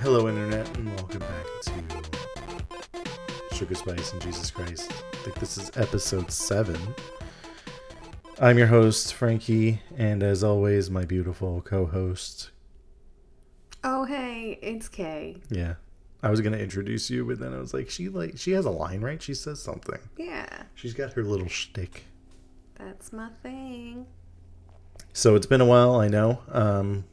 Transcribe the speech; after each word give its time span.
Hello, 0.00 0.28
Internet, 0.28 0.76
and 0.78 0.88
welcome 0.96 1.20
back 1.20 1.46
to 1.64 1.72
Sugar 3.54 3.74
Spice 3.74 4.12
and 4.12 4.22
Jesus 4.22 4.50
Christ. 4.50 4.90
I 5.12 5.16
think 5.16 5.38
this 5.38 5.58
is 5.58 5.70
episode 5.76 6.30
7. 6.30 6.76
I'm 8.40 8.56
your 8.56 8.66
host, 8.68 9.12
Frankie, 9.14 9.82
and 9.96 10.22
as 10.22 10.42
always, 10.42 10.90
my 10.90 11.04
beautiful 11.04 11.60
co 11.62 11.86
host. 11.86 12.50
Oh 13.84 14.04
hey, 14.04 14.58
it's 14.62 14.88
Cay. 14.88 15.36
Yeah. 15.50 15.74
I 16.22 16.30
was 16.30 16.40
going 16.42 16.52
to 16.52 16.60
introduce 16.60 17.08
you, 17.10 17.24
but 17.24 17.38
then 17.38 17.54
I 17.54 17.58
was 17.58 17.72
like, 17.72 17.88
she 17.88 18.08
like 18.10 18.36
she 18.38 18.52
has 18.52 18.66
a 18.66 18.70
line, 18.70 19.00
right? 19.00 19.20
She 19.22 19.34
says 19.34 19.60
something. 19.62 19.98
Yeah, 20.18 20.64
She's 20.74 20.94
got 20.94 21.12
her 21.14 21.22
little 21.22 21.48
shtick. 21.48 22.04
that's 22.78 23.12
my 23.12 23.28
thing. 23.42 24.06
So 25.12 25.34
it's 25.34 25.46
been 25.46 25.60
a 25.60 25.66
while, 25.66 25.94
I 25.96 26.08
know. 26.08 26.40
Um, 26.50 27.04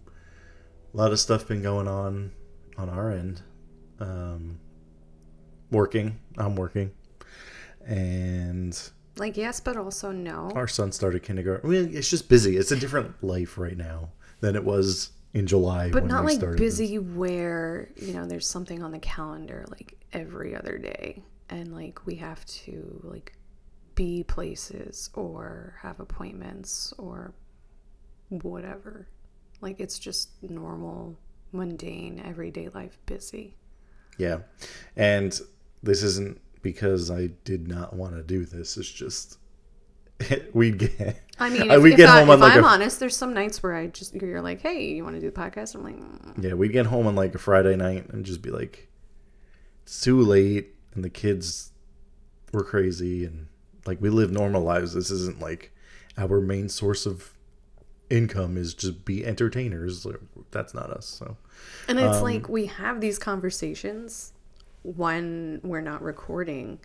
a 0.94 0.98
lot 0.98 1.12
of 1.12 1.20
stuff 1.20 1.48
been 1.48 1.62
going 1.62 1.88
on 1.88 2.32
on 2.78 2.90
our 2.90 3.12
end. 3.12 3.42
Um, 4.00 4.60
working, 5.72 6.20
I'm 6.38 6.56
working, 6.56 6.92
and 7.86 8.80
Like 9.18 9.38
yes, 9.38 9.60
but 9.60 9.76
also 9.78 10.12
no. 10.12 10.52
our 10.56 10.68
son 10.68 10.92
started 10.92 11.24
kindergarten. 11.24 11.68
I 11.70 11.74
mean, 11.74 11.96
it's 11.96 12.10
just 12.10 12.30
busy. 12.30 12.58
It's 12.58 12.72
a 12.72 12.76
different 12.78 13.24
life 13.24 13.58
right 13.58 13.78
now 13.78 14.10
than 14.42 14.56
it 14.56 14.64
was 14.64 15.12
in 15.34 15.48
July. 15.48 15.90
But 15.90 16.06
not 16.06 16.26
like 16.26 16.40
busy 16.58 17.00
where, 17.00 17.90
you 17.96 18.14
know, 18.14 18.26
there's 18.26 18.48
something 18.48 18.84
on 18.84 18.92
the 18.92 19.00
calendar 19.00 19.66
like 19.70 19.98
every 20.14 20.56
other 20.56 20.78
day 20.78 21.24
and 21.50 21.74
like 21.74 22.06
we 22.06 22.16
have 22.16 22.46
to 22.46 23.02
like 23.04 23.34
be 23.96 24.24
places 24.24 25.10
or 25.14 25.76
have 25.82 26.00
appointments 26.00 26.94
or 26.98 27.34
whatever. 28.30 29.08
Like 29.62 29.80
it's 29.80 29.98
just 30.00 30.30
normal, 30.44 31.18
mundane, 31.52 32.22
everyday 32.24 32.70
life 32.70 32.98
busy. 33.06 33.56
Yeah, 34.18 34.40
and 34.96 35.40
this 35.84 36.04
isn't 36.04 36.42
because 36.62 37.12
I 37.12 37.28
did 37.44 37.68
not 37.68 37.96
want 37.96 38.16
to 38.16 38.24
do 38.24 38.46
this. 38.46 38.78
It's 38.78 38.92
just 38.92 39.38
we'd 40.54 40.78
get. 40.80 41.22
I 41.40 41.50
mean, 41.50 41.70
Uh, 41.70 41.76
if, 41.76 41.84
we'd 41.84 41.92
if, 41.92 41.98
get 41.98 42.10
I, 42.10 42.20
home 42.20 42.30
on 42.32 42.40
like 42.40 42.56
I'm 42.56 42.64
a 42.64 42.68
honest, 42.68 43.00
there's 43.00 43.16
some 43.16 43.34
nights 43.34 43.62
where 43.62 43.76
I 43.76 43.88
just 43.88 44.16
you're 44.16 44.42
like, 44.42 44.62
"Hey, 44.62 44.90
you 44.94 45.04
want 45.04 45.16
to 45.16 45.22
do 45.22 45.30
the 45.30 45.40
podcast?" 45.40 45.76
I'm 45.76 45.84
like, 45.84 45.98
mm. 45.98 46.44
Yeah, 46.44 46.54
we'd 46.54 46.72
get 46.72 46.88
home 46.88 47.08
on 47.08 47.16
like 47.16 47.36
a 47.36 47.38
Friday 47.38 47.76
night 47.76 48.10
and 48.10 48.26
just 48.26 48.42
be 48.42 48.50
like, 48.50 48.90
it's 49.84 50.02
too 50.02 50.22
late, 50.22 50.76
and 50.96 51.04
the 51.04 51.10
kids 51.10 51.72
were 52.52 52.64
crazy, 52.64 53.24
and 53.26 53.48
like 53.86 54.02
we 54.02 54.10
live 54.10 54.32
normal 54.32 54.62
lives. 54.62 54.94
This 54.94 55.12
isn't 55.12 55.40
like 55.40 55.72
our 56.18 56.42
main 56.42 56.70
source 56.70 57.06
of 57.06 57.34
income 58.10 58.58
is 58.58 58.74
just 58.74 59.06
be 59.06 59.26
entertainers. 59.26 60.06
That's 60.52 60.74
not 60.74 60.90
us. 60.90 61.06
So 61.06 61.38
And 61.88 62.00
Um, 62.00 62.06
it's 62.08 62.22
like 62.22 62.48
we 62.50 62.68
have 62.68 63.02
these 63.02 63.18
conversations 63.20 64.34
when 64.84 65.60
we're 65.64 65.82
not 65.82 66.02
recording, 66.02 66.80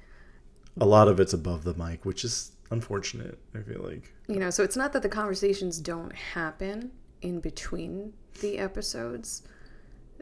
a 0.80 0.86
lot 0.86 1.06
of 1.08 1.20
it's 1.20 1.32
above 1.32 1.64
the 1.64 1.74
mic, 1.74 2.04
which 2.04 2.24
is 2.24 2.52
unfortunate. 2.70 3.38
I 3.54 3.60
feel 3.60 3.82
like 3.82 4.12
you 4.28 4.36
know, 4.40 4.50
so 4.50 4.62
it's 4.64 4.76
not 4.76 4.92
that 4.94 5.02
the 5.02 5.08
conversations 5.08 5.78
don't 5.78 6.14
happen 6.14 6.90
in 7.20 7.40
between 7.40 8.14
the 8.40 8.58
episodes. 8.58 9.42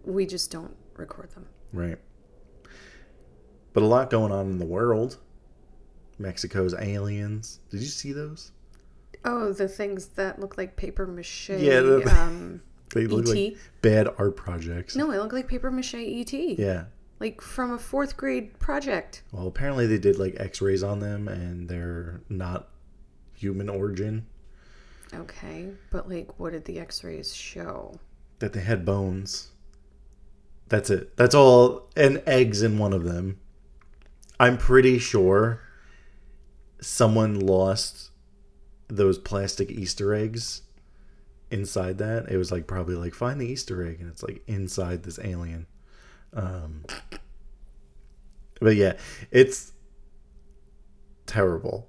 We 0.04 0.26
just 0.26 0.50
don't 0.50 0.74
record 0.96 1.30
them. 1.32 1.46
right, 1.72 1.98
but 3.72 3.82
a 3.82 3.86
lot 3.86 4.10
going 4.10 4.32
on 4.32 4.46
in 4.46 4.58
the 4.58 4.66
world. 4.66 5.18
Mexico's 6.18 6.74
aliens. 6.74 7.60
Did 7.70 7.80
you 7.80 7.86
see 7.86 8.12
those? 8.12 8.52
Oh, 9.24 9.52
the 9.52 9.68
things 9.68 10.06
that 10.08 10.38
look 10.40 10.56
like 10.56 10.76
paper 10.76 11.06
mache. 11.06 11.50
Yeah, 11.50 11.80
the- 11.80 12.10
um, 12.20 12.62
They 12.94 13.06
look 13.06 13.28
ET? 13.28 13.34
like 13.34 13.56
bad 13.82 14.08
art 14.18 14.36
projects. 14.36 14.96
no, 14.96 15.10
they 15.10 15.18
look 15.18 15.32
like 15.32 15.48
paper 15.48 15.70
mache 15.70 15.94
ET. 15.94 16.32
Yeah. 16.32 16.84
Like 17.18 17.40
from 17.42 17.72
a 17.72 17.78
fourth 17.78 18.16
grade 18.16 18.58
project. 18.58 19.22
Well, 19.30 19.46
apparently 19.46 19.86
they 19.86 19.98
did 19.98 20.18
like 20.18 20.36
X-rays 20.40 20.82
on 20.82 21.00
them, 21.00 21.28
and 21.28 21.68
they're 21.68 22.22
not 22.30 22.68
human 23.34 23.68
origin. 23.68 24.26
Okay, 25.12 25.68
but 25.90 26.08
like, 26.08 26.38
what 26.38 26.52
did 26.52 26.64
the 26.64 26.78
X-rays 26.78 27.34
show? 27.34 27.94
That 28.38 28.54
they 28.54 28.60
had 28.60 28.86
bones. 28.86 29.48
That's 30.68 30.88
it. 30.88 31.14
That's 31.18 31.34
all. 31.34 31.90
And 31.96 32.22
eggs 32.26 32.62
in 32.62 32.78
one 32.78 32.92
of 32.94 33.04
them. 33.04 33.38
I'm 34.38 34.56
pretty 34.56 34.98
sure 34.98 35.60
someone 36.80 37.38
lost 37.38 38.09
those 38.90 39.18
plastic 39.18 39.70
Easter 39.70 40.14
eggs 40.14 40.62
inside 41.50 41.98
that. 41.98 42.30
It 42.30 42.36
was 42.36 42.52
like 42.52 42.66
probably 42.66 42.94
like 42.94 43.14
find 43.14 43.40
the 43.40 43.46
Easter 43.46 43.86
egg, 43.86 44.00
and 44.00 44.10
it's 44.10 44.22
like 44.22 44.42
inside 44.46 45.02
this 45.02 45.18
alien. 45.22 45.66
Um, 46.32 46.84
but 48.60 48.76
yeah, 48.76 48.94
it's 49.30 49.72
terrible. 51.26 51.88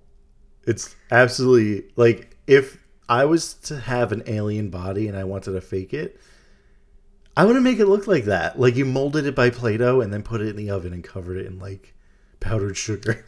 It's 0.66 0.96
absolutely 1.10 1.92
like 1.96 2.38
if 2.48 2.78
I 3.10 3.26
was 3.26 3.56
to 3.66 3.80
have 3.80 4.12
an 4.12 4.24
alien 4.28 4.70
body 4.70 5.08
and 5.08 5.18
I 5.18 5.24
wanted 5.24 5.52
to 5.54 5.62
fake 5.62 5.94
it, 5.94 6.20
I 7.36 7.46
wouldn't 7.46 7.64
make 7.64 7.80
it 7.80 7.88
look 7.88 8.08
like 8.08 8.26
that. 8.26 8.60
Like 8.60 8.76
you 8.76 8.86
molded 8.86 9.26
it 9.26 9.36
by 9.36 9.50
Play-Doh 9.50 10.02
and 10.02 10.14
then 10.14 10.24
put 10.24 10.42
it 10.42 10.48
in 10.50 10.56
the 10.56 10.70
oven 10.70 10.94
and 10.94 11.04
covered 11.04 11.38
it 11.38 11.46
in 11.46 11.60
like 11.60 11.94
powdered 12.40 12.78
sugar. 12.78 13.26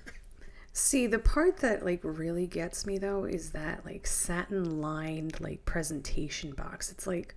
See, 0.76 1.06
the 1.06 1.20
part 1.20 1.58
that 1.58 1.86
like 1.86 2.00
really 2.04 2.48
gets 2.48 2.86
me 2.86 2.98
though 2.98 3.26
is 3.26 3.52
that 3.52 3.86
like 3.86 4.08
satin 4.08 4.82
lined 4.82 5.40
like 5.40 5.64
presentation 5.66 6.52
box. 6.52 6.92
It's 6.92 7.06
like 7.06 7.36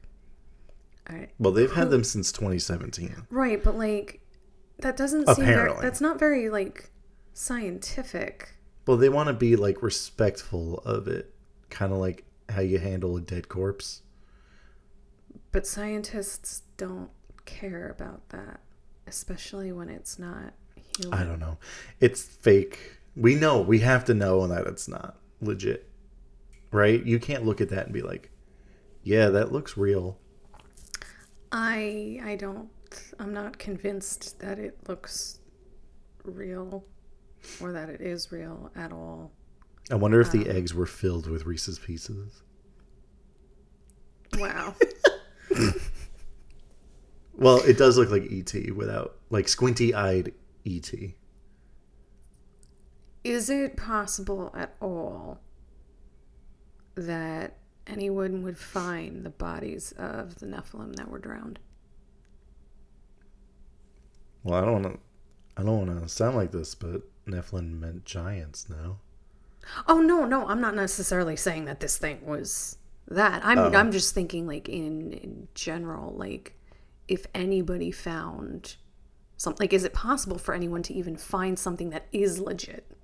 I 1.09 1.29
well, 1.39 1.53
they've 1.53 1.71
had 1.73 1.91
them 1.91 2.03
since 2.03 2.33
2017. 2.33 3.27
right, 3.31 3.63
but 3.63 3.77
like 3.77 4.21
that 4.79 4.97
doesn't 4.97 5.27
seem 5.27 5.45
very, 5.45 5.53
Apparently. 5.53 5.83
that's 5.83 6.01
not 6.01 6.19
very 6.19 6.49
like 6.49 6.91
scientific. 7.35 8.55
Well, 8.87 8.97
they 8.97 9.09
want 9.11 9.27
to 9.29 9.33
be 9.35 9.55
like 9.57 9.83
respectful 9.83 10.79
of 10.79 11.07
it, 11.07 11.35
kind 11.69 11.93
of 11.93 11.99
like 11.99 12.25
how 12.49 12.63
you 12.63 12.79
handle 12.79 13.17
a 13.17 13.21
dead 13.21 13.49
corpse. 13.49 14.03
But 15.53 15.67
scientists 15.67 16.63
don't 16.77 17.11
care 17.45 17.89
about 17.91 18.29
that, 18.31 18.61
especially 19.07 19.73
when 19.73 19.89
it's 19.89 20.19
not 20.19 20.55
human. 20.99 21.19
I 21.19 21.25
don't 21.25 21.39
know. 21.39 21.59
It's 22.01 22.23
fake. 22.23 22.99
We 23.17 23.35
know. 23.35 23.61
We 23.61 23.81
have 23.81 24.05
to 24.07 24.15
know 24.15 24.47
that 24.47 24.67
it's 24.67 24.89
not 24.89 25.17
legit. 25.41 25.89
Right? 26.71 27.05
You 27.05 27.19
can't 27.19 27.45
look 27.45 27.61
at 27.61 27.71
that 27.71 27.85
and 27.85 27.93
be 27.93 28.03
like, 28.03 28.31
"Yeah, 29.03 29.29
that 29.31 29.53
looks 29.53 29.77
real." 29.77 30.19
I 31.53 32.21
I 32.23 32.37
don't 32.37 32.69
I'm 33.19 33.33
not 33.33 33.59
convinced 33.59 34.39
that 34.41 34.59
it 34.59 34.77
looks 34.89 35.39
real 36.25 36.85
or 37.61 37.73
that 37.73 37.89
it 37.89 38.01
is 38.01 38.31
real 38.33 38.71
at 38.75 38.93
all. 38.93 39.33
I 39.91 39.95
wonder 39.95 40.21
if 40.21 40.33
the 40.33 40.51
um, 40.51 40.57
eggs 40.57 40.75
were 40.75 40.87
filled 40.87 41.29
with 41.29 41.47
Reese's 41.47 41.79
Pieces. 41.79 42.43
Wow. 44.37 44.75
Well, 47.39 47.59
it 47.59 47.77
does 47.77 47.99
look 47.99 48.11
like 48.11 48.31
ET 48.33 48.75
without 48.75 49.17
like 49.31 49.47
squinty-eyed 49.49 50.33
ET. 50.65 50.91
Is 53.27 53.51
it 53.51 53.77
possible 53.77 54.55
at 54.57 54.77
all 54.81 55.41
that 56.95 57.57
anyone 57.85 58.45
would 58.45 58.57
find 58.57 59.27
the 59.27 59.31
bodies 59.31 59.93
of 59.99 60.39
the 60.39 60.47
Nephilim 60.47 60.95
that 60.95 61.11
were 61.11 61.19
drowned? 61.19 61.59
Well, 64.45 64.63
I 64.63 64.65
don't 64.65 64.81
want 64.81 64.95
to. 64.95 65.01
I 65.57 65.65
don't 65.65 65.89
want 65.89 66.03
to 66.03 66.09
sound 66.09 66.37
like 66.37 66.53
this, 66.53 66.77
but 66.77 67.03
Nephilim 67.27 67.81
meant 67.81 68.05
giants. 68.05 68.69
No. 68.71 68.99
Oh 69.89 70.01
no, 70.01 70.25
no, 70.25 70.47
I'm 70.47 70.61
not 70.61 70.77
necessarily 70.77 71.35
saying 71.35 71.65
that 71.65 71.81
this 71.81 71.99
thing 71.99 72.25
was 72.25 72.79
that. 73.09 73.45
I'm 73.45 73.59
Oh. 73.59 73.73
I'm 73.73 73.91
just 73.91 74.15
thinking 74.15 74.47
like 74.47 74.69
in 74.69 75.13
in 75.13 75.49
general, 75.53 76.15
like 76.15 76.55
if 77.09 77.27
anybody 77.35 77.91
found 77.91 78.77
something 79.37 79.65
like 79.65 79.73
is 79.73 79.83
it 79.83 79.95
possible 79.95 80.39
for 80.39 80.55
anyone 80.55 80.85
to 80.85 80.95
even 80.95 81.17
find 81.17 81.59
something 81.59 81.91
that 81.91 82.07
is 82.13 82.39
legit? 82.39 82.96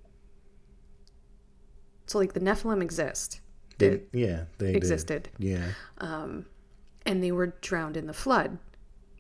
So 2.06 2.18
like 2.18 2.32
the 2.32 2.40
Nephilim 2.40 2.82
exist. 2.82 3.40
They, 3.78 4.00
yeah, 4.12 4.44
they 4.58 4.66
did. 4.68 4.76
Existed. 4.76 5.28
Yeah. 5.38 5.66
and 6.00 6.44
they 7.22 7.32
were 7.32 7.54
drowned 7.60 7.96
in 7.96 8.06
the 8.06 8.12
flood. 8.12 8.58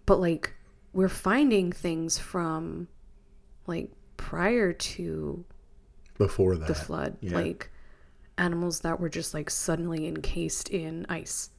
But 0.06 0.20
like 0.20 0.54
we're 0.92 1.08
finding 1.08 1.72
things 1.72 2.18
from 2.18 2.88
like 3.66 3.90
prior 4.16 4.72
to 4.72 5.44
Before 6.18 6.56
that. 6.56 6.68
the 6.68 6.74
flood, 6.74 7.16
yeah. 7.20 7.34
like 7.34 7.70
animals 8.38 8.80
that 8.80 9.00
were 9.00 9.08
just 9.08 9.32
like 9.34 9.50
suddenly 9.50 10.06
encased 10.06 10.68
in 10.68 11.06
ice. 11.08 11.50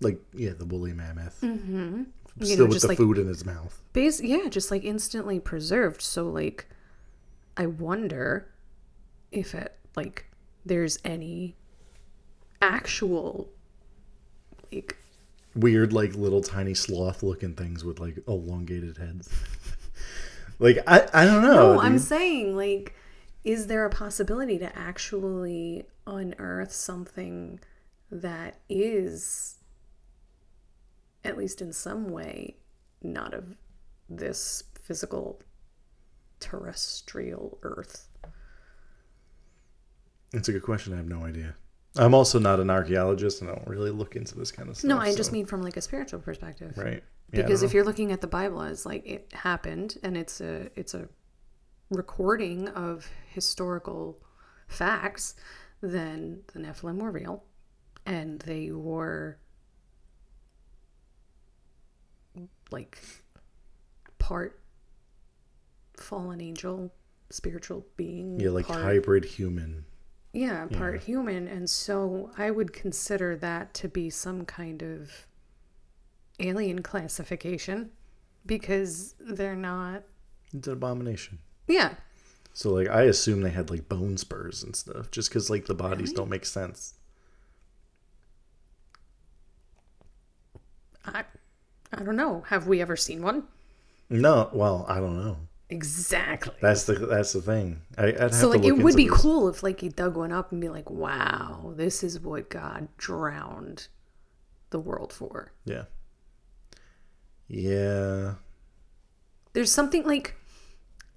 like 0.00 0.18
yeah, 0.34 0.50
the 0.56 0.64
woolly 0.66 0.92
mammoth. 0.92 1.38
Mm-hmm. 1.42 2.04
You 2.38 2.46
Still 2.46 2.58
know, 2.66 2.66
with 2.66 2.82
the 2.82 2.88
like 2.88 2.98
food 2.98 3.16
in 3.18 3.26
his 3.28 3.44
mouth. 3.46 3.82
base 3.94 4.20
yeah, 4.20 4.48
just 4.48 4.70
like 4.70 4.84
instantly 4.84 5.40
preserved. 5.40 6.02
So 6.02 6.28
like 6.28 6.66
I 7.56 7.66
wonder 7.66 8.50
if 9.32 9.54
it 9.54 9.74
like 9.96 10.25
there's 10.66 10.98
any 11.04 11.56
actual 12.60 13.48
like 14.72 14.96
weird, 15.54 15.92
like 15.92 16.14
little 16.14 16.42
tiny 16.42 16.74
sloth 16.74 17.22
looking 17.22 17.54
things 17.54 17.84
with 17.84 17.98
like 18.00 18.18
elongated 18.28 18.98
heads. 18.98 19.30
like 20.58 20.78
I, 20.86 21.08
I 21.14 21.24
don't 21.24 21.42
know. 21.42 21.74
No, 21.74 21.80
I'm 21.80 21.98
saying 21.98 22.56
like, 22.56 22.94
is 23.44 23.68
there 23.68 23.84
a 23.84 23.90
possibility 23.90 24.58
to 24.58 24.76
actually 24.76 25.84
unearth 26.06 26.72
something 26.72 27.60
that 28.10 28.58
is, 28.68 29.58
at 31.24 31.38
least 31.38 31.62
in 31.62 31.72
some 31.72 32.10
way, 32.10 32.56
not 33.02 33.34
of 33.34 33.56
this 34.08 34.64
physical 34.82 35.40
terrestrial 36.40 37.58
Earth? 37.62 38.08
It's 40.32 40.48
a 40.48 40.52
good 40.52 40.62
question. 40.62 40.92
I 40.92 40.96
have 40.96 41.08
no 41.08 41.24
idea. 41.24 41.54
I'm 41.96 42.14
also 42.14 42.38
not 42.38 42.60
an 42.60 42.68
archaeologist, 42.68 43.40
and 43.40 43.50
I 43.50 43.54
don't 43.54 43.66
really 43.66 43.90
look 43.90 44.16
into 44.16 44.36
this 44.36 44.52
kind 44.52 44.68
of 44.68 44.76
stuff. 44.76 44.88
No, 44.88 44.98
I 44.98 45.14
just 45.14 45.30
so- 45.30 45.32
mean 45.32 45.46
from 45.46 45.62
like 45.62 45.76
a 45.76 45.80
spiritual 45.80 46.20
perspective. 46.20 46.76
right. 46.76 47.02
Yeah, 47.32 47.40
I 47.40 47.42
because 47.42 47.62
if 47.62 47.74
you're 47.74 47.84
looking 47.84 48.12
at 48.12 48.20
the 48.20 48.28
bible 48.28 48.62
as 48.62 48.86
like 48.86 49.04
it 49.04 49.28
happened 49.32 49.98
and 50.04 50.16
it's 50.16 50.40
a 50.40 50.70
it's 50.76 50.94
a 50.94 51.08
recording 51.90 52.68
of 52.68 53.08
historical 53.30 54.16
facts 54.68 55.34
then 55.80 56.42
the 56.52 56.60
nephilim 56.60 57.00
were 57.00 57.10
real 57.10 57.42
and 58.04 58.38
they 58.42 58.70
were 58.70 59.38
like 62.70 62.98
part 64.18 64.60
fallen 65.96 66.40
angel 66.40 66.92
spiritual 67.30 67.84
being 67.96 68.38
yeah, 68.38 68.50
like 68.50 68.66
part, 68.66 68.82
hybrid 68.82 69.24
human. 69.24 69.84
Yeah 70.36 70.66
part 70.66 71.02
human 71.02 71.48
and 71.48 71.68
so 71.70 72.30
i 72.36 72.50
would 72.50 72.72
consider 72.72 73.34
that 73.36 73.72
to 73.72 73.88
be 73.88 74.10
some 74.10 74.44
kind 74.44 74.82
of 74.82 75.26
alien 76.40 76.82
classification 76.82 77.90
because 78.44 79.14
they're 79.18 79.56
not 79.56 80.02
It's 80.52 80.66
an 80.66 80.74
abomination. 80.74 81.38
yeah 81.66 81.94
So 82.52 82.70
like, 82.72 82.88
I 82.88 83.02
assume 83.04 83.40
they 83.40 83.50
had 83.50 83.70
like 83.70 83.88
bone 83.88 84.16
spurs 84.18 84.62
and 84.62 84.76
stuff, 84.76 85.10
just 85.10 85.28
because 85.30 85.48
like 85.50 85.64
the 85.66 85.74
bodies 85.74 86.12
don't 86.12 86.28
make 86.30 86.44
sense. 86.46 86.94
i 91.04 91.24
i 91.92 92.02
don't 92.02 92.16
know 92.16 92.42
have 92.48 92.66
we 92.66 92.80
ever 92.80 92.96
seen 92.96 93.22
one 93.22 93.44
No, 94.08 94.50
well, 94.52 94.84
I 94.88 95.00
don't 95.00 95.16
know. 95.16 95.36
Exactly 95.68 96.54
That's 96.60 96.84
the 96.84 96.94
that's 96.94 97.32
the 97.32 97.42
thing. 97.42 97.80
I, 97.98 98.06
I'd 98.08 98.20
have 98.20 98.34
so 98.34 98.48
like 98.50 98.64
it 98.64 98.72
would 98.78 98.94
be 98.96 99.08
this. 99.08 99.20
cool 99.20 99.48
if 99.48 99.62
like 99.62 99.82
you 99.82 99.90
dug 99.90 100.16
one 100.16 100.30
up 100.32 100.52
and 100.52 100.60
be 100.60 100.68
like 100.68 100.88
wow 100.90 101.72
this 101.76 102.04
is 102.04 102.20
what 102.20 102.48
god 102.50 102.86
drowned 102.98 103.88
the 104.70 104.78
world 104.78 105.12
for 105.12 105.52
Yeah. 105.64 105.84
Yeah. 107.48 108.34
there's 109.54 109.72
something 109.72 110.04
like 110.04 110.34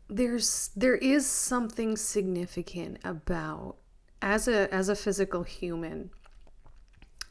there's 0.09 0.71
there 0.75 0.95
is 0.95 1.25
something 1.27 1.95
significant 1.95 2.97
about 3.03 3.75
as 4.21 4.47
a 4.47 4.73
as 4.73 4.89
a 4.89 4.95
physical 4.95 5.43
human 5.43 6.09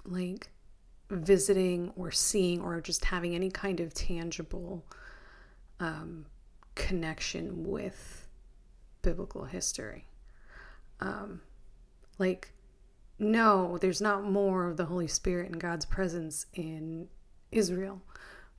like 0.05 0.49
visiting 1.11 1.91
or 1.97 2.11
seeing 2.11 2.61
or 2.61 2.81
just 2.81 3.07
having 3.07 3.35
any 3.35 3.51
kind 3.51 3.81
of 3.81 3.93
tangible 3.95 4.85
um, 5.81 6.27
connection 6.79 7.65
with 7.67 8.27
biblical 9.03 9.45
history 9.45 10.07
um, 11.01 11.41
like 12.19 12.53
no 13.19 13.77
there's 13.81 14.01
not 14.01 14.23
more 14.25 14.69
of 14.69 14.77
the 14.77 14.85
holy 14.87 15.09
spirit 15.09 15.51
and 15.51 15.61
god's 15.61 15.85
presence 15.85 16.47
in 16.55 17.09
israel 17.51 18.01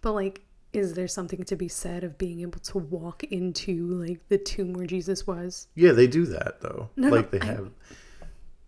but 0.02 0.12
like 0.12 0.42
is 0.74 0.94
there 0.94 1.08
something 1.08 1.44
to 1.44 1.56
be 1.56 1.68
said 1.68 2.04
of 2.04 2.18
being 2.18 2.42
able 2.42 2.60
to 2.60 2.78
walk 2.78 3.24
into 3.24 3.88
like 3.88 4.20
the 4.28 4.38
tomb 4.38 4.74
where 4.74 4.86
jesus 4.86 5.26
was 5.26 5.68
Yeah, 5.76 5.94
they 5.94 6.08
do 6.08 6.26
that 6.28 6.62
though. 6.62 6.90
No, 6.96 7.10
no, 7.10 7.16
like 7.16 7.32
they 7.32 7.40
I- 7.40 7.46
have 7.46 7.72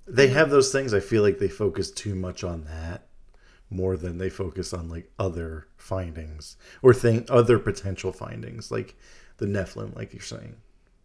they 0.07 0.27
have 0.29 0.49
those 0.49 0.71
things. 0.73 0.93
I 0.93 0.99
feel 0.99 1.21
like 1.21 1.37
they 1.37 1.47
focus 1.47 1.89
too 1.91 2.15
much 2.15 2.43
on 2.43 2.63
that 2.65 3.05
more 3.69 3.95
than 3.95 4.17
they 4.17 4.29
focus 4.29 4.73
on 4.73 4.89
like 4.89 5.09
other 5.19 5.67
findings 5.77 6.57
or 6.81 6.93
thing 6.93 7.25
other 7.29 7.59
potential 7.59 8.11
findings 8.11 8.71
like 8.71 8.95
the 9.41 9.47
Nephilim 9.47 9.93
like 9.95 10.13
you're 10.13 10.21
saying. 10.21 10.55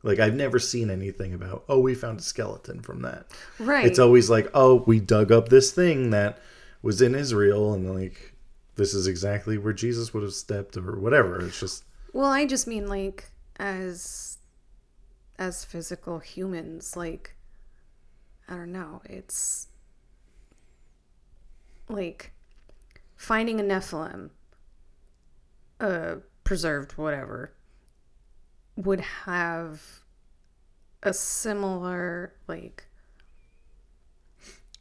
Like 0.03 0.21
I've 0.21 0.35
never 0.35 0.61
seen 0.61 0.91
anything 0.91 1.35
about 1.35 1.65
oh 1.69 1.81
we 1.81 1.95
found 1.95 2.21
a 2.21 2.23
skeleton 2.23 2.81
from 2.81 3.03
that. 3.03 3.27
right 3.59 3.85
It's 3.85 3.99
always 3.99 4.31
like 4.31 4.49
oh 4.55 4.85
we 4.87 5.01
dug 5.01 5.33
up 5.33 5.49
this 5.49 5.73
thing 5.73 6.11
that 6.11 6.39
was 6.83 7.01
in 7.01 7.15
Israel 7.15 7.73
and 7.73 7.93
like 7.93 8.35
this 8.77 8.93
is 8.93 9.07
exactly 9.07 9.57
where 9.57 9.73
Jesus 9.73 10.13
would 10.13 10.23
have 10.23 10.35
stepped 10.35 10.77
or 10.77 11.01
whatever. 11.01 11.41
It's 11.45 11.59
just 11.59 11.85
Well, 12.13 12.31
I 12.31 12.45
just 12.47 12.67
mean 12.67 12.89
like 12.89 13.31
as 13.59 14.37
as 15.39 15.65
physical 15.65 16.19
humans, 16.19 16.95
like 16.95 17.35
I 18.49 18.55
don't 18.55 18.73
know, 18.73 19.01
it's 19.07 19.69
like 21.89 22.33
finding 23.17 23.59
a 23.61 23.65
Nephilim, 23.65 24.29
uh 25.81 26.17
preserved 26.45 26.93
whatever, 26.93 27.56
would 28.77 29.01
have 29.01 29.83
a 31.03 31.13
similar 31.13 32.35
like 32.47 32.87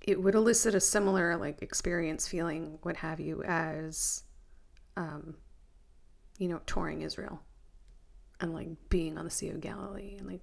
it 0.01 0.21
would 0.21 0.35
elicit 0.35 0.75
a 0.75 0.79
similar 0.79 1.35
like 1.37 1.61
experience 1.61 2.27
feeling 2.27 2.77
what 2.83 2.97
have 2.97 3.19
you 3.19 3.43
as 3.43 4.23
um 4.97 5.35
you 6.37 6.47
know 6.47 6.59
touring 6.65 7.01
israel 7.01 7.39
and 8.39 8.53
like 8.53 8.67
being 8.89 9.17
on 9.17 9.25
the 9.25 9.31
sea 9.31 9.49
of 9.49 9.61
galilee 9.61 10.15
and 10.17 10.27
like 10.27 10.41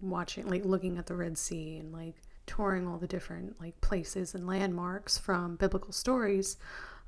watching 0.00 0.48
like 0.48 0.64
looking 0.64 0.98
at 0.98 1.06
the 1.06 1.14
red 1.14 1.36
sea 1.36 1.76
and 1.76 1.92
like 1.92 2.16
touring 2.46 2.88
all 2.88 2.98
the 2.98 3.06
different 3.06 3.60
like 3.60 3.80
places 3.80 4.34
and 4.34 4.46
landmarks 4.46 5.16
from 5.16 5.56
biblical 5.56 5.92
stories 5.92 6.56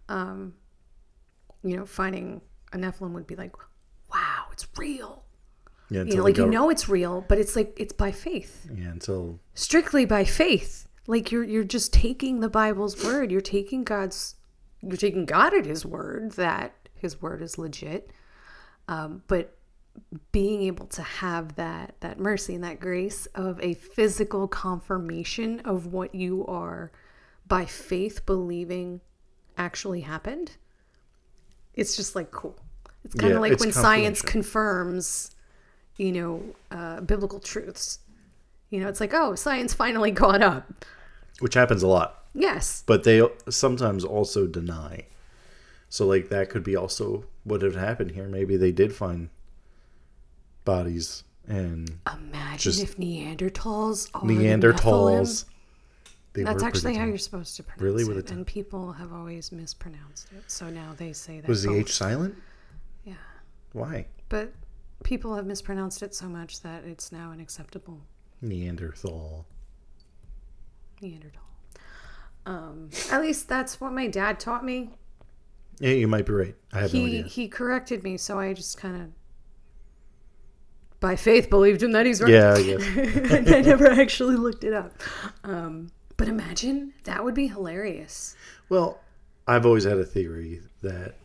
um 0.08 0.54
you 1.62 1.76
know 1.76 1.86
finding 1.86 2.40
a 2.72 2.76
nephilim 2.76 3.12
would 3.12 3.26
be 3.26 3.36
like 3.36 3.56
wow 4.12 4.44
it's 4.52 4.68
real 4.76 5.24
yeah, 5.92 6.04
you 6.04 6.16
know 6.16 6.24
like 6.24 6.36
you 6.36 6.46
know 6.46 6.70
it's 6.70 6.88
real 6.88 7.24
but 7.28 7.38
it's 7.38 7.56
like 7.56 7.74
it's 7.76 7.92
by 7.92 8.10
faith. 8.12 8.68
Yeah 8.74 8.88
until 8.88 9.38
strictly 9.54 10.04
by 10.04 10.24
faith. 10.24 10.88
Like 11.06 11.32
you're 11.32 11.44
you're 11.44 11.64
just 11.64 11.92
taking 11.92 12.40
the 12.40 12.48
bible's 12.48 13.02
word. 13.04 13.30
You're 13.30 13.40
taking 13.40 13.84
god's 13.84 14.36
you're 14.80 14.96
taking 14.96 15.26
god 15.26 15.54
at 15.54 15.66
his 15.66 15.84
word 15.84 16.32
that 16.32 16.74
his 16.94 17.20
word 17.20 17.42
is 17.42 17.58
legit. 17.58 18.10
Um, 18.88 19.22
but 19.26 19.56
being 20.32 20.62
able 20.62 20.86
to 20.86 21.02
have 21.02 21.56
that 21.56 21.96
that 22.00 22.18
mercy 22.18 22.54
and 22.54 22.64
that 22.64 22.80
grace 22.80 23.26
of 23.34 23.60
a 23.60 23.74
physical 23.74 24.48
confirmation 24.48 25.60
of 25.60 25.86
what 25.86 26.14
you 26.14 26.46
are 26.46 26.90
by 27.46 27.64
faith 27.64 28.24
believing 28.24 29.00
actually 29.58 30.00
happened 30.00 30.52
it's 31.74 31.96
just 31.96 32.14
like 32.14 32.30
cool. 32.30 32.56
It's 33.04 33.14
kind 33.14 33.32
of 33.32 33.36
Yeah, 33.36 33.40
like 33.40 33.60
when 33.60 33.72
science 33.72 34.22
confirms 34.22 35.31
you 35.96 36.12
know 36.12 36.42
uh, 36.70 37.00
biblical 37.00 37.38
truths 37.40 37.98
you 38.70 38.80
know 38.80 38.88
it's 38.88 39.00
like 39.00 39.12
oh 39.14 39.34
science 39.34 39.74
finally 39.74 40.12
caught 40.22 40.42
up 40.42 40.84
which 41.40 41.54
happens 41.54 41.82
a 41.82 41.86
lot. 41.88 42.24
yes 42.34 42.82
but 42.86 43.04
they 43.04 43.26
sometimes 43.48 44.04
also 44.04 44.46
deny. 44.46 45.04
So 45.88 46.06
like 46.06 46.28
that 46.30 46.48
could 46.48 46.64
be 46.64 46.74
also 46.76 47.24
what 47.44 47.60
had 47.60 47.74
happened 47.74 48.12
here. 48.12 48.26
Maybe 48.26 48.56
they 48.56 48.72
did 48.72 48.94
find 48.94 49.28
bodies 50.64 51.24
and 51.46 51.98
imagine 52.14 52.72
if 52.80 52.96
neanderthals 52.96 54.08
are 54.14 54.22
Neanderthals. 54.22 55.44
They 56.34 56.44
that's 56.44 56.62
actually 56.62 56.94
how 56.94 57.04
you're 57.04 57.18
supposed 57.18 57.56
to 57.56 57.62
pronounce 57.62 57.82
Really? 57.82 58.04
it 58.04 58.08
Really? 58.08 58.24
and 58.32 58.46
people 58.46 58.92
have 58.92 59.12
always 59.12 59.52
mispronounced 59.52 60.28
it 60.32 60.44
so 60.50 60.70
now 60.70 60.94
they 60.96 61.12
say 61.12 61.40
that 61.40 61.48
Was 61.48 61.62
the 61.64 61.68
both. 61.70 61.78
H 61.80 61.92
silent? 61.94 62.36
yeah 63.04 63.14
Why? 63.72 64.06
but 64.30 64.50
people 65.04 65.34
have 65.36 65.46
mispronounced 65.46 66.02
it 66.02 66.14
so 66.14 66.28
much 66.28 66.60
that 66.62 66.84
it's 66.84 67.10
now 67.12 67.30
unacceptable 67.32 68.00
Neanderthal. 68.40 69.46
neanderthal 71.00 71.40
um, 72.44 72.90
at 73.10 73.20
least 73.20 73.48
that's 73.48 73.80
what 73.80 73.92
my 73.92 74.06
dad 74.08 74.40
taught 74.40 74.64
me 74.64 74.90
Yeah, 75.78 75.90
you 75.92 76.08
might 76.08 76.26
be 76.26 76.32
right. 76.32 76.56
I 76.72 76.80
have 76.80 76.92
no 76.94 77.00
he 77.00 77.06
idea. 77.18 77.22
he 77.24 77.48
corrected 77.48 78.02
me 78.02 78.16
so 78.16 78.38
i 78.38 78.52
just 78.52 78.78
kind 78.78 79.00
of 79.00 79.08
by 81.00 81.16
faith 81.16 81.50
believed 81.50 81.82
him 81.82 81.92
that 81.92 82.06
he's 82.06 82.20
right 82.22 82.32
Yeah, 82.32 82.54
I 82.54 82.62
guess. 82.62 82.82
and 83.32 83.48
I 83.48 83.60
never 83.60 83.88
actually 83.88 84.36
looked 84.36 84.62
it 84.62 84.72
up. 84.72 84.92
Um, 85.42 85.90
but 86.16 86.28
imagine 86.28 86.92
that 87.04 87.24
would 87.24 87.34
be 87.34 87.48
hilarious 87.48 88.36
Well, 88.68 89.00
I've 89.48 89.66
always 89.66 89.82
had 89.82 89.98
a 89.98 90.04
theory 90.04 90.60
that 90.82 91.16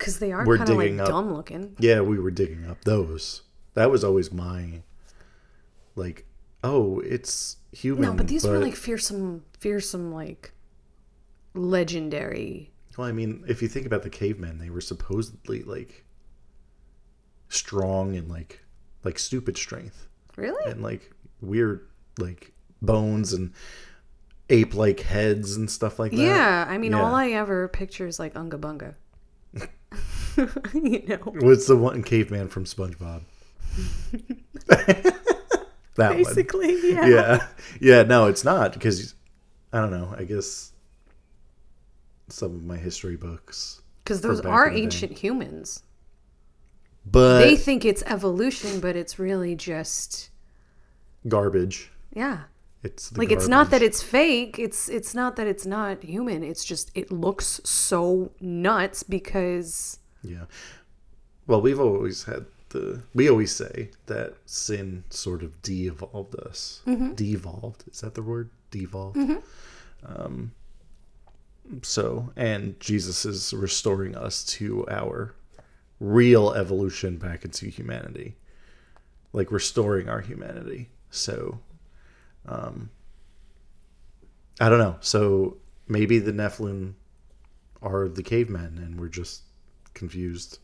because 0.00 0.18
they 0.18 0.32
are 0.32 0.44
kind 0.44 0.68
of 0.68 0.76
like 0.76 0.98
up- 0.98 1.06
dumb 1.08 1.32
looking. 1.32 1.76
yeah, 1.78 2.00
we 2.00 2.18
were 2.18 2.30
digging 2.32 2.68
up 2.68 2.82
those. 2.84 3.42
That 3.74 3.90
was 3.90 4.02
always 4.02 4.32
my 4.32 4.82
like, 5.94 6.26
oh, 6.64 6.98
it's 7.00 7.56
human. 7.72 8.02
No, 8.02 8.12
but 8.14 8.26
these 8.26 8.44
were 8.44 8.58
like 8.58 8.74
fearsome, 8.74 9.44
fearsome, 9.60 10.12
like 10.12 10.52
legendary 11.54 12.70
Well, 12.96 13.06
I 13.06 13.12
mean, 13.12 13.44
if 13.48 13.60
you 13.62 13.68
think 13.68 13.86
about 13.86 14.02
the 14.02 14.10
cavemen, 14.10 14.58
they 14.58 14.70
were 14.70 14.80
supposedly 14.80 15.62
like 15.62 16.04
strong 17.48 18.16
and 18.16 18.28
like 18.28 18.60
like 19.04 19.18
stupid 19.18 19.56
strength 19.56 20.06
Really? 20.36 20.70
and 20.70 20.82
like 20.82 21.10
weird 21.40 21.88
like 22.18 22.52
bones 22.82 23.32
and 23.32 23.52
ape 24.48 24.74
like 24.74 25.00
heads 25.00 25.56
and 25.56 25.70
stuff 25.70 25.98
like 25.98 26.12
that. 26.12 26.18
Yeah, 26.18 26.66
I 26.68 26.78
mean, 26.78 26.92
Yeah. 26.92 27.02
all 27.02 27.14
I 27.14 27.30
ever 27.30 27.68
picture 27.68 28.06
is 28.06 28.18
like 28.18 28.36
Unga 28.36 28.58
Bunga. 28.58 28.94
you 30.74 31.06
know, 31.06 31.16
What's 31.16 31.66
the 31.66 31.76
one 31.76 32.02
caveman 32.02 32.48
from 32.48 32.64
SpongeBob? 32.64 33.22
that 34.66 35.14
one. 35.96 36.16
basically, 36.16 36.92
yeah. 36.92 37.06
Yeah. 37.06 37.46
Yeah, 37.80 38.02
no, 38.02 38.26
it's 38.26 38.44
not 38.44 38.72
because 38.72 39.14
I 39.72 39.80
don't 39.80 39.90
know. 39.90 40.14
I 40.16 40.24
guess 40.24 40.72
some 42.28 42.54
of 42.54 42.64
my 42.64 42.76
history 42.76 43.16
books. 43.16 43.82
Because 44.04 44.20
those 44.20 44.40
are 44.40 44.66
in 44.68 44.74
the 44.74 44.80
day. 44.80 44.84
ancient 44.84 45.18
humans. 45.18 45.82
But 47.04 47.40
they 47.40 47.56
think 47.56 47.84
it's 47.84 48.02
evolution, 48.06 48.80
but 48.80 48.96
it's 48.96 49.18
really 49.18 49.54
just 49.54 50.30
garbage. 51.28 51.90
yeah. 52.14 52.42
It's 52.82 53.10
the 53.10 53.18
Like 53.18 53.30
it's 53.30 53.46
not 53.46 53.70
that 53.70 53.82
it's 53.82 54.02
fake. 54.02 54.58
It's 54.58 54.88
it's 54.88 55.14
not 55.14 55.36
that 55.36 55.46
it's 55.46 55.66
not 55.66 56.02
human. 56.02 56.42
It's 56.42 56.64
just 56.64 56.90
it 56.94 57.12
looks 57.12 57.60
so 57.62 58.32
nuts 58.40 59.02
because 59.02 59.98
Yeah. 60.22 60.44
Well, 61.46 61.60
we've 61.60 61.80
always 61.80 62.24
had 62.24 62.46
the. 62.70 63.02
We 63.14 63.28
always 63.28 63.52
say 63.52 63.90
that 64.06 64.34
sin 64.46 65.04
sort 65.10 65.42
of 65.42 65.60
de-evolved 65.62 66.36
us. 66.36 66.82
Mm-hmm. 66.86 67.14
Devolved. 67.14 67.84
Is 67.90 68.00
that 68.02 68.14
the 68.14 68.22
word? 68.22 68.50
Devolved. 68.70 69.18
Um. 70.04 70.52
So, 71.82 72.32
and 72.36 72.78
Jesus 72.80 73.24
is 73.24 73.52
restoring 73.52 74.16
us 74.16 74.44
to 74.44 74.86
our 74.88 75.34
real 76.00 76.52
evolution 76.52 77.16
back 77.16 77.44
into 77.44 77.66
humanity, 77.66 78.36
like 79.32 79.52
restoring 79.52 80.08
our 80.08 80.20
humanity. 80.20 80.88
So, 81.10 81.60
um, 82.46 82.90
I 84.60 84.68
don't 84.68 84.78
know. 84.78 84.96
So 85.00 85.58
maybe 85.86 86.18
the 86.18 86.32
Nephilim 86.32 86.94
are 87.82 88.08
the 88.08 88.22
cavemen, 88.22 88.78
and 88.78 88.98
we're 88.98 89.08
just 89.08 89.42
confused 89.94 90.58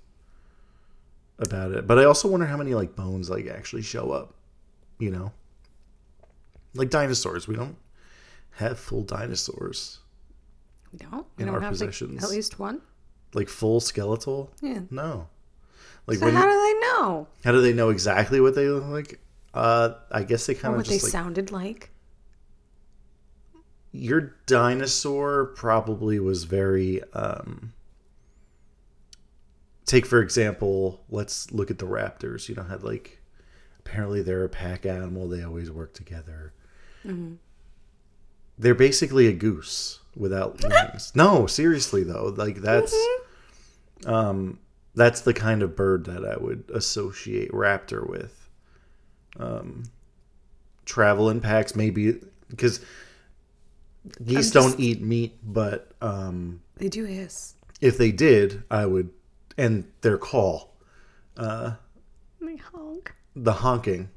about 1.38 1.72
it. 1.72 1.86
But 1.86 1.98
I 1.98 2.04
also 2.04 2.28
wonder 2.28 2.46
how 2.46 2.56
many 2.56 2.74
like 2.74 2.96
bones 2.96 3.28
like 3.30 3.46
actually 3.46 3.82
show 3.82 4.10
up. 4.10 4.34
You 4.98 5.10
know, 5.10 5.32
like 6.74 6.88
dinosaurs. 6.90 7.46
We 7.46 7.54
don't 7.56 7.76
have 8.52 8.78
full 8.78 9.02
dinosaurs, 9.02 9.98
we 10.92 10.98
don't. 10.98 11.26
We 11.36 11.42
In 11.42 11.46
don't 11.46 11.56
our 11.56 11.60
have 11.60 11.72
like, 11.72 11.90
possessions. 11.90 12.24
at 12.24 12.30
least 12.30 12.58
one. 12.58 12.80
like 13.34 13.48
full 13.50 13.80
skeletal. 13.80 14.50
Yeah. 14.62 14.80
No. 14.90 15.28
Like 16.06 16.18
So 16.18 16.24
when 16.26 16.34
how 16.34 16.44
do 16.44 16.50
they 16.50 16.80
know? 16.80 17.26
how 17.44 17.52
do 17.52 17.60
they 17.60 17.72
know 17.74 17.90
exactly 17.90 18.40
what 18.40 18.54
they 18.54 18.68
look 18.68 18.84
like? 18.86 19.20
Uh, 19.52 19.94
I 20.10 20.22
guess 20.22 20.46
they 20.46 20.54
kind 20.54 20.74
of 20.74 20.78
what 20.78 20.86
they 20.86 20.94
like 20.94 21.02
sounded 21.02 21.50
like? 21.52 21.90
your 23.92 24.34
dinosaur 24.46 25.46
probably 25.56 26.20
was 26.20 26.44
very 26.44 27.02
um 27.14 27.72
take 29.86 30.04
for 30.04 30.20
example 30.20 31.04
let's 31.08 31.50
look 31.52 31.70
at 31.70 31.78
the 31.78 31.86
raptors. 31.86 32.48
You 32.48 32.54
know 32.56 32.64
had 32.64 32.82
like 32.82 33.20
apparently 33.80 34.20
they're 34.22 34.44
a 34.44 34.48
pack 34.48 34.84
animal. 34.86 35.28
They 35.28 35.42
always 35.42 35.70
work 35.70 35.94
together. 35.94 36.52
They're 38.58 38.74
basically 38.74 39.26
a 39.28 39.32
goose 39.32 40.00
without 40.16 40.62
wings. 40.64 41.12
No 41.14 41.46
seriously 41.46 42.02
though. 42.02 42.34
Like 42.36 42.56
that's 42.56 42.94
um 44.06 44.58
that's 44.94 45.20
the 45.22 45.34
kind 45.34 45.62
of 45.62 45.76
bird 45.76 46.04
that 46.06 46.24
i 46.24 46.36
would 46.36 46.64
associate 46.72 47.50
raptor 47.52 48.06
with. 48.08 48.48
Um 49.38 49.84
travel 50.84 51.30
in 51.30 51.40
packs 51.40 51.74
maybe 51.74 52.20
because 52.48 52.80
geese 54.24 54.50
just- 54.50 54.54
don't 54.54 54.78
eat 54.80 55.00
meat 55.02 55.36
but 55.42 55.90
um 56.00 56.60
They 56.76 56.88
do 56.88 57.04
hiss. 57.04 57.54
if 57.80 57.98
they 57.98 58.12
did 58.12 58.62
i 58.70 58.86
would 58.86 59.10
and 59.58 59.84
their 60.02 60.18
call 60.18 60.74
They 61.36 62.56
honk. 62.72 63.14
the 63.34 63.52
honking 63.52 64.08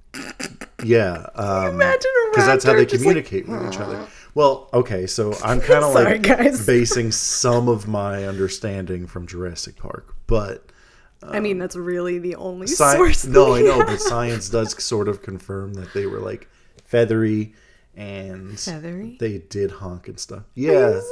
yeah 0.84 1.25
um 1.36 1.74
Imagine 1.75 2.12
a 2.27 2.29
because 2.31 2.46
that's 2.46 2.63
how 2.63 2.74
they 2.74 2.86
just, 2.86 3.03
like, 3.05 3.24
communicate 3.25 3.48
with 3.48 3.67
each 3.74 3.79
other 3.79 4.08
well 4.34 4.69
okay 4.74 5.05
so 5.08 5.34
i'm 5.43 5.60
kind 5.72 5.84
of 5.84 5.93
like 5.93 6.22
guys. 6.22 6.65
basing 6.67 7.12
some 7.12 7.67
of 7.67 7.88
my 7.88 8.25
understanding 8.25 9.05
from 9.08 9.27
jurassic 9.27 9.75
park 9.77 10.15
but 10.27 10.72
I 11.22 11.41
mean, 11.41 11.58
that's 11.58 11.75
really 11.75 12.17
the 12.17 12.38
only 12.38 12.65
sci- 12.67 12.96
source. 12.96 13.25
no 13.25 13.53
i 13.55 13.62
know 13.62 13.84
but 13.86 14.00
science 14.00 14.48
does 14.50 14.81
sort 14.81 15.10
of 15.10 15.22
confirm 15.22 15.74
that 15.74 15.93
they 15.93 16.05
were 16.05 16.19
like 16.22 16.48
feathery 16.86 17.53
and 17.96 18.58
Feathery? 18.58 19.17
they 19.19 19.39
did 19.39 19.69
honk 19.72 20.08
and 20.08 20.17
stuff 20.17 20.43
Are 20.43 20.46
you 20.55 20.72
yeah 20.72 20.91
serious? 20.91 21.03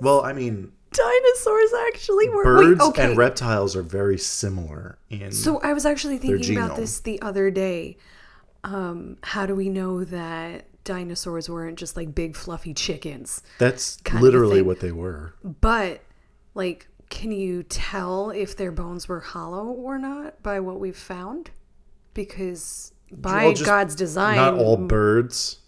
well 0.00 0.22
i 0.24 0.32
mean 0.32 0.72
Dinosaurs 0.94 1.70
actually 1.88 2.28
were. 2.30 2.44
birds 2.44 2.80
Wait, 2.80 2.88
okay. 2.88 3.04
and 3.10 3.16
reptiles 3.18 3.74
are 3.76 3.82
very 3.82 4.16
similar 4.18 4.98
in 5.10 5.32
So 5.32 5.58
I 5.60 5.72
was 5.72 5.84
actually 5.84 6.18
thinking 6.18 6.56
about 6.56 6.76
this 6.76 7.00
the 7.00 7.20
other 7.20 7.50
day. 7.50 7.96
Um, 8.62 9.18
how 9.22 9.44
do 9.46 9.54
we 9.54 9.68
know 9.68 10.04
that 10.04 10.66
dinosaurs 10.84 11.50
weren't 11.50 11.78
just 11.78 11.96
like 11.96 12.14
big 12.14 12.34
fluffy 12.36 12.72
chickens? 12.74 13.42
that's 13.58 13.98
literally 14.14 14.62
what 14.62 14.80
they 14.80 14.92
were 14.92 15.34
But 15.42 16.00
like, 16.54 16.88
can 17.10 17.30
you 17.32 17.62
tell 17.62 18.30
if 18.30 18.56
their 18.56 18.72
bones 18.72 19.06
were 19.08 19.20
hollow 19.20 19.66
or 19.66 19.98
not 19.98 20.42
by 20.42 20.60
what 20.60 20.80
we've 20.80 20.96
found? 20.96 21.50
Because 22.14 22.92
by 23.12 23.44
Well, 23.46 23.54
God's 23.64 23.94
design, 23.94 24.36
not 24.36 24.54
all 24.54 24.76
birds 24.76 25.58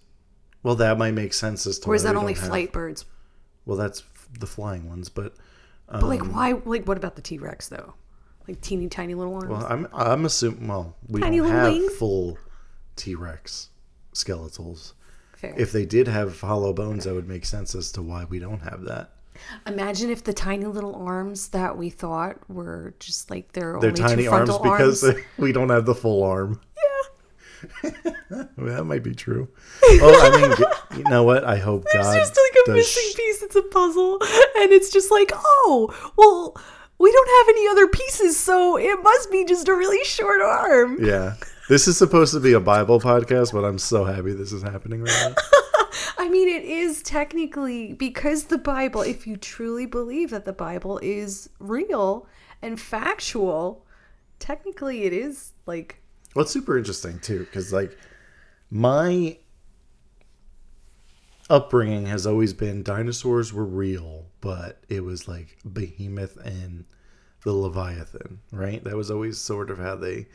well 0.62 0.75
that 0.76 0.97
might 0.99 1.12
make 1.14 1.33
sense 1.35 1.66
as 1.66 1.78
to 1.80 1.88
or 1.90 1.95
is 1.95 2.02
that 2.04 2.16
only 2.16 2.33
don't 2.33 2.40
have- 2.40 2.49
flight 2.49 2.73
birds? 2.73 3.04
well 3.66 3.76
that's 3.76 4.00
the 4.40 4.47
flying 4.47 4.88
ones 4.88 5.09
but 5.09 5.35
But 5.88 6.02
like, 6.05 6.21
Um, 6.23 6.33
why? 6.33 6.52
Like, 6.64 6.87
what 6.87 6.97
about 6.97 7.16
the 7.16 7.23
T 7.23 7.38
Rex 7.38 7.69
though? 7.69 7.95
Like 8.49 8.61
teeny 8.61 8.88
tiny 8.88 9.14
little 9.14 9.33
ones. 9.33 9.49
well 9.49 9.66
i'm 9.69 9.88
i'm 9.93 10.25
assuming 10.25 10.69
well 10.69 10.95
we 11.09 11.21
Tiny 11.21 11.38
don't 11.38 11.49
have 11.50 11.73
wings? 11.73 11.93
full 11.97 12.38
t-rex 12.95 13.71
skeletals 14.14 14.93
Fair. 15.37 15.52
if 15.59 15.73
they 15.73 15.85
did 15.85 16.07
have 16.09 16.40
hollow 16.40 16.73
bones 16.73 17.05
that 17.05 17.14
would 17.14 17.28
make 17.28 17.45
sense 17.45 17.75
as 17.75 17.90
to 17.93 18.02
why 18.02 18.25
we 18.25 18.38
don't 18.38 18.61
have 18.62 18.83
that 18.85 19.11
Imagine 19.66 20.09
if 20.11 20.25
the 20.25 20.33
tiny 20.33 20.64
little 20.64 20.95
arms 20.95 21.49
that 21.49 21.76
we 21.76 21.90
thought 21.90 22.38
were 22.49 22.95
just 23.00 23.31
like 23.31 23.52
their 23.52 23.76
they're 23.81 23.90
only 23.90 24.00
tiny 24.00 24.23
two 24.25 24.31
arms 24.31 24.57
because 24.59 25.05
arms. 25.05 25.21
we 25.38 25.52
don't 25.52 25.69
have 25.69 25.85
the 25.85 25.95
full 25.95 26.23
arm 26.23 26.59
that 27.83 28.85
might 28.85 29.03
be 29.03 29.15
true. 29.15 29.49
Well 30.01 30.35
i 30.35 30.41
mean 30.41 30.99
you 30.99 31.05
know 31.11 31.23
what? 31.25 31.45
I 31.45 31.57
hope 31.57 31.85
god 31.93 32.01
It's 32.17 32.29
just 32.29 32.39
like 32.45 32.67
a 32.69 32.71
missing 32.73 33.11
sh- 33.13 33.17
piece. 33.17 33.43
It's 33.43 33.57
a 33.57 33.63
puzzle, 33.63 34.19
and 34.59 34.73
it's 34.73 34.91
just 34.91 35.11
like, 35.11 35.31
oh, 35.35 36.13
well, 36.17 36.57
we 36.99 37.13
don't 37.13 37.29
have 37.29 37.49
any 37.57 37.69
other 37.69 37.87
pieces, 37.89 38.39
so 38.39 38.79
it 38.79 39.03
must 39.03 39.31
be 39.31 39.45
just 39.45 39.69
a 39.69 39.75
really 39.75 40.03
short 40.05 40.41
arm. 40.41 40.99
yeah. 41.05 41.35
This 41.69 41.89
is 41.89 41.97
supposed 41.99 42.33
to 42.33 42.41
be 42.41 42.53
a 42.53 42.61
bible 42.61 43.01
podcast 43.01 43.53
but 43.53 43.65
i'm 43.65 43.79
so 43.79 44.05
happy 44.05 44.33
this 44.33 44.53
is 44.53 44.63
happening 44.63 45.03
right 45.03 45.35
now. 45.35 45.35
I 46.19 46.29
mean, 46.29 46.49
it 46.49 46.65
is 46.65 47.03
technically 47.03 47.93
because 47.93 48.45
the 48.45 48.59
Bible, 48.59 49.03
if 49.03 49.27
you 49.27 49.37
truly 49.37 49.87
believe 49.87 50.31
that 50.31 50.45
the 50.45 50.53
Bible 50.53 50.99
is 51.03 51.49
real 51.59 52.27
and 52.63 52.81
factual, 52.81 53.85
technically 54.39 55.05
it 55.05 55.13
is 55.13 55.53
like 55.67 56.01
Well, 56.37 56.43
it's 56.43 56.52
super 56.52 56.76
interesting 56.76 57.19
too, 57.19 57.40
because 57.40 57.73
like 57.73 57.97
my 58.71 59.38
upbringing 61.49 62.05
has 62.07 62.26
always 62.26 62.52
been 62.52 62.83
dinosaurs 62.83 63.55
were 63.55 63.64
real, 63.64 64.26
but 64.43 64.85
it 64.90 65.02
was 65.02 65.26
like 65.26 65.57
Behemoth 65.73 66.37
and 66.45 66.85
the 67.43 67.52
Leviathan, 67.55 68.40
right? 68.52 68.85
That 68.85 68.97
was 68.97 69.11
always 69.11 69.38
sort 69.38 69.71
of 69.71 69.78
how 69.78 69.97
they, 69.97 70.26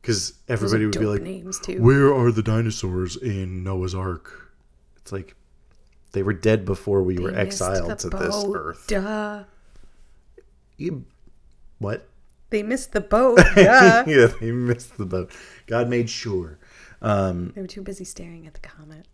because 0.00 0.32
everybody 0.48 0.86
would 0.86 0.98
be 0.98 1.04
like, 1.04 1.20
names 1.20 1.60
too. 1.60 1.82
"Where 1.82 2.14
are 2.14 2.32
the 2.32 2.42
dinosaurs 2.42 3.16
in 3.16 3.62
Noah's 3.62 3.94
Ark?" 3.94 4.54
It's 4.96 5.12
like 5.12 5.36
they 6.12 6.22
were 6.22 6.32
dead 6.32 6.64
before 6.64 7.02
we 7.02 7.18
were 7.18 7.30
They 7.30 7.44
missed 7.44 7.60
exiled 7.60 7.98
to 7.98 8.08
this 8.08 8.44
earth. 8.54 8.86
Duh. 8.86 9.44
You, 10.78 11.04
what? 11.78 12.08
They 12.54 12.62
missed 12.62 12.92
the 12.92 13.00
boat. 13.00 13.36
Duh. 13.56 14.04
yeah, 14.06 14.28
they 14.40 14.52
missed 14.52 14.96
the 14.96 15.04
boat. 15.04 15.32
God 15.66 15.88
made 15.88 16.08
sure. 16.08 16.60
Um, 17.02 17.50
they 17.52 17.60
were 17.60 17.66
too 17.66 17.82
busy 17.82 18.04
staring 18.04 18.46
at 18.46 18.54
the 18.54 18.60
comet. 18.60 19.08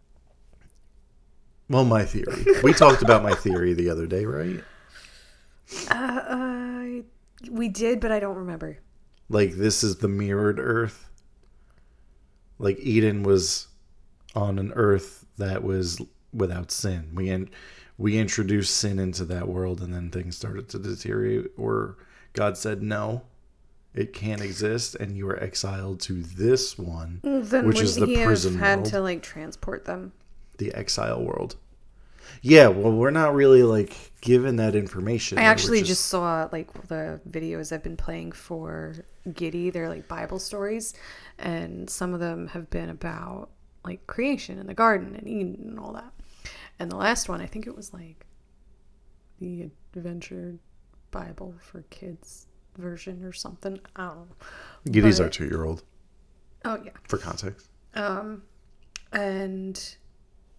Well, 1.71 1.87
my 1.87 2.05
theory. 2.05 2.45
We 2.63 2.75
talked 2.75 3.01
about 3.01 3.23
my 3.23 3.33
theory 3.33 3.73
the 3.73 3.89
other 3.89 4.07
day, 4.07 4.27
right? 4.27 4.63
Uh, 5.89 5.95
uh, 5.95 7.03
we 7.49 7.69
did, 7.69 8.01
but 8.01 8.11
I 8.11 8.19
don't 8.19 8.37
remember. 8.37 8.79
Like 9.29 9.53
this 9.53 9.85
is 9.85 9.99
the 9.99 10.09
mirrored 10.09 10.59
Earth. 10.59 11.09
Like 12.59 12.77
Eden 12.81 13.23
was 13.23 13.69
on 14.35 14.59
an 14.59 14.73
Earth 14.75 15.25
that 15.39 15.63
was 15.63 15.99
without 16.35 16.73
sin. 16.73 17.13
We 17.15 17.31
en- 17.31 17.51
we 17.97 18.19
introduced 18.19 18.77
sin 18.77 18.99
into 18.99 19.25
that 19.27 19.47
world 19.47 19.81
and 19.81 19.95
then 19.95 20.11
things 20.11 20.37
started 20.37 20.69
to 20.71 20.81
deteriorate 20.81 21.53
or 21.57 21.99
God 22.33 22.57
said 22.57 22.83
no 22.83 23.23
it 23.93 24.13
can't 24.13 24.41
exist 24.41 24.95
and 24.95 25.17
you 25.17 25.29
are 25.29 25.43
exiled 25.43 26.01
to 26.01 26.23
this 26.23 26.79
one 26.79 27.21
mm, 27.25 27.49
Then 27.49 27.67
which 27.67 27.81
is 27.81 27.97
the 27.97 28.07
he 28.07 28.23
prison 28.25 28.53
have 28.55 28.61
had 28.61 28.79
world 28.79 28.91
to 28.91 29.01
like 29.01 29.23
transport 29.23 29.85
them? 29.85 30.13
the 30.59 30.73
exile 30.75 31.23
world 31.23 31.57
yeah 32.43 32.69
well 32.69 32.93
we're 32.93 33.11
not 33.11 33.35
really 33.35 33.63
like 33.63 34.13
given 34.21 34.57
that 34.57 34.77
information 34.77 35.39
I 35.39 35.43
We're 35.43 35.49
actually 35.49 35.83
just 35.83 36.07
saw 36.07 36.49
like 36.53 36.73
the 36.89 37.21
videos 37.29 37.73
I've 37.73 37.83
been 37.83 37.97
playing 37.97 38.33
for 38.33 38.95
Giddy. 39.33 39.71
They're 39.71 39.89
like 39.89 40.07
Bible 40.09 40.39
stories, 40.39 40.95
and 41.39 41.89
some 41.89 42.13
of 42.15 42.21
them 42.21 42.49
have 42.49 42.69
been 42.71 42.91
about 42.91 43.49
like 43.85 44.07
creation 44.07 44.59
in 44.59 44.67
the 44.67 44.75
garden 44.75 45.15
and 45.17 45.27
Eden 45.27 45.57
and 45.71 45.79
all 45.79 45.93
that. 45.95 46.13
And 46.79 46.91
the 46.91 46.97
last 46.97 47.29
one, 47.29 47.41
I 47.41 47.47
think 47.47 47.67
it 47.67 47.75
was 47.75 47.93
like 47.95 48.27
the 49.41 49.71
Adventure 49.97 50.57
Bible 51.11 51.55
for 51.61 51.83
Kids 51.91 52.47
version 52.79 53.25
or 53.25 53.33
something. 53.33 53.81
I 53.97 54.07
don't 54.09 54.17
know. 54.17 54.27
Giddy's 54.91 55.19
but- 55.19 55.25
our 55.25 55.31
two-year-old 55.31 55.83
Oh 56.65 56.79
yeah. 56.85 56.91
for 57.09 57.17
context 57.19 57.69
Um, 57.95 58.43
and 59.13 59.97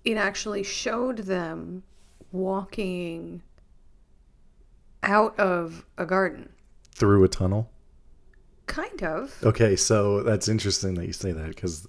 it 0.04 0.18
actually 0.18 0.64
showed 0.64 1.20
them 1.20 1.84
walking 2.32 3.42
out 5.04 5.40
of 5.40 5.86
a 5.98 6.06
garden. 6.06 6.50
through 6.96 7.24
a 7.24 7.28
tunnel 7.28 7.70
Kind 8.68 9.04
of. 9.04 9.36
Okay, 9.44 9.76
so 9.76 10.24
that's 10.24 10.48
interesting 10.48 10.94
that 10.94 11.06
you 11.06 11.12
say 11.12 11.34
that 11.34 11.48
because 11.50 11.86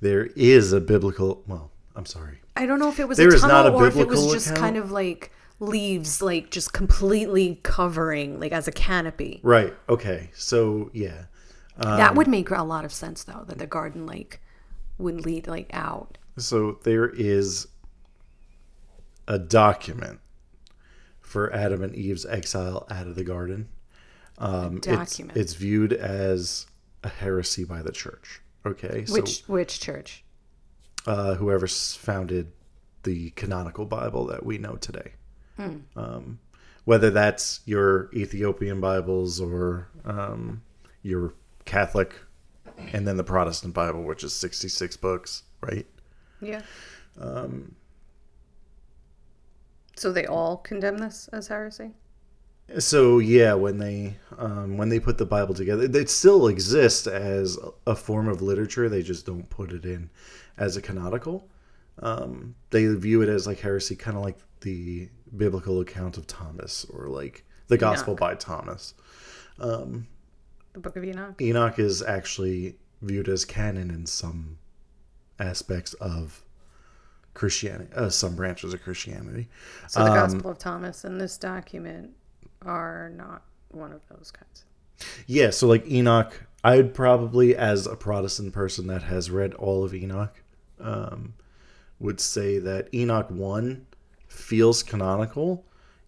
there 0.00 0.26
is 0.34 0.72
a 0.72 0.80
biblical. 0.80 1.44
Well, 1.46 1.70
I'm 1.94 2.04
sorry. 2.06 2.40
I 2.56 2.66
don't 2.66 2.80
know 2.80 2.88
if 2.88 2.98
it 2.98 3.06
was 3.06 3.16
There 3.16 3.28
a 3.30 3.34
is 3.34 3.42
tunnel 3.42 3.62
not 3.62 3.66
a 3.66 3.74
or 3.74 3.86
if 3.86 3.96
it 3.96 4.08
was 4.08 4.32
just 4.32 4.46
account? 4.48 4.58
kind 4.60 4.76
of 4.76 4.90
like 4.90 5.30
leaves, 5.58 6.20
like 6.22 6.50
just 6.50 6.72
completely 6.72 7.60
covering, 7.62 8.38
like 8.40 8.52
as 8.52 8.68
a 8.68 8.72
canopy. 8.72 9.40
Right. 9.42 9.74
Okay. 9.88 10.30
So 10.34 10.90
yeah. 10.92 11.24
that 11.78 12.10
Um, 12.10 12.16
would 12.16 12.28
make 12.28 12.50
a 12.50 12.62
lot 12.62 12.84
of 12.84 12.92
sense, 12.92 13.24
though, 13.24 13.44
that 13.46 13.58
the 13.58 13.66
garden 13.66 14.06
like 14.06 14.40
would 14.98 15.24
lead 15.24 15.46
like 15.46 15.70
out. 15.72 16.18
So 16.38 16.78
there 16.84 17.08
is 17.08 17.68
a 19.26 19.38
document 19.38 20.20
for 21.20 21.52
Adam 21.52 21.82
and 21.82 21.94
Eve's 21.94 22.24
exile 22.26 22.86
out 22.90 23.06
of 23.06 23.14
the 23.16 23.24
garden. 23.24 23.68
Um, 24.38 24.76
it's- 24.78 24.96
document. 24.96 25.36
It's, 25.38 25.54
viewed 25.54 25.92
as 25.92 26.66
a 27.02 27.08
heresy 27.08 27.64
by 27.64 27.82
the 27.82 27.92
church. 27.92 28.42
Okay. 28.64 29.04
Which 29.08 29.40
which 29.46 29.80
church? 29.80 30.24
So 31.04 31.12
uh, 31.12 31.34
whoever 31.36 31.66
founded 31.68 32.52
the 33.04 33.30
canonical 33.30 33.86
Bible 33.86 34.26
that 34.26 34.44
we 34.44 34.58
know 34.58 34.74
today. 34.76 35.12
Hmm. 35.56 35.78
Um, 35.96 36.38
whether 36.84 37.10
that's 37.10 37.60
your 37.64 38.10
Ethiopian 38.14 38.80
Bibles 38.80 39.40
or 39.40 39.88
um, 40.04 40.62
your 41.02 41.34
Catholic, 41.64 42.14
and 42.92 43.06
then 43.06 43.16
the 43.16 43.24
Protestant 43.24 43.74
Bible, 43.74 44.02
which 44.04 44.22
is 44.22 44.32
66 44.34 44.96
books, 44.98 45.42
right? 45.60 45.86
Yeah. 46.40 46.62
Um, 47.18 47.74
So 49.96 50.12
they 50.12 50.26
all 50.26 50.58
condemn 50.58 50.98
this 50.98 51.28
as 51.32 51.48
heresy. 51.48 51.94
So 52.78 53.18
yeah, 53.20 53.54
when 53.54 53.78
they 53.78 54.16
um, 54.38 54.76
when 54.76 54.88
they 54.88 54.98
put 54.98 55.18
the 55.18 55.26
Bible 55.26 55.54
together, 55.54 55.84
it 55.84 56.10
still 56.10 56.48
exists 56.48 57.06
as 57.06 57.56
a 57.86 57.94
form 57.94 58.28
of 58.28 58.42
literature. 58.42 58.88
They 58.88 59.02
just 59.02 59.24
don't 59.24 59.48
put 59.48 59.72
it 59.72 59.84
in 59.84 60.10
as 60.58 60.76
a 60.76 60.82
canonical. 60.82 61.48
Um, 62.00 62.56
they 62.70 62.86
view 62.86 63.22
it 63.22 63.28
as 63.28 63.46
like 63.46 63.60
heresy, 63.60 63.94
kind 63.94 64.16
of 64.16 64.24
like 64.24 64.38
the 64.66 65.08
biblical 65.36 65.80
account 65.80 66.18
of 66.18 66.26
Thomas 66.26 66.84
or 66.90 67.06
like 67.06 67.44
the 67.68 67.78
Gospel 67.78 68.12
Enoch. 68.14 68.20
by 68.20 68.34
Thomas. 68.34 68.94
Um, 69.60 70.08
The 70.72 70.80
Book 70.80 70.96
of 70.96 71.04
Enoch. 71.04 71.40
Enoch 71.40 71.78
is 71.78 72.02
actually 72.02 72.76
viewed 73.00 73.28
as 73.28 73.44
canon 73.44 73.90
in 73.90 74.06
some 74.06 74.58
aspects 75.38 75.94
of 75.94 76.42
Christianity, 77.34 77.92
uh, 77.94 78.08
some 78.10 78.34
branches 78.34 78.74
of 78.74 78.82
Christianity. 78.82 79.48
So 79.88 80.00
the 80.04 80.10
Um, 80.10 80.16
Gospel 80.16 80.50
of 80.50 80.58
Thomas 80.58 81.04
and 81.04 81.20
this 81.20 81.38
document 81.38 82.10
are 82.62 83.10
not 83.16 83.42
one 83.70 83.92
of 83.92 84.00
those 84.08 84.32
kinds. 84.32 84.64
Yeah, 85.26 85.50
so 85.50 85.68
like 85.68 85.86
Enoch, 85.86 86.44
I 86.64 86.76
would 86.78 86.92
probably, 86.92 87.54
as 87.54 87.86
a 87.86 87.94
Protestant 87.94 88.52
person 88.52 88.88
that 88.88 89.04
has 89.04 89.30
read 89.30 89.54
all 89.54 89.84
of 89.84 89.94
Enoch, 89.94 90.42
um, 90.80 91.34
would 92.00 92.20
say 92.20 92.58
that 92.58 92.92
Enoch 92.92 93.30
1 93.30 93.86
feels 94.36 94.82
canonical. 94.82 95.64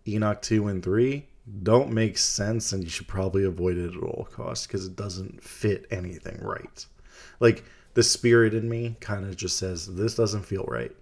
Enoch 0.07 0.41
2 0.43 0.69
and 0.69 0.83
3 0.83 1.27
don't 1.63 1.91
make 1.91 2.19
sense, 2.19 2.73
and 2.73 2.85
you 2.85 2.91
should 2.91 3.09
probably 3.09 3.45
avoid 3.45 3.79
it 3.79 3.95
at 3.95 4.03
all 4.03 4.29
costs 4.31 4.67
because 4.67 4.87
it 4.87 4.97
doesn't 4.97 5.43
fit 5.43 5.87
anything 5.91 6.39
right. 6.43 6.85
Like 7.41 7.65
the 7.95 8.03
spirit 8.03 8.55
in 8.55 8.69
me 8.69 8.97
kind 9.01 9.25
of 9.25 9.37
just 9.37 9.57
says, 9.57 9.87
this 9.95 10.15
doesn't 10.15 10.45
feel 10.45 10.65
right. 10.65 10.95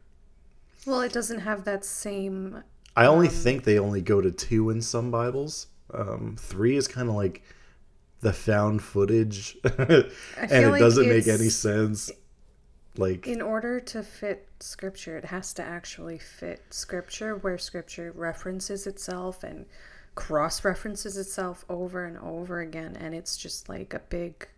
Well, 0.87 1.01
it 1.01 1.13
doesn't 1.13 1.41
have 1.41 1.65
that 1.65 1.85
same. 1.85 2.63
I 2.95 3.07
only 3.07 3.29
think 3.29 3.65
they 3.65 3.79
only 3.79 4.01
go 4.01 4.21
to 4.21 4.31
two 4.31 4.71
in 4.71 4.81
some 4.81 5.11
Bibles. 5.11 5.67
Um, 5.93 6.37
three 6.39 6.77
is 6.77 6.87
kind 6.89 7.09
of 7.09 7.15
like 7.15 7.43
the 8.21 8.33
found 8.33 8.83
footage, 8.83 9.57
and 9.65 9.81
it 9.89 10.71
like 10.71 10.81
doesn't 10.81 11.09
make 11.09 11.27
any 11.27 11.49
sense. 11.49 12.11
Like, 12.99 13.27
In 13.27 13.43
order 13.43 13.81
to 13.81 14.03
fit 14.03 14.49
scripture, 14.61 15.17
it 15.17 15.27
has 15.27 15.53
to 15.55 15.63
actually 15.63 16.19
fit 16.19 16.63
scripture 16.71 17.37
where 17.37 17.59
scripture 17.59 18.13
references 18.15 18.87
itself 18.87 19.43
and 19.45 19.67
cross 20.15 20.65
references 20.65 21.17
itself 21.19 21.65
over 21.69 22.05
and 22.05 22.17
over 22.19 22.61
again. 22.61 22.97
And 22.97 23.15
it's 23.15 23.37
just 23.37 23.69
like 23.69 23.93
a 23.95 23.99
big. 24.01 24.49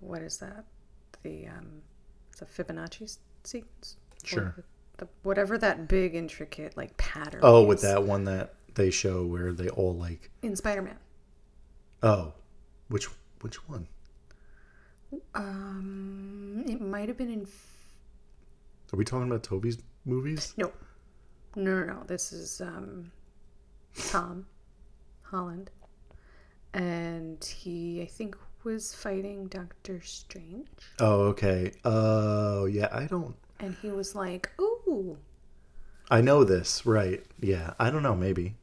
What 0.00 0.22
is 0.22 0.38
that? 0.38 0.64
The. 1.22 1.46
um 1.48 1.82
It's 2.32 2.42
a 2.42 2.46
Fibonacci 2.46 3.16
sequence? 3.44 3.96
Sure. 4.24 4.54
The, 4.98 5.08
whatever 5.22 5.58
that 5.58 5.88
big, 5.88 6.14
intricate, 6.14 6.76
like 6.76 6.96
pattern. 6.96 7.40
oh, 7.42 7.64
with 7.64 7.82
that 7.82 8.02
one 8.04 8.24
that 8.24 8.54
they 8.74 8.90
show 8.90 9.24
where 9.26 9.52
they 9.52 9.68
all 9.68 9.94
like, 9.94 10.30
In 10.42 10.54
Spider 10.56 10.82
Man. 10.82 10.96
oh, 12.02 12.32
which 12.88 13.06
which 13.40 13.68
one? 13.68 13.86
Um, 15.34 16.64
it 16.66 16.80
might 16.80 17.08
have 17.08 17.16
been 17.16 17.30
in. 17.32 17.46
Are 18.92 18.96
we 18.96 19.04
talking 19.04 19.28
about 19.28 19.42
Tobey's 19.42 19.78
movies? 20.04 20.54
No, 20.56 20.70
no, 21.56 21.80
no, 21.80 21.84
no. 21.94 22.02
This 22.06 22.32
is 22.32 22.60
um, 22.60 23.10
Tom 24.08 24.46
Holland, 25.22 25.70
and 26.74 27.42
he, 27.44 28.02
I 28.02 28.06
think, 28.06 28.36
was 28.64 28.94
fighting 28.94 29.46
Doctor 29.46 30.00
Strange, 30.02 30.68
Oh, 31.00 31.22
okay. 31.28 31.72
Oh, 31.84 32.66
yeah. 32.66 32.88
I 32.92 33.06
don't. 33.06 33.34
and 33.60 33.74
he 33.82 33.90
was 33.90 34.14
like, 34.14 34.50
"Ooh, 34.60 35.18
I 36.10 36.20
know 36.20 36.44
this, 36.44 36.84
right? 36.86 37.24
Yeah. 37.40 37.72
I 37.78 37.90
don't 37.90 38.02
know. 38.02 38.14
Maybe, 38.14 38.56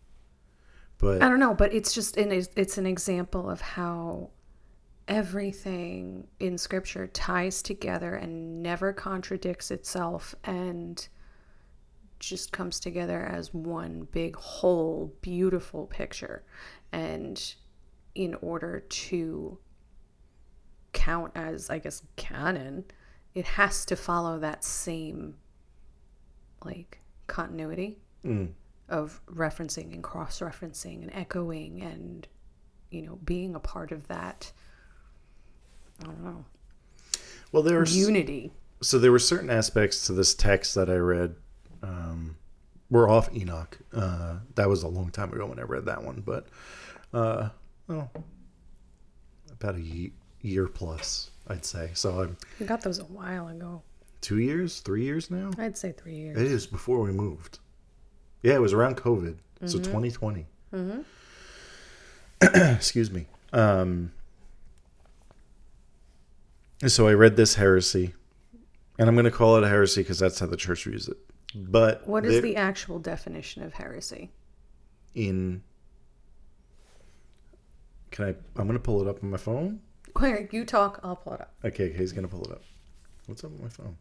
but 0.99 1.21
I 1.23 1.27
don't 1.29 1.39
know," 1.39 1.53
but 1.55 1.73
it's 1.73 1.93
just 1.93 2.17
an 2.17 2.31
it's 2.31 2.77
an 2.77 2.85
example 2.85 3.49
of 3.49 3.61
how 3.61 4.29
everything 5.09 6.27
in 6.39 6.57
Scripture 6.57 7.07
ties 7.07 7.61
together 7.61 8.15
and 8.15 8.63
never 8.63 8.93
contradicts 8.93 9.71
itself, 9.71 10.33
and 10.45 11.07
just 12.19 12.51
comes 12.51 12.79
together 12.79 13.23
as 13.23 13.53
one 13.53 14.07
big 14.11 14.35
whole 14.35 15.13
beautiful 15.21 15.85
picture 15.87 16.43
and 16.91 17.55
in 18.13 18.35
order 18.41 18.81
to 18.89 19.57
count 20.91 21.31
as 21.35 21.69
i 21.69 21.79
guess 21.79 22.03
canon 22.17 22.83
it 23.35 23.45
has 23.45 23.85
to 23.85 23.95
follow 23.95 24.37
that 24.37 24.63
same 24.65 25.35
like 26.65 26.99
continuity 27.27 27.97
Mm. 28.25 28.51
of 28.89 29.21
referencing 29.27 29.93
and 29.93 30.03
cross-referencing 30.03 31.03
and 31.03 31.13
echoing 31.13 31.81
and 31.81 32.27
you 32.91 33.01
know 33.01 33.17
being 33.23 33.55
a 33.55 33.59
part 33.61 33.93
of 33.93 34.09
that 34.09 34.51
i 36.01 36.05
don't 36.05 36.23
know 36.23 36.45
well, 37.51 37.63
there's 37.63 37.97
unity 37.97 38.51
so 38.81 38.99
there 38.99 39.11
were 39.11 39.17
certain 39.19 39.49
aspects 39.49 40.05
to 40.05 40.13
this 40.13 40.33
text 40.35 40.75
that 40.75 40.89
I 40.89 40.95
read. 40.95 41.35
Um, 41.83 42.37
we're 42.91 43.09
off 43.09 43.35
Enoch. 43.35 43.77
Uh, 43.93 44.37
that 44.55 44.69
was 44.69 44.83
a 44.83 44.87
long 44.87 45.09
time 45.09 45.33
ago 45.33 45.45
when 45.47 45.59
I 45.59 45.63
read 45.63 45.85
that 45.85 46.03
one, 46.03 46.21
but 46.25 46.47
uh, 47.13 47.49
well, 47.87 48.09
about 49.51 49.75
a 49.75 49.81
ye- 49.81 50.13
year 50.41 50.67
plus, 50.67 51.31
I'd 51.47 51.65
say. 51.65 51.89
So 51.93 52.21
I'm 52.21 52.37
we 52.59 52.65
got 52.67 52.81
those 52.81 52.99
a 52.99 53.03
while 53.05 53.47
ago 53.49 53.81
two 54.21 54.37
years, 54.39 54.79
three 54.81 55.03
years 55.03 55.29
now. 55.31 55.49
i'd 55.57 55.77
say 55.77 55.91
three 55.91 56.15
years 56.15 56.37
It 56.37 56.45
is 56.47 56.67
before 56.67 56.99
we 57.01 57.11
moved. 57.11 57.59
Yeah, 58.43 58.53
it 58.53 58.61
was 58.61 58.73
around 58.73 58.95
COVID, 58.97 59.35
so 59.65 59.77
2020. 59.79 60.45
Mm-hmm. 60.73 61.01
Excuse 62.75 63.11
me. 63.11 63.25
Um, 63.51 64.11
so 66.87 67.07
I 67.07 67.13
read 67.13 67.35
this 67.35 67.55
heresy, 67.55 68.13
and 68.97 69.07
I'm 69.09 69.15
going 69.15 69.25
to 69.25 69.31
call 69.31 69.57
it 69.57 69.63
a 69.63 69.67
heresy 69.67 70.01
because 70.01 70.19
that's 70.19 70.39
how 70.39 70.45
the 70.45 70.57
church 70.57 70.83
views 70.85 71.07
it. 71.07 71.17
But 71.55 72.07
What 72.07 72.25
is 72.25 72.41
the 72.41 72.55
actual 72.55 72.99
definition 72.99 73.63
of 73.63 73.73
heresy? 73.73 74.31
in? 75.15 75.63
Can 78.11 78.25
I? 78.25 78.29
I'm 78.59 78.67
gonna 78.67 78.79
pull 78.79 79.01
it 79.01 79.07
up 79.07 79.23
on 79.23 79.29
my 79.31 79.37
phone. 79.37 79.81
Where 80.17 80.47
you 80.51 80.65
talk, 80.65 80.99
I'll 81.03 81.15
pull 81.15 81.33
it 81.33 81.41
up. 81.41 81.53
Okay, 81.63 81.89
okay, 81.89 81.97
he's 81.97 82.11
gonna 82.11 82.27
pull 82.27 82.43
it 82.45 82.51
up. 82.51 82.61
What's 83.25 83.43
up 83.43 83.51
with 83.51 83.61
my 83.61 83.69
phone? 83.69 83.97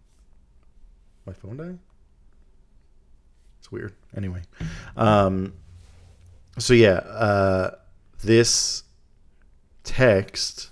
My 1.27 1.33
phone 1.33 1.57
died? 1.57 1.79
It's 3.59 3.71
weird. 3.73 3.95
Anyway. 4.17 4.43
Um 4.97 5.55
so 6.59 6.75
yeah, 6.75 6.95
uh 6.99 7.71
this 8.23 8.85
text 9.85 10.71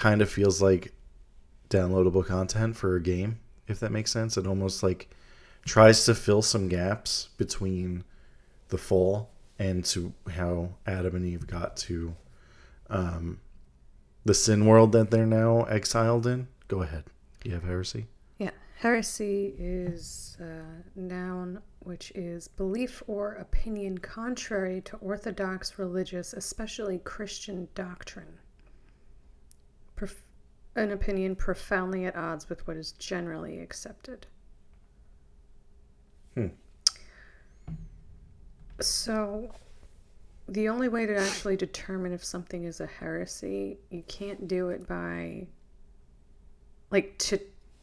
kind 0.00 0.22
of 0.22 0.30
feels 0.30 0.62
like 0.62 0.94
downloadable 1.68 2.24
content 2.24 2.74
for 2.74 2.96
a 2.96 3.02
game, 3.02 3.38
if 3.68 3.78
that 3.80 3.92
makes 3.92 4.10
sense. 4.10 4.38
It 4.38 4.46
almost 4.46 4.82
like 4.82 5.10
tries 5.66 6.06
to 6.06 6.14
fill 6.14 6.40
some 6.40 6.68
gaps 6.68 7.28
between 7.36 8.02
the 8.68 8.78
fall 8.78 9.28
and 9.58 9.84
to 9.84 10.14
how 10.30 10.70
Adam 10.86 11.16
and 11.16 11.26
Eve 11.26 11.46
got 11.46 11.76
to 11.76 12.16
um 12.88 13.40
the 14.24 14.32
sin 14.32 14.64
world 14.64 14.92
that 14.92 15.10
they're 15.10 15.26
now 15.26 15.64
exiled 15.64 16.26
in. 16.26 16.48
Go 16.68 16.80
ahead. 16.80 17.04
You 17.44 17.52
have 17.52 17.64
heresy? 17.64 18.06
Yeah, 18.38 18.52
heresy 18.78 19.54
is 19.58 20.38
a 20.40 20.98
noun 20.98 21.60
which 21.80 22.10
is 22.14 22.48
belief 22.48 23.02
or 23.06 23.32
opinion 23.34 23.98
contrary 23.98 24.80
to 24.82 24.96
orthodox 24.96 25.78
religious, 25.78 26.32
especially 26.32 26.98
Christian 26.98 27.68
doctrine. 27.74 28.39
Prof- 30.00 30.24
an 30.76 30.92
opinion 30.92 31.36
profoundly 31.36 32.06
at 32.06 32.16
odds 32.16 32.48
with 32.48 32.66
what 32.66 32.78
is 32.78 32.92
generally 32.92 33.60
accepted. 33.60 34.26
Hmm. 36.34 36.46
So, 38.80 39.52
the 40.48 40.70
only 40.70 40.88
way 40.88 41.04
to 41.04 41.14
actually 41.14 41.58
determine 41.58 42.12
if 42.12 42.24
something 42.24 42.64
is 42.64 42.80
a 42.80 42.86
heresy, 42.86 43.76
you 43.90 44.02
can't 44.08 44.48
do 44.48 44.70
it 44.70 44.88
by 44.88 45.46
like 46.90 47.18
to 47.18 47.38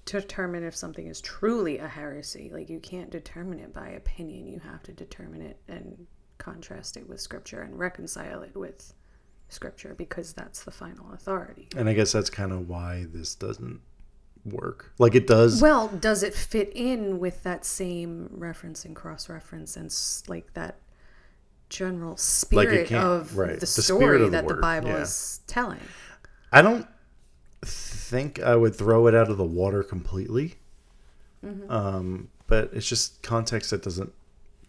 to 0.05 0.19
determine 0.19 0.63
if 0.63 0.75
something 0.75 1.05
is 1.05 1.21
truly 1.21 1.77
a 1.77 1.87
heresy 1.87 2.49
like 2.51 2.67
you 2.69 2.79
can't 2.79 3.09
determine 3.09 3.59
it 3.59 3.73
by 3.73 3.89
opinion 3.89 4.47
you 4.47 4.57
have 4.57 4.81
to 4.81 4.93
determine 4.93 5.41
it 5.41 5.57
and 5.67 6.07
contrast 6.37 6.95
it 6.95 7.07
with 7.09 7.19
scripture 7.19 7.61
and 7.61 7.77
reconcile 7.77 8.41
it 8.41 8.55
with 8.55 8.93
scripture 9.49 9.95
because 9.97 10.33
that's 10.33 10.63
the 10.63 10.71
final 10.71 11.11
authority 11.13 11.67
And 11.75 11.87
I 11.87 11.93
guess 11.93 12.11
that's 12.11 12.29
kind 12.29 12.51
of 12.51 12.67
why 12.67 13.05
this 13.13 13.33
doesn't 13.35 13.79
work. 14.45 14.93
Like 14.97 15.15
it 15.15 15.27
does. 15.27 15.61
well 15.61 15.87
does 15.87 16.23
it 16.23 16.33
fit 16.33 16.71
in 16.75 17.19
with 17.19 17.43
that 17.43 17.65
same 17.65 18.29
reference 18.31 18.85
and 18.85 18.95
cross 18.95 19.29
reference 19.29 19.75
and 19.77 19.93
like 20.27 20.53
that 20.53 20.75
general 21.69 22.15
spirit 22.17 22.87
can't- 22.87 23.03
of 23.03 23.37
right. 23.37 23.55
the 23.55 23.59
The 23.61 23.67
story 23.67 24.17
of 24.23 24.31
the 24.31 24.37
that 24.37 24.47
the 24.47 24.53
bible 24.55 24.89
yeah. 24.89 25.01
is 25.01 25.41
telling 25.47 25.79
I 26.51 26.61
don't 26.61 26.87
think 27.65 28.41
I 28.41 28.55
would 28.55 28.75
throw 28.75 29.07
it 29.07 29.15
out 29.15 29.29
of 29.29 29.37
the 29.37 29.43
water 29.43 29.83
completely. 29.83 30.55
Mm-hmm. 31.45 31.69
Um, 31.71 32.29
but 32.47 32.69
it's 32.73 32.87
just 32.87 33.21
context 33.21 33.71
that 33.71 33.83
doesn't 33.83 34.13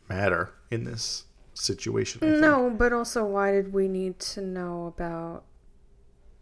matter 0.09 0.51
in 0.71 0.85
this 0.85 1.25
situation. 1.61 2.21
I 2.23 2.31
think. 2.31 2.41
No, 2.41 2.71
but 2.71 2.93
also, 2.93 3.25
why 3.25 3.53
did 3.53 3.73
we 3.73 3.89
need 3.89 4.19
to 4.21 4.41
know 4.41 4.87
about? 4.87 5.45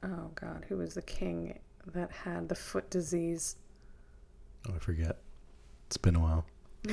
Oh 0.03 0.31
God, 0.35 0.67
who 0.69 0.77
was 0.79 0.95
the 0.95 1.03
king 1.03 1.59
that 1.93 2.11
had 2.11 2.49
the 2.49 2.55
foot 2.55 2.91
disease? 2.91 3.57
Oh, 4.69 4.75
I 4.75 4.79
forget. 4.79 5.19
It's 5.87 5.97
been 5.97 6.17
a 6.17 6.21
while. 6.21 6.45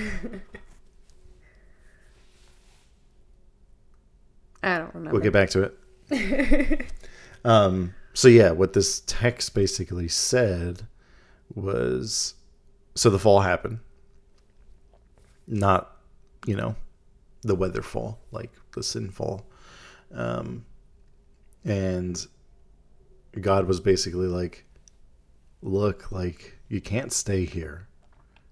I 4.63 4.77
don't 4.77 4.93
remember. 4.93 5.11
We'll 5.11 5.21
get 5.21 5.33
back 5.33 5.49
to 5.51 5.71
it. 6.09 6.91
um, 7.45 7.93
so 8.13 8.27
yeah, 8.27 8.51
what 8.51 8.73
this 8.73 9.01
text 9.05 9.53
basically 9.53 10.07
said 10.07 10.87
was, 11.53 12.35
so 12.95 13.09
the 13.09 13.19
fall 13.19 13.41
happened, 13.41 13.79
not, 15.47 15.97
you 16.45 16.55
know, 16.55 16.75
the 17.43 17.55
weather 17.55 17.81
fall, 17.81 18.19
like 18.31 18.51
the 18.73 18.83
sin 18.83 19.09
fall, 19.09 19.45
um, 20.13 20.65
and 21.65 22.25
God 23.39 23.67
was 23.67 23.79
basically 23.79 24.27
like, 24.27 24.65
look, 25.61 26.11
like 26.11 26.57
you 26.69 26.81
can't 26.81 27.11
stay 27.11 27.45
here. 27.45 27.87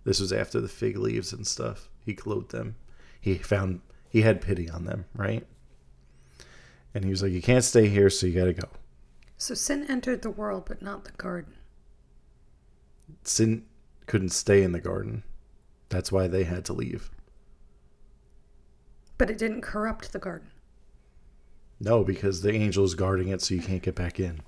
This 0.04 0.19
was 0.19 0.34
after 0.34 0.60
the 0.60 0.67
fig 0.67 0.97
leaves 0.97 1.32
and 1.34 1.45
stuff. 1.45 1.89
He 2.04 2.13
clothed 2.13 2.51
them. 2.51 2.75
He 3.19 3.36
found 3.36 3.82
he 4.10 4.21
had 4.21 4.41
pity 4.41 4.69
on 4.69 4.86
them, 4.86 5.06
right? 5.15 5.45
And 6.93 7.06
he 7.06 7.12
was 7.12 7.23
like, 7.23 7.32
You 7.32 7.41
can't 7.41 7.63
stay 7.63 7.88
here, 7.88 8.10
so 8.10 8.27
you 8.27 8.34
got 8.39 8.45
to 8.45 8.54
go. 8.54 8.67
So 9.38 9.54
sin 9.54 9.86
entered 9.89 10.21
the 10.21 10.30
world, 10.30 10.65
but 10.67 10.82
not 10.82 11.06
the 11.06 11.12
garden. 11.12 11.54
Sin 13.23 13.65
couldn't 14.06 14.30
stay 14.30 14.63
in 14.63 14.71
the 14.71 14.82
garden. 14.82 15.23
That's 15.89 16.12
why 16.12 16.27
they 16.27 16.43
had 16.43 16.65
to 16.65 16.73
leave. 16.73 17.12
But 19.22 19.30
it 19.30 19.38
didn't 19.38 19.62
corrupt 19.62 20.14
the 20.14 20.18
garden. 20.18 20.50
No, 21.80 22.04
because 22.04 22.42
the 22.42 22.52
angel 22.52 22.84
is 22.84 22.96
guarding 22.96 23.28
it, 23.28 23.40
so 23.44 23.54
you 23.54 23.62
can't 23.62 23.84
get 23.84 23.94
back 23.94 24.20
in. 24.20 24.42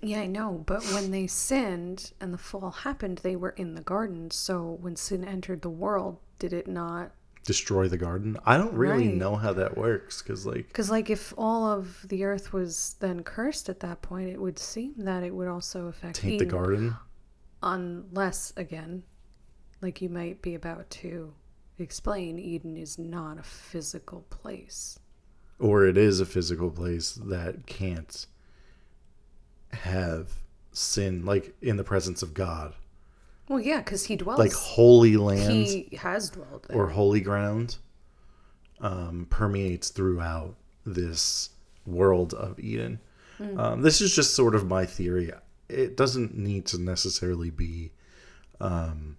Yeah, 0.00 0.20
I 0.22 0.26
know. 0.26 0.62
But 0.64 0.82
when 0.94 1.10
they 1.10 1.26
sinned 1.26 2.12
and 2.18 2.32
the 2.32 2.38
fall 2.38 2.70
happened, 2.70 3.18
they 3.18 3.36
were 3.36 3.50
in 3.50 3.74
the 3.74 3.82
garden. 3.82 4.30
So 4.30 4.78
when 4.80 4.96
sin 4.96 5.22
entered 5.22 5.60
the 5.60 5.68
world, 5.68 6.16
did 6.38 6.54
it 6.54 6.66
not? 6.66 7.12
Destroy 7.44 7.88
the 7.88 7.98
garden. 7.98 8.38
I 8.46 8.56
don't 8.56 8.72
really 8.72 9.08
Right. 9.08 9.16
know 9.18 9.36
how 9.36 9.52
that 9.52 9.76
works 9.76 10.22
because, 10.22 10.46
like, 10.46 10.68
Because, 10.68 10.88
like, 10.90 11.10
if 11.10 11.34
all 11.36 11.66
of 11.66 12.08
the 12.08 12.24
earth 12.24 12.54
was 12.54 12.96
then 13.00 13.22
cursed 13.22 13.68
at 13.68 13.80
that 13.80 14.00
point, 14.00 14.30
it 14.30 14.40
would 14.40 14.58
seem 14.58 14.94
that 14.96 15.22
it 15.22 15.34
would 15.34 15.48
also 15.48 15.88
affect 15.88 16.16
taint 16.16 16.38
the 16.38 16.46
garden. 16.46 16.96
unless 17.62 18.54
again 18.56 19.02
like 19.82 20.00
you 20.00 20.08
might 20.08 20.40
be 20.40 20.54
about 20.54 20.88
to 20.88 21.34
explain 21.80 22.38
eden 22.38 22.76
is 22.76 22.98
not 22.98 23.38
a 23.38 23.42
physical 23.42 24.24
place 24.30 24.98
Or 25.58 25.84
it 25.86 25.96
is 25.98 26.20
a 26.20 26.26
physical 26.26 26.70
place 26.70 27.12
that 27.12 27.66
can't 27.66 28.26
have 29.72 30.28
sin, 30.72 31.24
like 31.24 31.54
in 31.62 31.76
the 31.76 31.84
presence 31.84 32.22
of 32.22 32.34
God. 32.34 32.74
well 33.48 33.60
yeah 33.60 33.78
because 33.78 34.04
he 34.04 34.16
dwells 34.16 34.38
Like 34.38 34.52
holy 34.52 35.16
land 35.16 35.66
he 35.66 35.96
has 35.98 36.30
dwelled 36.30 36.66
there 36.68 36.76
or 36.76 36.88
holy 36.88 37.20
ground 37.20 37.78
um, 38.80 39.26
permeates 39.30 39.90
throughout 39.90 40.54
this 40.86 41.50
world 41.84 42.32
of 42.32 42.58
Eden. 42.58 42.98
Um, 43.56 43.82
this 43.82 44.00
is 44.00 44.14
just 44.14 44.34
sort 44.34 44.54
of 44.54 44.66
my 44.66 44.86
theory. 44.86 45.30
It 45.68 45.96
doesn't 45.96 46.36
need 46.36 46.64
to 46.66 46.78
necessarily 46.78 47.50
be 47.50 47.92
um, 48.60 49.16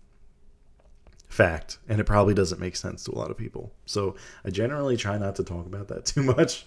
fact, 1.43 1.77
and 1.89 1.99
it 1.99 2.05
probably 2.05 2.33
doesn't 2.33 2.59
make 2.59 2.75
sense 2.75 3.03
to 3.05 3.11
a 3.11 3.17
lot 3.17 3.31
of 3.31 3.37
people. 3.37 3.71
So 3.85 4.15
I 4.45 4.49
generally 4.49 4.97
try 4.97 5.17
not 5.17 5.35
to 5.37 5.43
talk 5.43 5.65
about 5.65 5.87
that 5.89 6.05
too 6.13 6.23
much, 6.23 6.65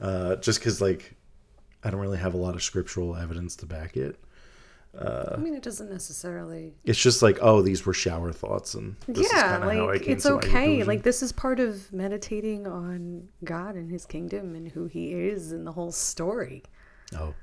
uh, 0.00 0.36
just 0.36 0.58
because 0.60 0.80
like 0.80 1.14
I 1.84 1.90
don't 1.90 2.00
really 2.00 2.18
have 2.18 2.34
a 2.34 2.38
lot 2.38 2.54
of 2.54 2.62
scriptural 2.62 3.14
evidence 3.16 3.56
to 3.56 3.66
back 3.66 3.96
it. 3.96 4.16
i 4.98 5.36
mean 5.36 5.54
it 5.54 5.62
doesn't 5.62 5.90
necessarily 5.90 6.72
It's 6.84 6.98
just 6.98 7.20
like, 7.22 7.38
oh, 7.42 7.60
these 7.62 7.84
were 7.84 7.92
shower 7.94 8.32
thoughts, 8.32 8.74
and 8.74 8.96
this 9.06 9.30
yeah 9.32 9.58
kinda 9.58 9.66
how 9.66 9.88
I 9.88 9.92
like 9.92 10.08
it's 10.08 10.24
okay 10.26 10.82
like 10.84 11.02
this 11.02 11.22
is 11.22 11.32
part 11.32 11.60
of 11.60 11.92
meditating 11.92 12.66
on 12.66 13.28
god 13.44 13.74
and 13.74 13.90
his 13.90 14.06
kingdom 14.06 14.54
and 14.54 14.66
who 14.72 14.86
he 14.86 15.12
is 15.12 15.52
and 15.52 15.66
the 15.66 15.72
whole 15.72 15.92
story 15.92 16.62
Oh, 17.14 17.34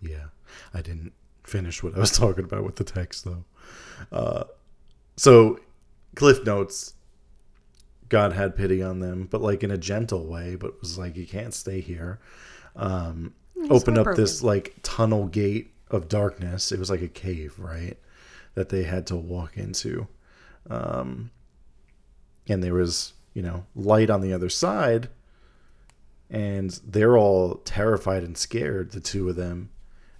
yeah. 0.00 0.26
I 0.72 0.80
didn't 0.80 1.12
finish 1.42 1.82
what 1.82 1.96
I 1.96 1.98
was 1.98 2.12
talking 2.22 2.44
about 2.44 2.62
with 2.64 2.76
the 2.76 2.84
text, 2.84 3.24
though. 3.24 3.44
Uh, 4.12 4.44
so, 5.16 5.58
Cliff 6.14 6.44
notes 6.44 6.94
God 8.08 8.32
had 8.32 8.56
pity 8.56 8.82
on 8.82 9.00
them, 9.00 9.28
but 9.30 9.42
like 9.42 9.62
in 9.62 9.70
a 9.70 9.76
gentle 9.76 10.26
way, 10.26 10.54
but 10.54 10.80
was 10.80 10.98
like, 10.98 11.16
you 11.16 11.26
can't 11.26 11.52
stay 11.52 11.80
here. 11.80 12.18
Um, 12.74 13.34
opened 13.70 13.98
up 13.98 14.16
this 14.16 14.42
like 14.42 14.74
tunnel 14.82 15.26
gate 15.26 15.74
of 15.90 16.08
darkness. 16.08 16.72
It 16.72 16.78
was 16.78 16.90
like 16.90 17.02
a 17.02 17.08
cave, 17.08 17.58
right? 17.58 17.98
That 18.54 18.70
they 18.70 18.84
had 18.84 19.06
to 19.08 19.16
walk 19.16 19.58
into. 19.58 20.08
Um, 20.70 21.30
and 22.48 22.62
there 22.62 22.74
was, 22.74 23.12
you 23.34 23.42
know, 23.42 23.66
light 23.74 24.08
on 24.08 24.22
the 24.22 24.32
other 24.32 24.48
side 24.48 25.10
and 26.30 26.78
they're 26.86 27.16
all 27.16 27.56
terrified 27.64 28.22
and 28.22 28.36
scared 28.36 28.90
the 28.90 29.00
two 29.00 29.28
of 29.28 29.36
them 29.36 29.70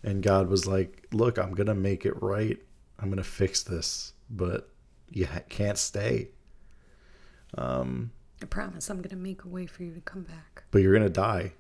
and 0.03 0.23
god 0.23 0.49
was 0.49 0.67
like 0.67 1.07
look 1.13 1.39
i'm 1.39 1.53
gonna 1.53 1.75
make 1.75 2.07
it 2.07 2.23
right 2.23 2.59
i'm 2.99 3.11
gonna 3.11 3.23
fix 3.23 3.63
this 3.63 4.13
but 4.31 4.71
you 5.11 5.27
ha- 5.27 5.41
can't 5.49 5.79
stay. 5.79 6.29
Um 7.57 8.11
i 8.41 8.47
promise 8.47 8.89
i'm 8.89 9.03
gonna 9.03 9.21
make 9.21 9.43
a 9.45 9.49
way 9.49 9.67
for 9.67 9.83
you 9.83 9.93
to 9.93 10.01
come 10.01 10.23
back. 10.23 10.65
but 10.71 10.81
you're 10.83 10.93
gonna 10.93 11.09
die. 11.09 11.53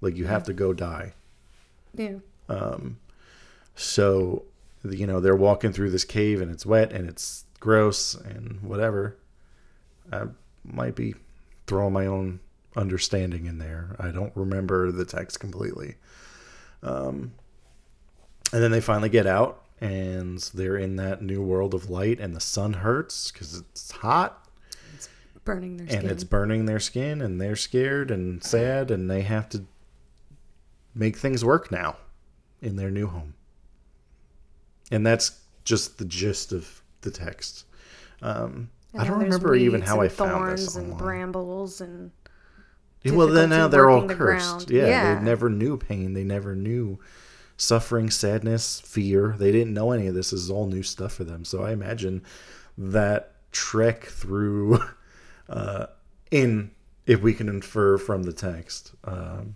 Like 0.00 0.16
you 0.16 0.26
have 0.26 0.42
to 0.44 0.52
go 0.52 0.72
die. 0.72 1.14
Yeah. 1.94 2.16
Um 2.48 2.98
so 3.74 4.44
you 4.84 5.06
know 5.06 5.20
they're 5.20 5.36
walking 5.36 5.72
through 5.72 5.90
this 5.90 6.04
cave 6.04 6.40
and 6.40 6.50
it's 6.50 6.64
wet 6.66 6.92
and 6.92 7.08
it's 7.08 7.44
gross 7.60 8.14
and 8.14 8.60
whatever. 8.62 9.16
I 10.12 10.24
might 10.64 10.94
be 10.94 11.14
throwing 11.66 11.92
my 11.92 12.06
own 12.06 12.40
understanding 12.76 13.46
in 13.46 13.58
there. 13.58 13.96
I 13.98 14.10
don't 14.10 14.32
remember 14.36 14.92
the 14.92 15.04
text 15.04 15.40
completely. 15.40 15.96
Um, 16.82 17.32
and 18.52 18.62
then 18.62 18.70
they 18.70 18.80
finally 18.80 19.08
get 19.08 19.26
out 19.26 19.64
and 19.80 20.38
they're 20.54 20.76
in 20.76 20.96
that 20.96 21.22
new 21.22 21.42
world 21.42 21.74
of 21.74 21.90
light 21.90 22.18
and 22.20 22.34
the 22.34 22.40
sun 22.40 22.72
hurts 22.74 23.30
because 23.30 23.58
it's 23.58 23.90
hot 23.90 24.48
It's 24.94 25.08
Burning 25.44 25.76
their 25.76 25.86
skin. 25.86 25.98
and 26.00 26.10
it's 26.10 26.24
burning 26.24 26.64
their 26.66 26.80
skin 26.80 27.20
and 27.20 27.40
they're 27.40 27.56
scared 27.56 28.10
and 28.10 28.42
sad 28.42 28.90
and 28.90 29.10
they 29.10 29.22
have 29.22 29.48
to 29.50 29.64
make 30.94 31.16
things 31.18 31.44
work 31.44 31.70
now 31.70 31.96
in 32.62 32.76
their 32.76 32.90
new 32.90 33.06
home 33.06 33.34
and 34.90 35.06
that's 35.06 35.40
just 35.64 35.98
the 35.98 36.04
gist 36.04 36.52
of 36.52 36.82
the 37.02 37.10
text 37.10 37.64
um, 38.22 38.70
i 38.98 39.04
don't 39.04 39.18
remember 39.20 39.54
even 39.54 39.82
how 39.82 40.00
i 40.00 40.08
found 40.08 40.50
this 40.56 40.72
thorns 40.72 40.76
and 40.76 40.96
brambles 40.98 41.80
and 41.82 42.10
well 43.04 43.28
then 43.28 43.50
now 43.50 43.68
they're 43.68 43.88
all 43.90 44.06
the 44.06 44.14
cursed 44.14 44.66
ground. 44.66 44.70
yeah, 44.70 44.86
Yeah. 44.86 45.14
they 45.16 45.20
never 45.24 45.48
knew 45.50 45.76
pain 45.76 46.14
they 46.14 46.24
never 46.24 46.56
knew 46.56 46.98
suffering 47.56 48.10
sadness 48.10 48.80
fear. 48.80 49.34
They 49.38 49.52
didn't 49.52 49.74
know 49.74 49.92
any 49.92 50.06
of 50.06 50.14
this. 50.14 50.30
this 50.30 50.40
is 50.40 50.50
all 50.50 50.66
new 50.66 50.82
stuff 50.82 51.14
for 51.14 51.24
them. 51.24 51.44
So 51.44 51.62
i 51.62 51.72
imagine 51.72 52.22
that 52.76 53.32
trek 53.52 54.04
through 54.04 54.78
uh, 55.48 55.86
in 56.30 56.70
if 57.06 57.22
we 57.22 57.32
can 57.32 57.48
infer 57.48 57.98
from 57.98 58.24
the 58.24 58.32
text 58.32 58.92
um, 59.04 59.54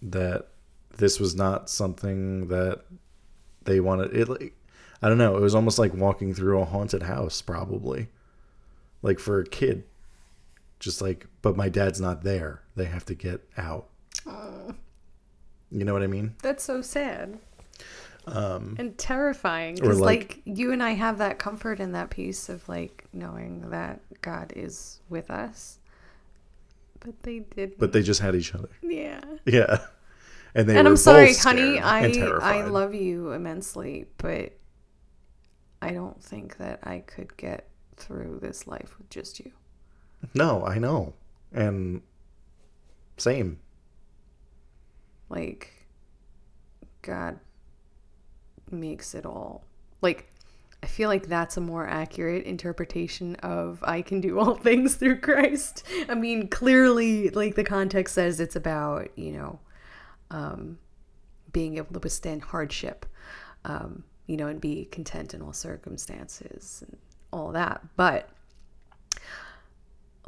that 0.00 0.48
this 0.96 1.18
was 1.18 1.34
not 1.34 1.68
something 1.68 2.48
that 2.48 2.82
they 3.64 3.80
wanted. 3.80 4.14
It 4.14 4.28
like 4.28 4.54
i 5.02 5.08
don't 5.08 5.18
know. 5.18 5.36
It 5.36 5.42
was 5.42 5.54
almost 5.54 5.78
like 5.78 5.94
walking 5.94 6.32
through 6.32 6.60
a 6.60 6.64
haunted 6.64 7.02
house 7.02 7.42
probably. 7.42 8.08
Like 9.02 9.18
for 9.18 9.40
a 9.40 9.46
kid. 9.46 9.84
Just 10.78 11.02
like 11.02 11.26
but 11.42 11.56
my 11.56 11.68
dad's 11.68 12.00
not 12.00 12.22
there. 12.22 12.62
They 12.76 12.86
have 12.86 13.04
to 13.06 13.14
get 13.14 13.42
out 13.58 13.88
you 15.70 15.84
know 15.84 15.92
what 15.92 16.02
i 16.02 16.06
mean? 16.06 16.34
That's 16.42 16.62
so 16.64 16.80
sad. 16.82 17.38
um 18.26 18.74
and 18.78 18.96
terrifying 18.98 19.76
because 19.76 20.00
like- 20.00 20.18
like, 20.28 20.42
you 20.44 20.72
and 20.72 20.82
i 20.82 20.90
have 20.92 21.18
that 21.18 21.38
comfort 21.38 21.78
and 21.80 21.94
that 21.94 22.10
peace 22.10 22.48
of 22.48 22.68
like 22.68 23.04
knowing 23.12 23.70
that 23.70 24.00
god 24.22 24.52
is 24.56 25.00
with 25.08 25.30
us. 25.30 25.78
But 27.00 27.22
they 27.22 27.40
did 27.40 27.78
but 27.78 27.92
they 27.92 28.02
just 28.02 28.20
had 28.20 28.34
each 28.34 28.54
other. 28.54 28.70
Yeah. 28.82 29.20
Yeah. 29.44 29.78
And 30.54 30.68
they 30.68 30.76
and 30.78 30.88
i'm 30.88 30.96
sorry 30.96 31.34
honey 31.34 31.78
i 31.78 32.06
i 32.40 32.64
love 32.64 32.94
you 32.94 33.30
immensely 33.32 34.06
but 34.16 34.52
i 35.82 35.90
don't 35.92 36.20
think 36.22 36.56
that 36.56 36.80
i 36.82 37.00
could 37.00 37.36
get 37.36 37.68
through 37.96 38.38
this 38.40 38.66
life 38.66 38.96
with 38.98 39.08
just 39.10 39.38
you. 39.40 39.52
No 40.34 40.64
i 40.64 40.78
know. 40.78 41.12
And 41.52 42.02
same 43.18 43.58
like 45.28 45.72
god 47.02 47.38
makes 48.70 49.14
it 49.14 49.24
all. 49.24 49.64
Like 50.02 50.32
i 50.82 50.86
feel 50.86 51.08
like 51.08 51.26
that's 51.26 51.56
a 51.56 51.60
more 51.60 51.86
accurate 51.86 52.44
interpretation 52.44 53.34
of 53.36 53.82
i 53.82 54.02
can 54.02 54.20
do 54.20 54.38
all 54.38 54.54
things 54.68 54.96
through 54.96 55.18
christ. 55.20 55.84
I 56.08 56.14
mean 56.14 56.48
clearly 56.48 57.30
like 57.30 57.54
the 57.54 57.64
context 57.64 58.14
says 58.14 58.40
it's 58.40 58.56
about 58.56 59.08
you 59.16 59.32
know 59.32 59.58
um 60.30 60.78
being 61.52 61.78
able 61.78 61.94
to 61.94 62.00
withstand 62.00 62.42
hardship 62.42 63.06
um 63.64 64.04
you 64.26 64.36
know 64.36 64.48
and 64.48 64.60
be 64.60 64.84
content 64.86 65.32
in 65.34 65.40
all 65.42 65.52
circumstances 65.52 66.84
and 66.86 66.98
all 67.32 67.52
that. 67.52 67.82
But 67.96 68.28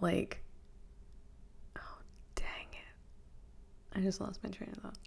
like 0.01 0.41
oh 1.77 1.99
dang 2.35 2.69
it 2.73 2.95
i 3.95 4.01
just 4.01 4.21
lost 4.21 4.43
my 4.43 4.51
train 4.51 4.71
of 4.77 4.83
thought 4.83 4.99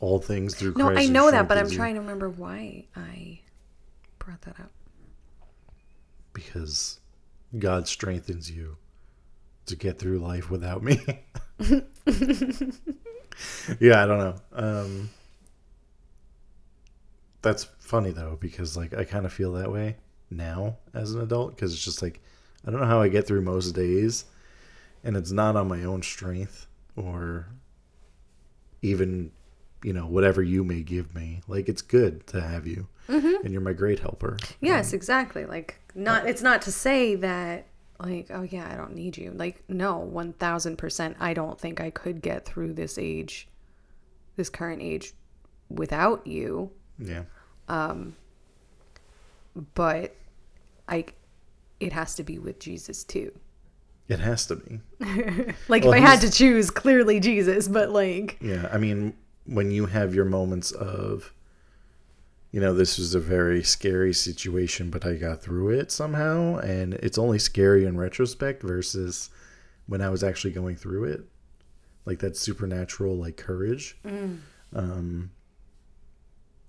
all 0.00 0.18
things 0.18 0.54
through 0.54 0.74
no, 0.76 0.86
Christ 0.86 1.08
I 1.08 1.12
know 1.12 1.30
that, 1.30 1.48
but 1.48 1.58
I'm 1.58 1.70
trying 1.70 1.94
to 1.94 2.00
remember 2.00 2.30
why 2.30 2.86
I 2.96 3.40
brought 4.18 4.40
that 4.42 4.58
up. 4.58 4.70
because 6.32 7.00
God 7.58 7.86
strengthens 7.86 8.50
you 8.50 8.76
to 9.66 9.76
get 9.76 9.98
through 9.98 10.18
life 10.18 10.50
without 10.50 10.82
me. 10.82 10.98
yeah, 13.80 14.02
I 14.02 14.06
don't 14.06 14.18
know. 14.18 14.34
Um, 14.52 15.10
that's 17.42 17.64
funny 17.78 18.10
though 18.10 18.36
because 18.40 18.76
like 18.76 18.94
I 18.94 19.04
kind 19.04 19.26
of 19.26 19.32
feel 19.32 19.52
that 19.52 19.70
way 19.70 19.96
now 20.30 20.76
as 20.92 21.12
an 21.14 21.20
adult 21.20 21.54
because 21.54 21.72
it's 21.72 21.84
just 21.84 22.02
like 22.02 22.20
I 22.66 22.70
don't 22.70 22.80
know 22.80 22.86
how 22.86 23.00
I 23.00 23.08
get 23.08 23.26
through 23.26 23.42
most 23.42 23.72
days, 23.72 24.24
and 25.04 25.16
it's 25.16 25.32
not 25.32 25.54
on 25.54 25.68
my 25.68 25.84
own 25.84 26.02
strength 26.02 26.66
or 26.96 27.48
even 28.82 29.30
you 29.82 29.92
know 29.92 30.06
whatever 30.06 30.42
you 30.42 30.64
may 30.64 30.82
give 30.82 31.14
me. 31.14 31.40
Like 31.46 31.68
it's 31.68 31.82
good 31.82 32.26
to 32.28 32.40
have 32.40 32.66
you, 32.66 32.88
and 33.08 33.52
you're 33.52 33.60
my 33.60 33.72
great 33.72 34.00
helper. 34.00 34.38
Yes, 34.60 34.92
exactly. 34.92 35.44
Like 35.44 35.78
not 35.94 36.28
it's 36.28 36.42
not 36.42 36.62
to 36.62 36.72
say 36.72 37.14
that 37.16 37.66
like 37.98 38.26
oh 38.30 38.42
yeah, 38.42 38.68
I 38.70 38.76
don't 38.76 38.94
need 38.94 39.16
you. 39.16 39.32
Like 39.32 39.62
no, 39.68 40.08
1000% 40.12 41.16
I 41.20 41.34
don't 41.34 41.60
think 41.60 41.80
I 41.80 41.90
could 41.90 42.20
get 42.20 42.44
through 42.44 42.74
this 42.74 42.98
age 42.98 43.48
this 44.36 44.50
current 44.50 44.82
age 44.82 45.14
without 45.70 46.26
you, 46.26 46.70
Yeah. 46.98 47.22
Um 47.68 48.16
but 49.74 50.14
I 50.88 51.06
it 51.80 51.92
has 51.92 52.14
to 52.16 52.22
be 52.24 52.38
with 52.38 52.58
Jesus 52.58 53.04
too. 53.04 53.32
It 54.08 54.20
has 54.20 54.46
to 54.46 54.56
be. 54.56 54.80
Like 55.68 55.82
Well, 55.84 55.94
if 55.94 55.98
I 55.98 56.06
had 56.06 56.20
to 56.20 56.30
choose, 56.30 56.70
clearly 56.70 57.18
Jesus, 57.20 57.66
but 57.68 57.90
like 57.90 58.38
Yeah, 58.40 58.68
I 58.72 58.78
mean, 58.78 59.14
when 59.46 59.70
you 59.70 59.86
have 59.86 60.14
your 60.14 60.24
moments 60.24 60.70
of, 60.72 61.32
you 62.52 62.60
know, 62.60 62.72
this 62.72 62.98
was 62.98 63.14
a 63.14 63.20
very 63.20 63.62
scary 63.62 64.12
situation, 64.12 64.90
but 64.90 65.04
I 65.04 65.14
got 65.14 65.42
through 65.42 65.70
it 65.70 65.90
somehow, 65.90 66.58
and 66.58 66.94
it's 66.94 67.18
only 67.18 67.38
scary 67.38 67.84
in 67.84 67.96
retrospect 67.96 68.62
versus 68.62 69.30
when 69.86 70.00
I 70.00 70.08
was 70.10 70.22
actually 70.22 70.52
going 70.52 70.76
through 70.76 71.04
it, 71.04 71.24
like 72.04 72.20
that 72.20 72.36
supernatural 72.36 73.16
like 73.16 73.36
courage. 73.36 73.98
Um, 74.74 75.30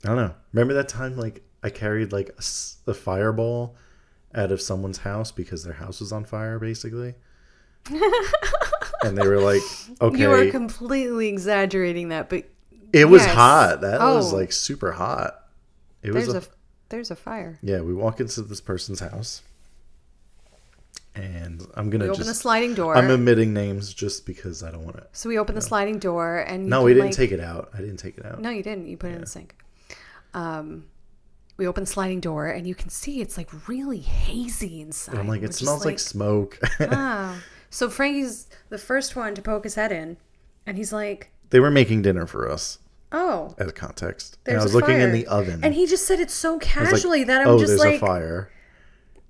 I 0.04 0.08
don't 0.08 0.18
know. 0.18 0.36
Remember 0.54 0.74
that 0.76 0.90
time 0.90 1.18
like 1.18 1.44
I 1.64 1.70
carried 1.70 2.12
like 2.12 2.32
a 2.88 2.94
fireball 2.94 3.76
out 4.34 4.52
of 4.52 4.62
someone's 4.62 5.00
house 5.00 5.32
because 5.32 5.64
their 5.64 5.74
house 5.74 6.00
was 6.00 6.12
on 6.12 6.26
fire, 6.26 6.60
basically. 6.60 7.16
and 9.04 9.18
they 9.18 9.28
were 9.28 9.40
like, 9.40 9.62
"Okay, 10.02 10.20
you 10.20 10.32
are 10.32 10.50
completely 10.52 11.28
exaggerating 11.30 12.10
that, 12.10 12.30
but 12.30 12.46
it 12.94 13.06
was 13.06 13.26
hot. 13.26 13.82
That 13.82 14.00
was 14.00 14.34
Oh. 14.34 14.36
like 14.38 14.52
super 14.52 14.92
hot. 14.94 15.44
It 16.04 16.14
was 16.14 16.28
there's 16.28 16.46
a, 16.46 16.48
a 16.48 16.52
there's 16.90 17.12
a 17.12 17.16
fire. 17.16 17.60
yeah. 17.62 17.82
We 17.82 17.94
walk 17.94 18.20
into 18.20 18.42
this 18.42 18.62
person's 18.62 19.00
house, 19.02 19.42
and 21.16 21.66
I'm 21.76 21.90
gonna 21.90 22.06
We 22.06 22.12
open 22.12 22.28
the 22.28 22.34
sliding 22.34 22.74
door. 22.76 22.96
I'm 22.96 23.10
omitting 23.10 23.54
names 23.54 23.94
just 23.94 24.26
because 24.26 24.64
I 24.64 24.72
don't 24.72 24.84
want 24.84 24.98
to. 24.98 25.08
so 25.12 25.28
we 25.30 25.38
open 25.40 25.56
the 25.56 25.62
sliding 25.62 26.00
door 26.00 26.38
and 26.48 26.68
No, 26.68 26.84
we 26.84 26.94
didn't 26.94 27.08
like- 27.08 27.16
take 27.16 27.32
it 27.32 27.40
out. 27.40 27.70
I 27.74 27.78
didn't 27.80 27.98
take 27.98 28.18
it 28.18 28.26
out. 28.26 28.40
No, 28.40 28.50
you 28.52 28.62
didn't. 28.64 28.88
You 28.88 28.98
put 28.98 29.12
it 29.12 29.16
in 29.16 29.22
the 29.22 29.28
sink. 29.28 29.56
Um, 30.34 30.86
we 31.58 31.66
open 31.66 31.84
the 31.84 31.88
sliding 31.90 32.20
door 32.20 32.46
and 32.48 32.68
you 32.68 32.76
can 32.76 32.90
see 32.90 33.20
it's 33.20 33.36
like 33.36 33.50
really 33.68 34.00
hazy 34.00 34.80
inside. 34.82 35.14
And 35.14 35.20
I'm 35.22 35.28
like, 35.28 35.42
it 35.42 35.48
just 35.48 35.60
smells 35.60 35.86
like, 35.86 35.98
smoke. 36.00 36.60
oh. 36.80 37.42
So 37.70 37.90
Frankie's 37.90 38.48
the 38.70 38.78
first 38.78 39.16
one 39.16 39.36
to 39.36 39.42
poke 39.42 39.64
his 39.64 39.76
head 39.76 39.92
in, 39.92 40.18
and 40.66 40.78
he's 40.78 40.94
like, 40.94 41.32
they 41.50 41.60
were 41.60 41.72
making 41.72 42.02
dinner 42.02 42.26
for 42.26 42.50
us 42.50 42.80
"Oh, 43.12 43.56
as 43.58 43.72
context. 43.74 44.38
and 44.46 44.58
I 44.58 44.64
was 44.64 44.74
a 44.74 44.78
looking 44.78 44.96
in 44.96 45.02
fire." 45.02 45.12
the 45.12 45.28
oven. 45.28 45.60
And 45.64 45.74
he 45.74 45.86
just 45.86 46.06
said 46.06 46.20
it 46.20 46.30
so 46.32 46.54
I 46.54 46.56
was 46.56 46.62
like, 46.64 46.74
casually 46.92 47.24
that 47.26 47.42
I'm 47.42 47.48
oh, 47.48 47.60
just 47.60 47.70
there's 47.70 47.80
like, 47.80 47.96
a 47.96 48.00
fire. 48.00 48.52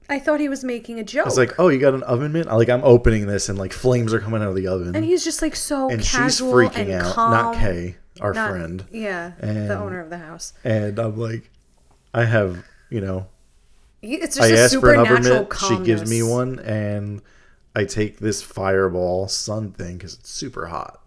I 0.09 0.19
thought 0.19 0.39
he 0.39 0.47
was 0.47 0.63
making 0.63 0.99
a 0.99 1.03
joke. 1.03 1.25
I 1.25 1.29
was 1.29 1.37
like, 1.37 1.59
oh, 1.59 1.67
you 1.67 1.79
got 1.79 1.93
an 1.93 2.01
oven 2.03 2.31
mitt? 2.31 2.47
Like 2.47 2.69
I'm 2.69 2.83
opening 2.83 3.27
this 3.27 3.49
and 3.49 3.57
like 3.59 3.73
flames 3.73 4.13
are 4.13 4.19
coming 4.21 4.41
out 4.41 4.47
of 4.49 4.55
the 4.55 4.67
oven. 4.67 4.95
and 4.95 5.03
he's 5.03 5.23
just 5.23 5.41
like 5.41 5.55
so 5.55 5.89
and 5.89 6.01
she's 6.01 6.11
casual 6.15 6.53
freaking 6.53 6.77
and 6.83 6.91
out. 6.93 7.13
calm. 7.13 7.31
Not 7.31 7.55
Cay, 7.55 7.97
our 8.21 8.33
Not- 8.33 8.49
friend. 8.51 8.85
Yeah, 8.91 9.33
And- 9.39 9.69
the 9.69 9.77
owner 9.77 9.99
of 9.99 10.09
the 10.09 10.17
house. 10.19 10.53
And 10.63 10.97
I'm 10.97 11.17
like, 11.19 11.49
I 12.13 12.23
have, 12.23 12.63
you 12.89 13.01
know, 13.01 13.27
He- 14.01 14.15
It's 14.15 14.37
just 14.37 14.49
I 14.49 14.55
a 14.55 14.59
asked 14.63 14.79
for 14.79 14.93
an 14.93 15.01
oven 15.01 15.23
supernatural 15.23 15.69
mitt. 15.71 15.79
She 15.79 15.85
gives 15.85 16.09
me 16.09 16.23
one, 16.23 16.59
and 16.59 17.21
I 17.77 17.85
take 17.85 18.17
this 18.17 18.41
fireball 18.41 19.27
sun 19.27 19.71
thing 19.71 19.97
because 19.97 20.15
it's 20.15 20.31
super 20.31 20.65
hot. 20.65 20.99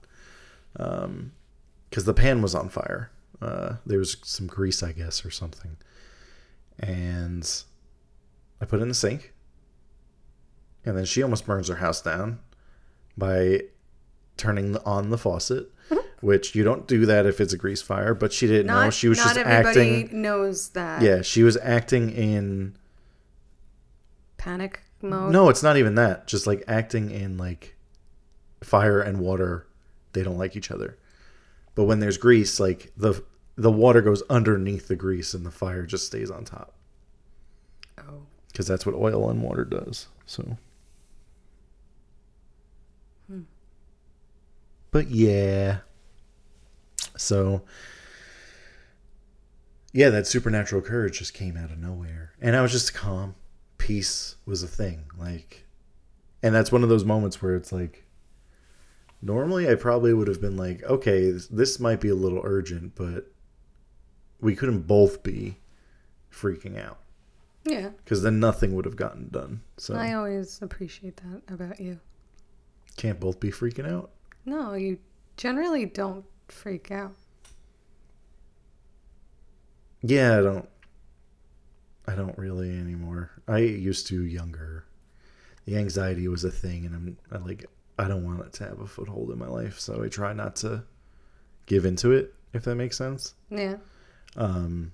Um, 0.76 1.32
because 1.88 2.04
the 2.04 2.14
pan 2.14 2.42
was 2.42 2.54
on 2.54 2.68
fire. 2.68 3.10
Uh, 3.42 3.74
there 3.84 3.98
was 3.98 4.18
some 4.22 4.46
grease, 4.46 4.80
I 4.80 4.92
guess, 4.92 5.24
or 5.24 5.32
something. 5.32 5.76
And 6.78 7.64
I 8.60 8.66
put 8.66 8.78
it 8.78 8.82
in 8.82 8.88
the 8.88 8.94
sink. 8.94 9.32
And 10.84 10.96
then 10.96 11.06
she 11.06 11.24
almost 11.24 11.44
burns 11.44 11.66
her 11.66 11.74
house 11.74 12.00
down 12.00 12.38
by 13.18 13.62
turning 14.36 14.76
on 14.86 15.10
the 15.10 15.18
faucet, 15.18 15.72
which 16.20 16.54
you 16.54 16.62
don't 16.62 16.86
do 16.86 17.04
that 17.04 17.26
if 17.26 17.40
it's 17.40 17.52
a 17.52 17.58
grease 17.58 17.82
fire. 17.82 18.14
But 18.14 18.32
she 18.32 18.46
didn't 18.46 18.66
Not, 18.66 18.84
know. 18.84 18.90
She 18.90 19.08
was 19.08 19.18
not 19.18 19.34
just 19.34 19.38
everybody 19.38 20.02
acting. 20.04 20.22
knows 20.22 20.68
that. 20.68 21.02
Yeah, 21.02 21.22
she 21.22 21.42
was 21.42 21.56
acting 21.56 22.10
in 22.10 22.76
panic 24.38 24.84
mode. 25.02 25.32
No, 25.32 25.48
it's 25.48 25.62
not 25.62 25.76
even 25.76 25.94
that. 25.96 26.26
Just 26.26 26.46
like 26.46 26.64
acting 26.68 27.10
in 27.10 27.36
like 27.36 27.76
fire 28.62 29.00
and 29.00 29.18
water, 29.20 29.66
they 30.12 30.22
don't 30.22 30.38
like 30.38 30.56
each 30.56 30.70
other. 30.70 30.98
But 31.74 31.84
when 31.84 32.00
there's 32.00 32.18
grease, 32.18 32.58
like 32.60 32.92
the 32.96 33.22
the 33.56 33.70
water 33.70 34.00
goes 34.00 34.22
underneath 34.30 34.88
the 34.88 34.96
grease 34.96 35.34
and 35.34 35.44
the 35.44 35.50
fire 35.50 35.84
just 35.84 36.06
stays 36.06 36.30
on 36.30 36.44
top 36.44 36.72
Oh. 37.98 38.22
because 38.48 38.66
that's 38.66 38.86
what 38.86 38.94
oil 38.94 39.28
and 39.30 39.42
water 39.42 39.64
does. 39.64 40.06
So. 40.26 40.56
Hmm. 43.26 43.42
But 44.90 45.10
yeah. 45.10 45.78
So. 47.16 47.62
Yeah, 49.92 50.10
that 50.10 50.26
supernatural 50.26 50.82
courage 50.82 51.18
just 51.18 51.34
came 51.34 51.56
out 51.56 51.70
of 51.72 51.78
nowhere. 51.78 52.32
And 52.40 52.54
I 52.54 52.62
was 52.62 52.70
just 52.70 52.94
calm. 52.94 53.34
Peace 53.80 54.36
was 54.46 54.62
a 54.62 54.68
thing. 54.68 55.04
Like, 55.18 55.64
and 56.42 56.54
that's 56.54 56.70
one 56.70 56.82
of 56.82 56.88
those 56.88 57.04
moments 57.04 57.40
where 57.42 57.56
it's 57.56 57.72
like, 57.72 58.04
normally 59.22 59.68
I 59.68 59.74
probably 59.74 60.12
would 60.14 60.28
have 60.28 60.40
been 60.40 60.56
like, 60.56 60.82
okay, 60.84 61.30
this, 61.30 61.46
this 61.48 61.80
might 61.80 62.00
be 62.00 62.08
a 62.10 62.14
little 62.14 62.40
urgent, 62.44 62.94
but 62.94 63.32
we 64.40 64.54
couldn't 64.54 64.82
both 64.86 65.22
be 65.22 65.56
freaking 66.32 66.78
out 66.78 66.98
Yeah. 67.64 67.88
because 68.04 68.22
then 68.22 68.38
nothing 68.38 68.74
would 68.74 68.84
have 68.84 68.96
gotten 68.96 69.28
done. 69.30 69.62
So 69.78 69.94
I 69.94 70.12
always 70.14 70.60
appreciate 70.62 71.16
that 71.18 71.42
about 71.52 71.80
you. 71.80 71.98
can't 72.96 73.18
both 73.18 73.40
be 73.40 73.50
freaking 73.50 73.90
out. 73.90 74.10
No, 74.44 74.74
you 74.74 74.98
generally 75.36 75.86
don't 75.86 76.24
freak 76.48 76.90
out. 76.90 77.12
Yeah, 80.02 80.38
I 80.38 80.42
don't. 80.42 80.68
I 82.10 82.16
don't 82.16 82.36
really 82.36 82.70
anymore. 82.70 83.30
I 83.46 83.58
used 83.58 84.08
to 84.08 84.22
younger. 84.24 84.84
The 85.66 85.76
anxiety 85.76 86.26
was 86.26 86.42
a 86.42 86.50
thing, 86.50 86.84
and 86.86 86.94
I'm 86.94 87.16
I 87.30 87.38
like 87.38 87.66
I 87.98 88.08
don't 88.08 88.24
want 88.24 88.40
it 88.40 88.52
to 88.54 88.64
have 88.64 88.80
a 88.80 88.86
foothold 88.86 89.30
in 89.30 89.38
my 89.38 89.46
life, 89.46 89.78
so 89.78 90.02
I 90.02 90.08
try 90.08 90.32
not 90.32 90.56
to 90.56 90.82
give 91.66 91.84
into 91.84 92.10
it. 92.12 92.34
If 92.52 92.64
that 92.64 92.74
makes 92.74 92.96
sense. 92.96 93.34
Yeah. 93.48 93.76
Um, 94.36 94.90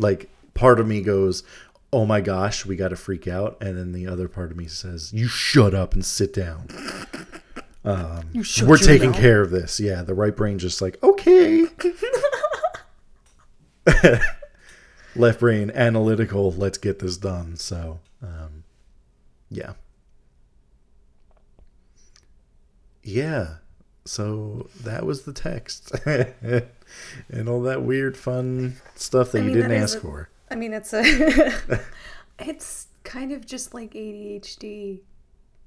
like 0.00 0.30
part 0.54 0.80
of 0.80 0.86
me 0.86 1.02
goes, 1.02 1.42
"Oh 1.92 2.06
my 2.06 2.22
gosh, 2.22 2.64
we 2.64 2.76
got 2.76 2.88
to 2.88 2.96
freak 2.96 3.28
out," 3.28 3.58
and 3.60 3.76
then 3.76 3.92
the 3.92 4.06
other 4.06 4.28
part 4.28 4.50
of 4.50 4.56
me 4.56 4.68
says, 4.68 5.12
"You 5.12 5.28
shut 5.28 5.74
up 5.74 5.92
and 5.92 6.04
sit 6.04 6.32
down." 6.32 6.68
Um, 7.84 8.30
we're 8.66 8.76
taking 8.76 9.10
mouth. 9.10 9.20
care 9.20 9.40
of 9.40 9.50
this. 9.50 9.78
Yeah, 9.80 10.02
the 10.02 10.14
right 10.14 10.34
brain 10.34 10.58
just 10.58 10.80
like 10.80 11.02
okay. 11.02 11.66
Left 15.18 15.40
brain 15.40 15.70
analytical. 15.74 16.52
Let's 16.52 16.78
get 16.78 16.98
this 17.00 17.16
done. 17.16 17.56
So, 17.56 18.00
um, 18.22 18.64
yeah, 19.50 19.72
yeah. 23.02 23.56
So 24.04 24.68
that 24.82 25.04
was 25.04 25.22
the 25.22 25.32
text 25.32 25.92
and 26.06 27.48
all 27.48 27.60
that 27.62 27.82
weird, 27.82 28.16
fun 28.16 28.76
stuff 28.94 29.32
that 29.32 29.42
I 29.42 29.46
you 29.46 29.52
didn't 29.52 29.70
that 29.70 29.82
ask 29.82 29.98
a- 29.98 30.00
for. 30.00 30.30
I 30.50 30.54
mean, 30.54 30.72
it's 30.72 30.94
a. 30.94 31.02
it's 32.38 32.86
kind 33.04 33.32
of 33.32 33.44
just 33.44 33.74
like 33.74 33.92
ADHD. 33.92 35.00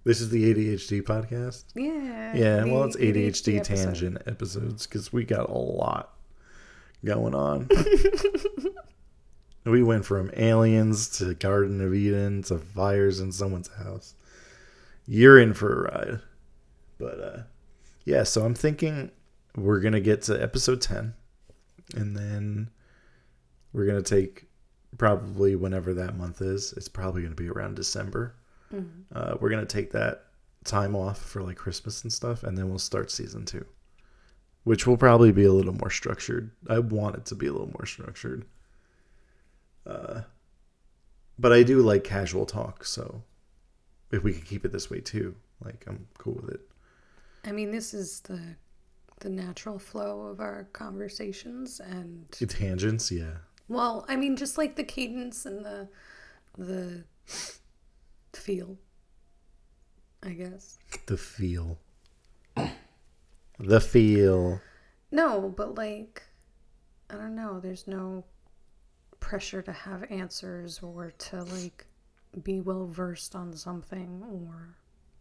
This 0.04 0.20
is 0.22 0.30
the 0.32 0.52
ADHD 0.52 1.04
podcast. 1.04 1.66
Yeah. 1.76 2.36
Yeah, 2.36 2.64
well, 2.66 2.86
it's 2.86 2.96
ADHD, 2.98 3.58
episode. 3.58 3.64
tangent 3.86 4.18
episodes 4.26 4.88
because 4.88 5.14
we 5.14 5.24
got 5.24 5.48
a 5.50 5.54
lot 5.58 6.16
going 7.06 7.36
on. 7.36 7.70
we 9.66 9.84
went 9.84 10.06
from 10.06 10.32
aliens 10.36 11.08
to 11.20 11.34
Garden 11.36 11.82
of 11.82 11.94
Eden 11.94 12.44
to 12.44 12.58
fires 12.58 13.20
in 13.20 13.32
someone's 13.32 13.70
house. 13.70 14.16
You're 15.06 15.40
in 15.40 15.54
for 15.54 15.86
a 15.86 15.92
ride. 15.92 16.20
But 16.98 17.20
uh 17.20 17.38
yeah, 18.06 18.24
so 18.24 18.44
I'm 18.46 18.56
thinking 18.56 19.12
we're 19.56 19.80
going 19.80 19.94
to 19.94 20.00
get 20.02 20.24
to 20.24 20.42
episode 20.42 20.82
10 20.82 21.14
and 21.96 22.16
then 22.18 22.70
we're 23.74 23.86
going 23.86 24.02
to 24.02 24.16
take 24.18 24.46
probably 24.98 25.56
whenever 25.56 25.94
that 25.94 26.18
month 26.18 26.42
is. 26.42 26.74
It's 26.78 26.88
probably 26.88 27.22
going 27.22 27.36
to 27.36 27.42
be 27.44 27.50
around 27.50 27.76
December. 27.76 28.34
Mhm. 28.74 29.04
Uh, 29.14 29.36
we're 29.40 29.50
gonna 29.50 29.66
take 29.66 29.92
that 29.92 30.28
time 30.64 30.96
off 30.96 31.20
for 31.22 31.42
like 31.44 31.58
Christmas 31.58 32.04
and 32.04 32.14
stuff, 32.14 32.44
and 32.44 32.58
then 32.58 32.70
we'll 32.70 32.80
start 32.80 33.12
season 33.12 33.46
two, 33.46 33.66
which 34.64 34.88
will 34.88 34.96
probably 34.98 35.32
be 35.32 35.44
a 35.44 35.52
little 35.52 35.74
more 35.74 35.90
structured. 35.90 36.52
I 36.70 36.80
want 36.80 37.18
it 37.18 37.26
to 37.26 37.36
be 37.36 37.48
a 37.48 37.52
little 37.52 37.68
more 37.78 37.86
structured. 37.86 38.46
Uh, 39.86 40.22
but 41.40 41.52
I 41.52 41.64
do 41.64 41.82
like 41.82 42.04
casual 42.04 42.46
talk, 42.46 42.86
so 42.86 43.24
if 44.12 44.24
we 44.24 44.34
could 44.34 44.46
keep 44.46 44.66
it 44.66 44.72
this 44.72 44.90
way 44.90 45.00
too, 45.00 45.36
like 45.64 45.84
I'm 45.88 46.08
cool 46.18 46.34
with 46.36 46.50
it. 46.50 46.62
I 47.46 47.52
mean, 47.52 47.72
this 47.72 47.94
is 47.94 48.20
the 48.22 48.40
the 49.22 49.30
natural 49.30 49.78
flow 49.80 50.24
of 50.24 50.40
our 50.40 50.68
conversations, 50.74 51.80
and 51.80 52.26
Tangents, 52.32 53.12
yeah. 53.12 53.38
well, 53.68 54.06
I 54.08 54.16
mean, 54.16 54.36
just 54.36 54.58
like 54.58 54.76
the 54.76 54.84
cadence 54.84 55.46
and 55.46 55.64
the 55.66 55.88
the 56.58 57.04
feel. 58.34 58.78
I 60.24 60.30
guess. 60.30 60.78
The 61.08 61.18
feel. 61.18 61.80
The 63.58 63.80
feel. 63.82 64.62
No, 65.12 65.54
but 65.56 65.76
like, 65.76 66.22
I 67.10 67.16
don't 67.16 67.36
know. 67.36 67.60
There's 67.60 67.88
no 67.88 68.24
pressure 69.22 69.62
to 69.62 69.72
have 69.72 70.04
answers 70.10 70.80
or 70.84 71.12
to 71.18 71.44
like 71.44 71.86
be 72.44 72.60
well 72.60 72.88
versed 72.88 73.34
on 73.36 73.54
something 73.54 74.22
or 74.30 74.76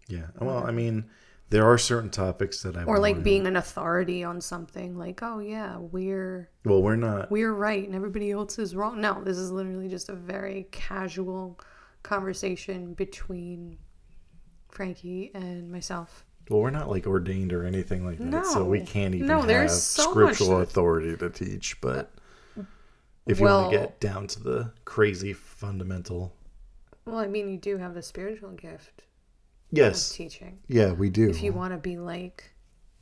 Yeah. 0.08 0.26
Well, 0.40 0.66
I 0.66 0.72
mean, 0.72 1.04
there 1.50 1.64
are 1.70 1.78
certain 1.78 2.10
topics 2.10 2.62
that 2.62 2.76
I 2.76 2.84
or 2.84 2.98
like 2.98 3.22
being 3.22 3.46
an 3.46 3.56
authority 3.56 4.24
on 4.24 4.40
something. 4.40 4.96
Like, 4.98 5.22
oh 5.22 5.38
yeah, 5.38 5.76
we're 5.78 6.48
Well, 6.64 6.82
we're 6.82 6.96
not. 6.96 7.30
we're 7.30 7.52
right 7.52 7.84
and 7.86 7.94
everybody 7.94 8.30
else 8.32 8.58
is 8.58 8.74
wrong. 8.74 9.00
No, 9.00 9.22
this 9.22 9.36
is 9.36 9.52
literally 9.52 9.88
just 9.88 10.08
a 10.08 10.14
very 10.14 10.66
casual 10.72 11.60
conversation 12.02 12.94
between 12.94 13.78
Frankie 14.70 15.30
and 15.34 15.70
myself. 15.70 16.24
Well, 16.48 16.60
we're 16.60 16.70
not 16.70 16.88
like 16.88 17.06
ordained 17.06 17.52
or 17.52 17.64
anything 17.64 18.04
like 18.04 18.18
that, 18.18 18.46
so 18.46 18.64
we 18.64 18.80
can't 18.80 19.14
even 19.14 19.26
No, 19.28 19.38
have 19.38 19.46
there's 19.46 19.80
so 19.82 20.04
much 20.14 20.34
scriptural 20.36 20.58
that- 20.58 20.62
authority 20.64 21.16
to 21.16 21.30
teach. 21.30 21.80
But 21.80 22.12
if 23.30 23.38
you 23.38 23.44
Well- 23.44 23.62
want 23.62 23.72
to 23.72 23.78
get 23.78 24.00
down 24.00 24.26
to 24.28 24.42
the 24.42 24.72
crazy 24.84 25.32
fundamental, 25.32 26.32
Well, 27.04 27.18
I 27.18 27.26
mean, 27.26 27.48
you 27.48 27.58
do 27.58 27.76
have 27.78 27.94
the 27.94 28.02
spiritual 28.02 28.50
gift 28.52 29.00
of 29.00 29.78
yes, 29.78 30.10
teaching. 30.12 30.58
yeah, 30.68 30.92
we 30.92 31.10
do. 31.10 31.28
if 31.30 31.42
you 31.42 31.52
want 31.52 31.72
to 31.72 31.78
be 31.78 31.96
like 31.96 32.50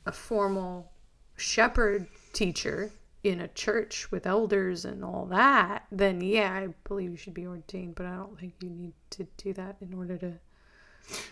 a 0.05 0.11
formal 0.11 0.91
shepherd 1.35 2.07
teacher 2.33 2.91
in 3.23 3.41
a 3.41 3.47
church 3.49 4.09
with 4.11 4.25
elders 4.25 4.85
and 4.85 5.03
all 5.03 5.25
that, 5.25 5.85
then 5.91 6.21
yeah, 6.21 6.53
I 6.53 6.67
believe 6.87 7.11
you 7.11 7.17
should 7.17 7.33
be 7.33 7.45
ordained, 7.45 7.95
but 7.95 8.05
I 8.05 8.15
don't 8.15 8.39
think 8.39 8.53
you 8.61 8.69
need 8.69 8.93
to 9.11 9.25
do 9.37 9.53
that 9.53 9.77
in 9.81 9.93
order 9.93 10.17
to 10.17 10.39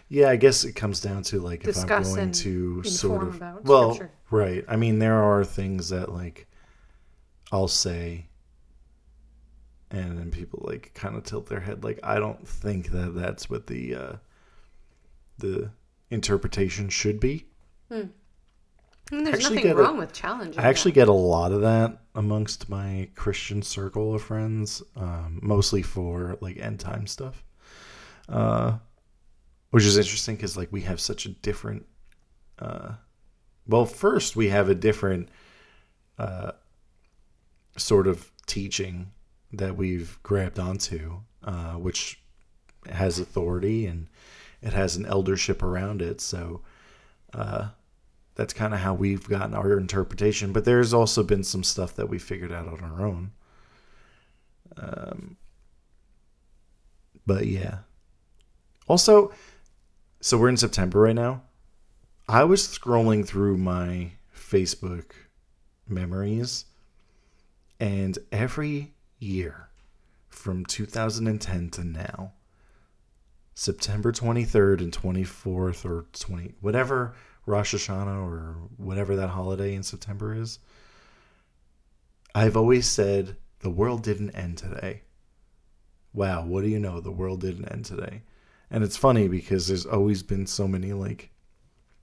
yeah, 0.10 0.30
I 0.30 0.38
guess 0.38 0.64
it 0.64 0.74
comes 0.74 1.02
down 1.02 1.22
to 1.24 1.40
like 1.40 1.66
if 1.68 1.78
I'm 1.78 1.88
going 1.88 2.32
to 2.32 2.84
sort 2.84 3.22
of 3.24 3.36
about 3.36 3.64
well, 3.66 3.94
scripture. 3.94 4.14
right. 4.32 4.66
I 4.68 4.76
mean, 4.76 4.98
there 4.98 5.22
are 5.22 5.44
things 5.46 5.90
that 5.90 6.12
like 6.12 6.48
I'll 7.52 7.68
say. 7.68 8.28
And 9.90 10.18
then 10.18 10.32
people 10.32 10.64
like 10.68 10.92
kind 10.94 11.16
of 11.16 11.24
tilt 11.24 11.48
their 11.48 11.62
head, 11.62 11.84
like 11.84 12.00
I 12.04 12.20
don't 12.20 12.46
think 12.46 12.92
that 12.92 13.16
that's 13.16 13.50
what 13.50 13.68
the 13.68 13.96
uh, 13.96 14.14
the 15.38 15.70
interpretation 16.10 16.90
should 16.90 17.20
be. 17.20 17.46
I 17.90 19.16
mean, 19.16 19.24
there's 19.24 19.44
nothing 19.44 19.64
get 19.64 19.78
a- 19.78 19.80
wrong 19.80 19.98
with 19.98 20.12
challenging. 20.12 20.60
I 20.60 20.68
actually 20.68 20.92
get 20.92 21.08
a 21.08 21.14
lot 21.14 21.54
of 21.54 21.62
that 21.62 22.00
amongst 22.16 22.68
my 22.68 23.08
Christian 23.16 23.62
circle 23.62 24.14
of 24.14 24.22
friends, 24.22 24.84
um, 24.98 25.40
mostly 25.42 25.82
for 25.82 26.38
like 26.42 26.58
end 26.58 26.82
time 26.82 27.08
stuff, 27.08 27.44
uh, 28.28 28.78
which 29.72 29.86
is 29.86 29.98
interesting 29.98 30.36
because 30.36 30.58
like 30.58 30.72
we 30.72 30.82
have 30.82 31.00
such 31.00 31.26
a 31.26 31.30
different. 31.30 31.86
Uh, 32.60 32.94
well, 33.68 33.86
first 33.86 34.36
we 34.36 34.50
have 34.50 34.70
a 34.70 34.76
different 34.76 35.30
uh, 36.20 36.52
sort 37.78 38.08
of 38.08 38.32
teaching 38.46 39.12
that 39.54 39.76
we've 39.76 40.20
grabbed 40.24 40.60
onto, 40.60 41.20
uh, 41.44 41.74
which 41.74 42.20
has 42.90 43.20
authority 43.20 43.86
and 43.86 44.08
it 44.62 44.74
has 44.74 44.96
an 44.96 45.06
eldership 45.06 45.62
around 45.64 46.02
it. 46.02 46.22
So. 46.22 46.62
Uh, 47.34 47.70
that's 48.38 48.54
kind 48.54 48.74
of 48.74 48.80
how 48.80 48.94
we've 48.94 49.28
gotten 49.28 49.56
our 49.56 49.78
interpretation. 49.80 50.54
But 50.54 50.64
there's 50.64 50.94
also 50.94 51.24
been 51.24 51.44
some 51.44 51.64
stuff 51.64 51.96
that 51.96 52.08
we 52.08 52.20
figured 52.20 52.52
out 52.52 52.68
on 52.68 52.80
our 52.82 53.04
own. 53.04 53.32
Um, 54.78 55.38
but 57.26 57.48
yeah. 57.48 57.80
Also, 58.88 59.32
so 60.22 60.38
we're 60.38 60.50
in 60.50 60.58
September 60.58 61.00
right 61.00 61.16
now. 61.16 61.42
I 62.30 62.44
was 62.44 62.68
scrolling 62.68 63.26
through 63.26 63.58
my 63.58 64.12
Facebook 64.36 65.12
memories, 65.88 66.66
and 67.80 68.18
every 68.32 68.94
year 69.20 69.70
from 70.30 70.66
2010 70.66 71.70
to 71.72 71.84
now, 71.84 72.34
September 73.56 74.12
23rd 74.12 74.80
and 74.82 74.92
24th 74.92 75.84
or 75.84 76.06
20 76.14 76.54
whatever 76.62 77.16
Rosh 77.48 77.74
Hashanah 77.74 78.28
or 78.28 78.56
whatever 78.76 79.16
that 79.16 79.30
holiday 79.30 79.74
in 79.74 79.82
September 79.82 80.36
is. 80.36 80.60
I've 82.36 82.58
always 82.58 82.86
said 82.86 83.38
the 83.60 83.70
world 83.70 84.04
didn't 84.04 84.32
end 84.32 84.60
today. 84.60 85.02
Wow, 86.14 86.46
what 86.46 86.62
do 86.62 86.68
you 86.68 86.80
know? 86.80 87.00
The 87.00 87.12
world 87.12 87.42
didn't 87.42 87.72
end 87.72 87.86
today. 87.86 88.22
And 88.70 88.84
it's 88.84 88.98
funny 88.98 89.28
because 89.28 89.68
there's 89.68 89.86
always 89.86 90.24
been 90.24 90.46
so 90.46 90.68
many 90.68 90.94
like 90.94 91.32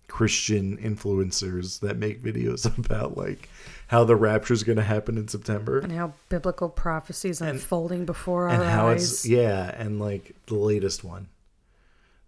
Christian 0.09 0.77
influencers 0.79 1.81
that 1.81 1.97
make 1.97 2.23
videos 2.23 2.67
about 2.87 3.17
like 3.17 3.49
how 3.89 4.05
the 4.05 4.17
rapture 4.17 4.55
is 4.55 4.63
going 4.63 4.77
to 4.77 4.83
happen 4.83 5.19
in 5.19 5.29
September 5.29 5.79
And 5.79 5.93
how 5.93 6.15
biblical 6.29 6.69
prophecies 6.69 7.41
unfolding 7.41 8.05
before 8.05 8.49
our 8.49 8.55
and 8.55 8.63
how 8.63 8.89
eyes. 8.89 9.03
it's 9.13 9.27
yeah, 9.27 9.75
and 9.77 9.99
like 10.01 10.35
the 10.47 10.55
latest 10.57 11.05
one 11.05 11.29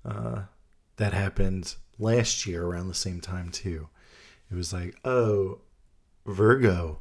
uh, 0.05 0.43
that 0.97 1.13
happened 1.13 1.75
last 1.99 2.47
year 2.47 2.65
around 2.65 2.89
the 2.89 2.95
same 2.95 3.21
time 3.21 3.51
too. 3.51 3.89
It 4.51 4.55
was 4.55 4.73
like, 4.73 4.97
oh, 5.05 5.61
Virgo. 6.27 7.01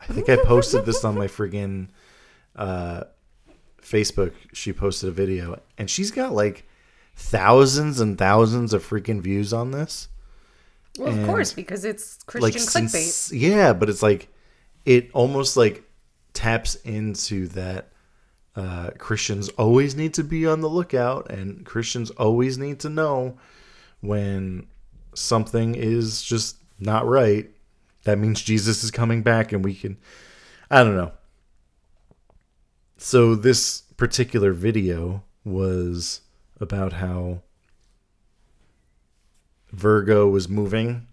I 0.00 0.06
think 0.06 0.28
I 0.28 0.36
posted 0.36 0.86
this 0.86 1.04
on 1.04 1.16
my 1.16 1.26
friggin' 1.28 1.88
uh, 2.54 3.04
Facebook. 3.82 4.32
She 4.52 4.72
posted 4.72 5.08
a 5.08 5.12
video, 5.12 5.60
and 5.76 5.90
she's 5.90 6.12
got 6.12 6.32
like 6.32 6.67
thousands 7.18 8.00
and 8.00 8.16
thousands 8.16 8.72
of 8.72 8.88
freaking 8.88 9.20
views 9.20 9.52
on 9.52 9.72
this. 9.72 10.08
well, 10.98 11.12
of 11.12 11.26
course, 11.26 11.52
because 11.52 11.84
it's 11.84 12.22
Christian 12.24 12.62
clickbait. 12.62 12.88
since- 12.90 13.32
yeah, 13.32 13.72
but 13.72 13.90
it's 13.90 14.02
like 14.02 14.28
it 14.86 15.10
almost 15.12 15.56
like 15.56 15.82
taps 16.32 16.76
into 16.76 17.48
that 17.48 17.90
uh, 18.54 18.90
Christians 18.98 19.48
always 19.50 19.96
need 19.96 20.14
to 20.14 20.24
be 20.24 20.46
on 20.46 20.60
the 20.60 20.68
lookout, 20.68 21.30
and 21.30 21.66
Christians 21.66 22.10
always 22.12 22.56
need 22.56 22.78
to 22.80 22.88
know 22.88 23.36
when 24.00 24.66
something 25.14 25.74
is 25.74 26.22
just 26.22 26.56
not 26.78 27.04
right. 27.06 27.50
That 28.04 28.18
means 28.18 28.40
Jesus 28.40 28.84
is 28.84 28.90
coming 28.92 29.22
back, 29.22 29.52
and 29.52 29.64
we 29.64 29.74
can. 29.74 29.98
I 30.70 30.84
don't 30.84 30.96
know. 30.96 31.12
So 32.96 33.34
this 33.34 33.82
particular 33.96 34.52
video 34.52 35.24
was 35.44 36.20
about 36.60 36.94
how 36.94 37.42
Virgo 39.72 40.28
was 40.28 40.48
moving 40.48 41.06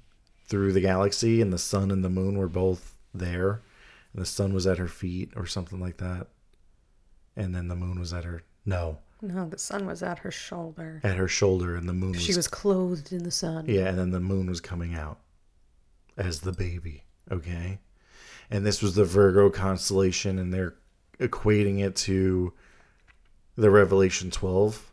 through 0.48 0.74
the 0.74 0.82
galaxy 0.82 1.42
and 1.42 1.52
the 1.52 1.58
sun 1.58 1.92
and 1.92 2.04
the 2.04 2.10
moon 2.10 2.38
were 2.38 2.48
both 2.48 2.98
there. 3.14 3.62
And 4.14 4.22
the 4.22 4.26
sun 4.26 4.54
was 4.54 4.66
at 4.66 4.78
her 4.78 4.88
feet 4.88 5.32
or 5.36 5.46
something 5.46 5.80
like 5.80 5.98
that. 5.98 6.28
And 7.36 7.54
then 7.54 7.68
the 7.68 7.76
moon 7.76 8.00
was 8.00 8.14
at 8.14 8.24
her 8.24 8.44
no. 8.66 9.00
No, 9.22 9.48
the 9.48 9.58
sun 9.58 9.86
was 9.86 10.04
at 10.04 10.20
her 10.20 10.32
shoulder. 10.32 11.02
at 11.04 11.18
her 11.18 11.28
shoulder 11.28 11.76
and 11.76 11.88
the 11.90 11.94
moon 11.94 12.12
was, 12.12 12.22
She 12.22 12.36
was 12.36 12.48
clothed 12.48 13.12
in 13.12 13.24
the 13.24 13.32
sun. 13.32 13.66
yeah 13.68 13.88
and 13.88 13.98
then 13.98 14.12
the 14.12 14.20
moon 14.20 14.48
was 14.48 14.62
coming 14.62 14.94
out 14.94 15.20
as 16.18 16.42
the 16.42 16.52
baby 16.52 17.04
okay? 17.32 17.80
And 18.52 18.66
this 18.66 18.82
was 18.82 18.96
the 18.96 19.06
virgo 19.06 19.50
constellation 19.50 20.38
and 20.38 20.54
they're 20.54 20.76
equating 21.20 21.80
it 21.80 21.96
to 21.96 22.54
the 23.58 23.72
revelation 23.72 24.30
12 24.32 24.92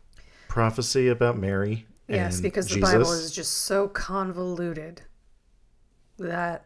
prophecy 0.53 1.07
about 1.07 1.35
mary 1.35 1.87
Yes, 2.07 2.39
because 2.41 2.67
the 2.67 2.79
Bible 2.79 3.11
is 3.11 3.31
just 3.31 3.53
so 3.63 3.87
convoluted 3.87 5.01
that 6.19 6.65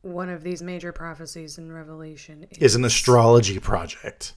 one 0.00 0.30
of 0.30 0.42
these 0.42 0.62
major 0.62 0.92
prophecies 0.92 1.58
in 1.58 1.70
Revelation 1.70 2.46
is 2.58 2.74
an 2.74 2.86
astrology 2.86 3.58
project 3.58 4.34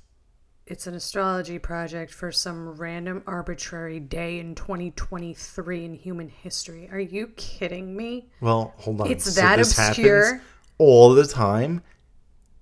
it's 0.65 0.87
an 0.87 0.93
astrology 0.93 1.57
project 1.57 2.13
for 2.13 2.33
some 2.33 2.69
random 2.75 3.23
arbitrary 3.27 3.99
day 3.99 4.39
in 4.39 4.55
2023 4.55 5.85
in 5.85 5.93
human 5.93 6.29
history. 6.29 6.87
Are 6.89 7.01
you 7.01 7.27
kidding 7.35 7.95
me? 7.97 8.29
Well, 8.39 8.73
hold 8.77 9.01
on. 9.01 9.11
It's 9.11 9.35
that 9.35 9.57
this 9.57 9.77
obscure. 9.77 10.41
all 10.77 11.13
the 11.13 11.27
time, 11.27 11.81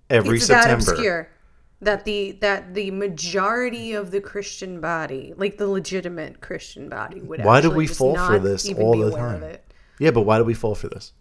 every 0.09 0.37
it's 0.37 0.47
September. 0.47 0.83
that 0.83 0.91
obscure 0.93 1.29
that 1.81 2.05
the 2.05 2.33
that 2.41 2.73
the 2.73 2.91
majority 2.91 3.93
of 3.93 4.11
the 4.11 4.21
Christian 4.21 4.79
body, 4.79 5.33
like 5.35 5.57
the 5.57 5.67
legitimate 5.67 6.39
Christian 6.41 6.89
body, 6.89 7.21
would. 7.21 7.43
Why 7.43 7.61
do 7.61 7.71
we 7.71 7.87
fall 7.87 8.15
for 8.15 8.39
this 8.39 8.71
all 8.73 8.97
the 8.97 9.11
time? 9.11 9.57
Yeah, 9.99 10.11
but 10.11 10.21
why 10.21 10.37
do 10.37 10.43
we 10.43 10.53
fall 10.53 10.75
for 10.75 10.87
this? 10.87 11.13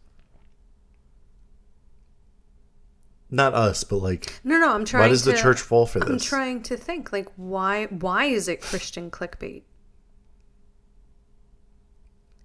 Not 3.33 3.55
us, 3.55 3.85
but 3.85 3.99
like, 3.99 4.41
No, 4.43 4.59
no, 4.59 4.75
I'm 4.75 4.85
trying. 4.85 5.03
why 5.03 5.09
does 5.09 5.25
the 5.25 5.37
church 5.37 5.61
fall 5.61 5.87
for 5.87 6.01
this? 6.01 6.09
I'm 6.09 6.19
trying 6.19 6.63
to 6.65 6.77
think 6.77 7.13
like 7.13 7.29
why 7.37 7.87
why 7.87 8.25
is 8.25 8.49
it 8.49 8.61
Christian 8.61 9.11
clickbait? 9.11 9.63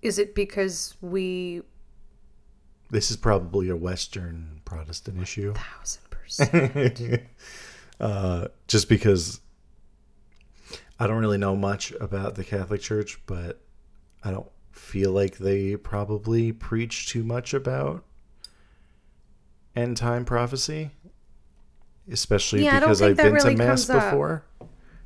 Is 0.01 0.19
it 0.19 0.35
because 0.35 0.95
we 1.01 1.63
this 2.91 3.09
is 3.09 3.17
probably 3.17 3.69
a 3.69 3.75
Western 3.75 4.61
Protestant 4.63 5.19
issue. 5.21 5.53
thousand 5.53 6.03
percent 6.11 7.21
uh, 7.99 8.47
just 8.67 8.89
because 8.89 9.39
I 10.99 11.07
don't 11.07 11.17
really 11.19 11.37
know 11.37 11.55
much 11.55 11.91
about 11.99 12.35
the 12.35 12.43
Catholic 12.43 12.81
Church, 12.81 13.19
but 13.25 13.61
I 14.23 14.31
don't 14.31 14.47
feel 14.71 15.11
like 15.11 15.37
they 15.37 15.75
probably 15.75 16.51
preach 16.51 17.07
too 17.09 17.23
much 17.23 17.53
about 17.53 18.03
end 19.75 19.97
time 19.97 20.25
prophecy, 20.25 20.91
especially 22.11 22.63
Yeah, 22.63 22.79
because 22.79 23.01
I've 23.01 23.17
been 23.17 23.33
really 23.33 23.51
to 23.51 23.57
mass 23.57 23.85
comes 23.85 23.89
up. 23.89 24.11
before. 24.11 24.45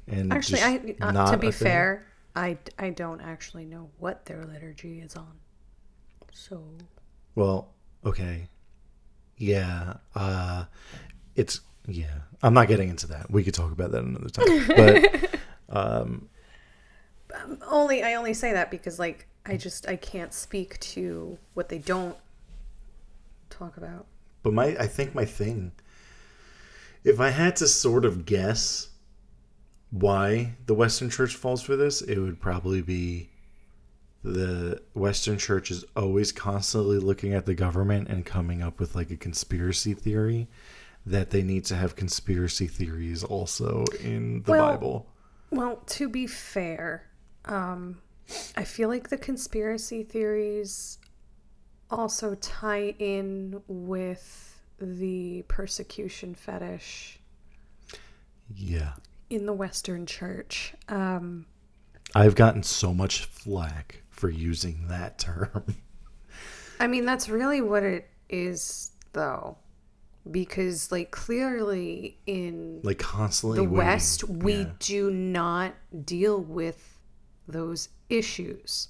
And 0.08 0.34
actually 0.34 0.62
I 0.62 0.96
uh, 1.02 1.32
to 1.32 1.38
be 1.38 1.52
fair, 1.52 2.08
I 2.36 2.58
I 2.78 2.90
don't 2.90 3.22
actually 3.22 3.66
know 3.66 3.90
what 4.00 4.26
their 4.26 4.44
liturgy 4.46 5.00
is 5.02 5.16
on. 5.16 5.34
So 6.32 6.64
Well, 7.36 7.74
okay. 8.06 8.48
Yeah. 9.38 9.98
Uh 10.16 10.66
it's 11.36 11.62
yeah. 11.90 12.20
I'm 12.42 12.54
not 12.54 12.68
getting 12.68 12.90
into 12.90 13.08
that. 13.08 13.30
We 13.30 13.44
could 13.44 13.54
talk 13.54 13.72
about 13.72 13.92
that 13.92 14.04
another 14.04 14.30
time. 14.30 14.68
But 14.68 15.40
um, 15.70 16.30
um, 17.36 17.58
only 17.70 18.04
I 18.04 18.16
only 18.16 18.34
say 18.34 18.54
that 18.54 18.72
because 18.72 19.00
like 19.00 19.28
I 19.46 19.58
just 19.58 19.88
I 19.88 19.96
can't 19.96 20.34
speak 20.34 20.80
to 20.80 21.38
what 21.54 21.70
they 21.70 21.80
don't 21.80 22.18
talk 23.50 23.78
about. 23.78 24.06
but 24.44 24.54
my 24.54 24.68
I 24.80 24.88
think 24.88 25.14
my 25.14 25.26
thing 25.26 25.72
if 27.04 27.20
I 27.20 27.30
had 27.30 27.56
to 27.58 27.68
sort 27.68 28.06
of 28.06 28.26
guess 28.26 28.90
why 29.92 30.56
the 30.66 30.74
Western 30.74 31.10
Church 31.10 31.36
falls 31.36 31.62
for 31.62 31.76
this, 31.76 32.02
it 32.02 32.20
would 32.20 32.40
probably 32.40 32.82
be 32.82 33.30
the 34.24 34.82
Western 34.94 35.38
Church 35.38 35.72
is 35.72 35.86
always 35.96 36.32
constantly 36.32 37.00
looking 37.00 37.34
at 37.34 37.46
the 37.46 37.56
government 37.56 38.10
and 38.10 38.26
coming 38.26 38.62
up 38.62 38.80
with 38.80 38.96
like 38.96 39.10
a 39.12 39.16
conspiracy 39.16 39.94
theory 39.94 40.48
that 41.10 41.32
they 41.32 41.41
need 41.41 41.66
to 41.66 41.76
have 41.76 41.95
conspiracy 41.95 42.68
theories 42.68 43.24
also 43.24 43.84
in 44.03 44.43
the 44.43 44.51
Well, 44.51 44.72
Bible. 44.72 45.07
Well, 45.49 45.78
to 45.88 46.07
be 46.07 46.28
fair, 46.28 47.10
um, 47.45 47.99
I 48.55 48.64
feel 48.64 48.89
like 48.89 49.10
the 49.10 49.18
conspiracy 49.18 50.03
theories 50.03 50.99
also 51.89 52.36
tie 52.36 52.89
in 52.99 53.60
with 53.68 54.62
the 54.80 55.43
persecution 55.47 56.36
fetish 56.36 57.20
Yeah. 58.53 58.93
in 59.32 59.47
the 59.47 59.53
Western 59.53 60.05
Church. 60.05 60.76
Um, 60.88 61.47
I've 62.14 62.36
gotten 62.36 62.62
so 62.62 62.93
much 62.93 63.26
flack 63.26 64.03
for 64.12 64.30
using 64.30 64.88
that 64.89 65.18
term. 65.18 65.76
I 66.80 66.86
mean, 66.86 67.05
that's 67.05 67.30
really 67.30 67.62
what 67.62 67.82
it 67.84 68.10
is, 68.30 68.91
though, 69.14 69.57
because 70.32 70.92
like 70.92 71.12
clearly 71.12 72.18
in 72.26 72.82
like 72.84 73.00
constantly 73.00 73.58
the 73.58 73.64
waiting. 73.64 73.78
West, 73.78 74.24
we 74.30 74.54
Yeah. 74.62 74.72
do 74.80 75.12
not 75.12 75.74
deal 76.06 76.40
with 76.42 77.00
those 77.48 77.90
issues. 78.10 78.90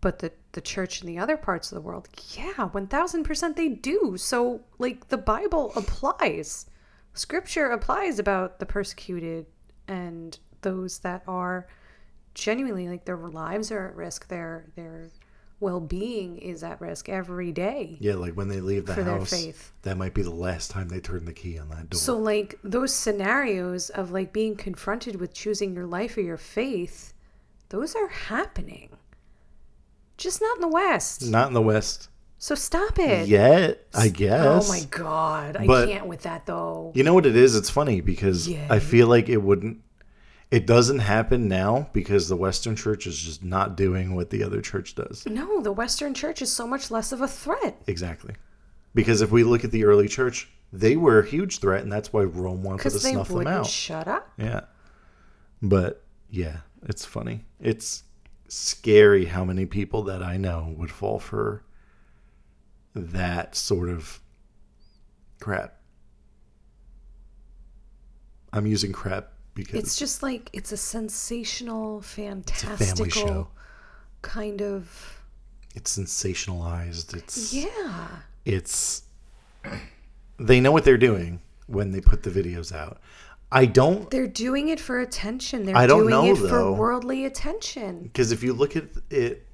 But 0.00 0.18
the, 0.18 0.32
the 0.50 0.60
church 0.60 1.00
in 1.00 1.06
the 1.06 1.18
other 1.18 1.36
parts 1.36 1.70
of 1.70 1.76
the 1.76 1.80
world, 1.80 2.08
yeah, 2.36 2.54
1000% 2.56 3.54
they 3.54 3.68
do. 3.68 4.16
So, 4.16 4.62
like, 4.80 5.08
the 5.08 5.16
Bible 5.16 5.72
applies. 5.76 6.66
Scripture 7.14 7.70
applies 7.70 8.18
about 8.18 8.58
the 8.58 8.66
persecuted 8.66 9.46
and 9.86 10.36
those 10.62 10.98
that 11.00 11.22
are 11.28 11.68
genuinely, 12.34 12.88
like, 12.88 13.04
their 13.04 13.16
lives 13.16 13.70
are 13.70 13.86
at 13.86 13.94
risk, 13.94 14.26
their, 14.26 14.72
their 14.74 15.10
well 15.62 15.80
being 15.80 16.36
is 16.38 16.62
at 16.62 16.80
risk 16.80 17.08
every 17.08 17.52
day. 17.52 17.96
Yeah, 18.00 18.14
like 18.14 18.34
when 18.34 18.48
they 18.48 18.60
leave 18.60 18.84
the 18.84 18.94
house, 19.02 19.32
that 19.82 19.96
might 19.96 20.12
be 20.12 20.22
the 20.22 20.30
last 20.30 20.70
time 20.70 20.88
they 20.88 21.00
turn 21.00 21.24
the 21.24 21.32
key 21.32 21.58
on 21.58 21.68
that 21.70 21.88
door. 21.88 21.98
So, 22.00 22.18
like, 22.18 22.58
those 22.62 22.92
scenarios 22.92 23.88
of 23.90 24.10
like 24.10 24.32
being 24.32 24.56
confronted 24.56 25.20
with 25.20 25.32
choosing 25.32 25.72
your 25.74 25.86
life 25.86 26.16
or 26.16 26.20
your 26.20 26.36
faith, 26.36 27.14
those 27.70 27.94
are 27.94 28.08
happening. 28.08 28.90
Just 30.18 30.40
not 30.40 30.56
in 30.56 30.60
the 30.62 30.68
West. 30.68 31.24
Not 31.30 31.48
in 31.48 31.54
the 31.54 31.62
West 31.62 32.08
So 32.38 32.54
stop 32.54 32.98
it. 32.98 33.28
yet, 33.28 33.86
I 33.94 34.08
guess. 34.08 34.68
Oh 34.68 34.72
my 34.72 34.82
god. 34.90 35.56
I 35.56 35.66
But- 35.66 35.88
can't 35.88 36.06
with 36.06 36.22
that 36.22 36.46
though. 36.46 36.92
You 36.94 37.02
know 37.04 37.14
what 37.14 37.26
it 37.26 37.36
is? 37.36 37.56
It's 37.56 37.70
funny 37.70 38.00
because 38.00 38.48
Yeah. 38.48 38.66
I 38.68 38.78
feel 38.78 39.06
like 39.06 39.28
it 39.28 39.38
wouldn't. 39.38 39.78
It 40.52 40.66
doesn't 40.66 40.98
happen 40.98 41.48
now 41.48 41.88
because 41.94 42.28
the 42.28 42.36
Western 42.36 42.76
Church 42.76 43.06
is 43.06 43.18
just 43.18 43.42
not 43.42 43.74
doing 43.74 44.14
what 44.14 44.28
the 44.28 44.44
other 44.44 44.60
church 44.60 44.94
does. 44.94 45.24
No, 45.24 45.62
the 45.62 45.72
Western 45.72 46.12
Church 46.12 46.42
is 46.42 46.52
so 46.52 46.66
much 46.66 46.90
less 46.90 47.10
of 47.10 47.22
a 47.22 47.26
threat. 47.26 47.80
Exactly. 47.86 48.34
Because 48.94 49.22
if 49.22 49.30
we 49.30 49.44
look 49.44 49.64
at 49.64 49.70
the 49.70 49.86
early 49.86 50.08
church, 50.08 50.50
they 50.70 50.94
were 50.94 51.20
a 51.20 51.26
huge 51.26 51.58
threat, 51.58 51.82
and 51.82 51.90
that's 51.90 52.12
why 52.12 52.24
Rome 52.24 52.62
wanted 52.62 52.82
to 52.82 52.90
snuff 52.90 53.28
them 53.28 53.46
out. 53.46 53.66
shut 53.66 54.06
up. 54.06 54.30
Yeah. 54.36 54.64
But 55.62 56.04
yeah, 56.28 56.58
it's 56.82 57.06
funny. 57.06 57.46
It's 57.58 58.02
scary 58.48 59.24
how 59.24 59.46
many 59.46 59.64
people 59.64 60.02
that 60.02 60.22
I 60.22 60.36
know 60.36 60.74
would 60.76 60.90
fall 60.90 61.18
for 61.18 61.64
that 62.94 63.56
sort 63.56 63.88
of 63.88 64.20
crap. 65.40 65.78
I'm 68.52 68.66
using 68.66 68.92
crap 68.92 69.31
because 69.54 69.74
It's 69.78 69.96
just 69.96 70.22
like 70.22 70.50
it's 70.52 70.72
a 70.72 70.76
sensational, 70.76 71.98
a 71.98 72.02
fantastical 72.02 73.08
show. 73.10 73.48
kind 74.22 74.62
of 74.62 75.18
it's 75.74 75.96
sensationalized. 75.96 77.14
It's 77.14 77.52
yeah. 77.52 78.08
it's 78.44 79.02
they 80.38 80.60
know 80.60 80.72
what 80.72 80.84
they're 80.84 80.98
doing 80.98 81.40
when 81.66 81.92
they 81.92 82.00
put 82.00 82.22
the 82.22 82.30
videos 82.30 82.72
out. 82.72 83.00
I 83.50 83.66
don't 83.66 84.10
They're 84.10 84.26
doing 84.26 84.68
it 84.68 84.80
for 84.80 85.00
attention. 85.00 85.64
They're 85.66 85.76
I 85.76 85.86
don't 85.86 86.06
doing 86.08 86.10
know, 86.10 86.24
it 86.32 86.36
though. 86.36 86.48
for 86.48 86.72
worldly 86.72 87.24
attention. 87.26 88.02
because 88.04 88.32
if 88.32 88.42
you 88.42 88.52
look 88.54 88.76
at 88.76 88.84
it 89.10 89.46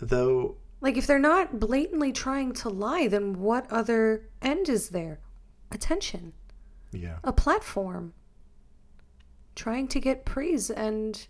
though 0.00 0.56
Like 0.82 0.96
if 0.98 1.06
they're 1.06 1.18
not 1.18 1.58
blatantly 1.58 2.12
trying 2.12 2.52
to 2.54 2.68
lie, 2.68 3.08
then 3.08 3.40
what 3.40 3.70
other 3.72 4.28
end 4.42 4.68
is 4.68 4.90
there? 4.90 5.20
Attention. 5.72 6.34
yeah. 6.92 7.18
A 7.24 7.32
platform. 7.32 8.12
Trying 9.56 9.88
to 9.88 9.98
get 9.98 10.24
praise 10.24 10.70
and 10.70 11.26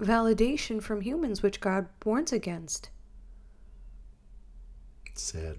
validation 0.00 0.82
from 0.82 1.02
humans, 1.02 1.42
which 1.42 1.60
God 1.60 1.86
warns 2.04 2.32
against. 2.32 2.90
It's 5.06 5.22
sad. 5.22 5.58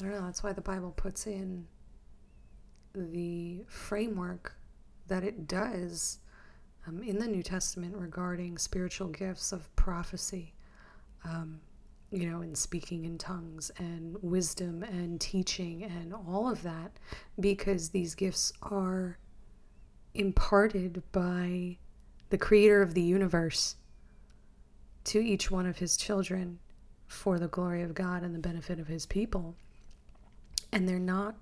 I 0.00 0.04
don't 0.04 0.12
know. 0.12 0.22
That's 0.22 0.42
why 0.42 0.52
the 0.52 0.60
Bible 0.60 0.92
puts 0.92 1.26
in 1.26 1.66
the 2.94 3.64
framework 3.68 4.54
that 5.08 5.24
it 5.24 5.46
does 5.46 6.20
um, 6.86 7.02
in 7.02 7.18
the 7.18 7.26
New 7.26 7.42
Testament 7.42 7.96
regarding 7.96 8.58
spiritual 8.58 9.08
gifts 9.08 9.52
of 9.52 9.74
prophecy, 9.76 10.54
um, 11.24 11.60
you 12.10 12.30
know, 12.30 12.40
and 12.40 12.56
speaking 12.56 13.04
in 13.04 13.18
tongues 13.18 13.70
and 13.78 14.16
wisdom 14.22 14.82
and 14.82 15.20
teaching 15.20 15.84
and 15.84 16.14
all 16.14 16.48
of 16.50 16.62
that, 16.62 16.92
because 17.38 17.90
these 17.90 18.14
gifts 18.14 18.52
are 18.62 19.18
imparted 20.14 21.02
by 21.12 21.76
the 22.30 22.38
creator 22.38 22.82
of 22.82 22.94
the 22.94 23.02
universe 23.02 23.76
to 25.04 25.20
each 25.20 25.50
one 25.50 25.66
of 25.66 25.78
his 25.78 25.96
children 25.96 26.58
for 27.06 27.38
the 27.38 27.48
glory 27.48 27.82
of 27.82 27.94
God 27.94 28.22
and 28.22 28.34
the 28.34 28.38
benefit 28.38 28.78
of 28.78 28.88
his 28.88 29.06
people 29.06 29.54
and 30.72 30.88
they're 30.88 30.98
not 30.98 31.36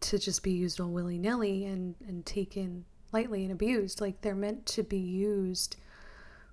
to 0.00 0.18
just 0.18 0.42
be 0.42 0.52
used 0.52 0.80
all 0.80 0.88
willy 0.90 1.18
nilly 1.18 1.64
and, 1.64 1.94
and 2.06 2.24
taken 2.26 2.84
lightly 3.12 3.42
and 3.42 3.52
abused. 3.52 4.00
Like 4.00 4.20
they're 4.20 4.34
meant 4.34 4.66
to 4.66 4.82
be 4.82 4.98
used 4.98 5.76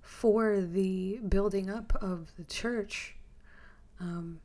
for 0.03 0.61
the 0.61 1.19
building 1.27 1.69
up 1.69 1.97
of 2.01 2.31
the 2.37 2.43
church. 2.43 3.15
Um, 3.99 4.41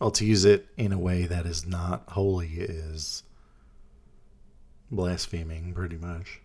Well, 0.00 0.10
to 0.12 0.24
use 0.24 0.44
it 0.44 0.66
in 0.76 0.92
a 0.92 0.98
way 0.98 1.26
that 1.26 1.46
is 1.46 1.64
not 1.66 2.02
holy 2.08 2.48
is 2.54 3.22
blaspheming, 4.90 5.72
pretty 5.74 5.96
much. 5.98 6.40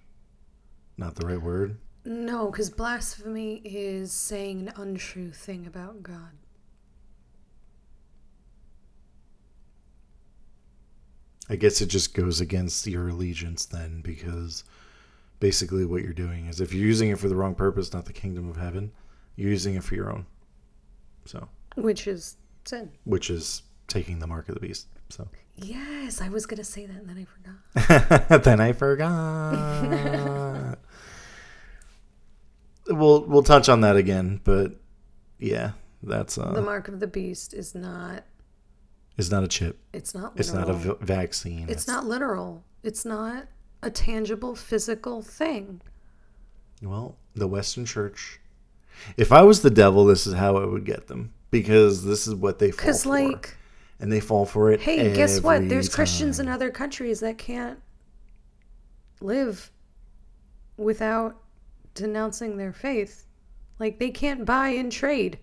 Not 0.98 1.16
the 1.16 1.26
right 1.26 1.42
word. 1.42 1.78
no, 2.06 2.52
because 2.52 2.70
blasphemy 2.70 3.62
is 3.64 4.12
saying 4.12 4.68
an 4.68 4.74
untrue 4.76 5.32
thing 5.32 5.66
about 5.66 6.04
God. 6.04 6.32
I 11.50 11.56
guess 11.56 11.82
it 11.82 11.88
just 11.88 12.14
goes 12.14 12.40
against 12.40 12.86
your 12.86 13.10
allegiance 13.10 13.66
then, 13.66 14.02
because 14.02 14.64
basically 15.40 15.86
what 15.86 16.02
you're 16.02 16.14
doing 16.14 16.48
is 16.48 16.60
if 16.62 16.74
you're 16.74 16.86
using 16.86 17.10
it 17.10 17.20
for 17.20 17.28
the 17.30 17.36
wrong 17.36 17.56
purpose, 17.56 17.94
not 17.94 18.06
the 18.06 18.14
kingdom 18.14 18.50
of 18.50 18.58
heaven, 18.58 18.92
you're 19.36 19.50
using 19.52 19.76
it 19.76 19.84
for 19.84 19.96
your 19.96 20.12
own. 20.12 20.26
So, 21.26 21.48
Which 21.76 22.08
is 22.08 22.38
sin. 22.66 22.92
which 23.06 23.30
is 23.30 23.62
taking 23.88 24.20
the 24.20 24.28
mark 24.28 24.50
of 24.50 24.56
the 24.56 24.62
beast. 24.62 24.88
So, 25.10 25.28
Yes, 25.56 26.22
I 26.22 26.30
was 26.30 26.46
going 26.46 26.58
to 26.58 26.64
say 26.64 26.86
that 26.86 26.96
and 26.96 27.10
then 27.10 27.18
I 27.18 27.26
forgot. 27.26 28.44
then 28.44 28.62
I 28.62 28.72
forgot. 28.74 30.78
we'll 32.90 33.24
we'll 33.26 33.44
touch 33.44 33.70
on 33.70 33.82
that 33.82 33.96
again, 33.98 34.40
but 34.44 34.74
yeah, 35.38 35.72
that's 36.04 36.38
uh, 36.38 36.52
the 36.54 36.62
mark 36.62 36.88
of 36.88 37.00
the 37.00 37.08
beast 37.08 37.54
is 37.54 37.76
not, 37.76 38.24
it's 39.18 39.32
not 39.32 39.44
a 39.44 39.48
chip. 39.48 39.80
it's 39.94 40.14
not 40.14 40.36
literal. 40.36 40.40
It's 40.40 40.54
not 40.54 40.70
a 40.70 40.74
v- 40.74 40.96
vaccine. 41.06 41.70
It's 41.70 41.88
not 41.88 42.06
literal. 42.06 42.64
It's 42.84 43.06
not 43.06 43.48
a 43.82 43.90
tangible 43.90 44.56
physical 44.56 45.22
thing. 45.22 45.82
Well, 46.82 47.18
the 47.36 47.48
Western 47.48 47.86
Church. 47.86 48.40
If 49.18 49.32
I 49.32 49.44
was 49.44 49.62
the 49.62 49.70
devil, 49.70 50.06
this 50.06 50.28
is 50.28 50.34
how 50.34 50.58
I 50.58 50.66
would 50.66 50.86
get 50.86 51.08
them 51.08 51.34
because 51.52 52.04
this 52.04 52.28
is 52.28 52.36
what 52.36 52.60
they 52.60 52.72
fall 52.72 52.94
for, 52.94 53.10
like, 53.10 53.58
and 54.00 54.12
they 54.12 54.20
fall 54.20 54.46
for 54.46 54.72
it. 54.72 54.82
hey, 54.82 55.14
guess 55.14 55.42
what? 55.42 55.68
There's 55.70 55.94
Christians 55.94 56.40
in 56.40 56.48
other 56.48 56.70
countries 56.70 57.20
that 57.22 57.38
can't 57.38 57.80
live 59.22 59.72
without 60.78 61.38
denouncing 61.96 62.58
their 62.58 62.74
faith. 62.74 63.26
Like, 63.80 64.00
they 64.00 64.10
can't 64.10 64.46
buy 64.46 64.70
and 64.70 64.92
trade. 64.92 65.40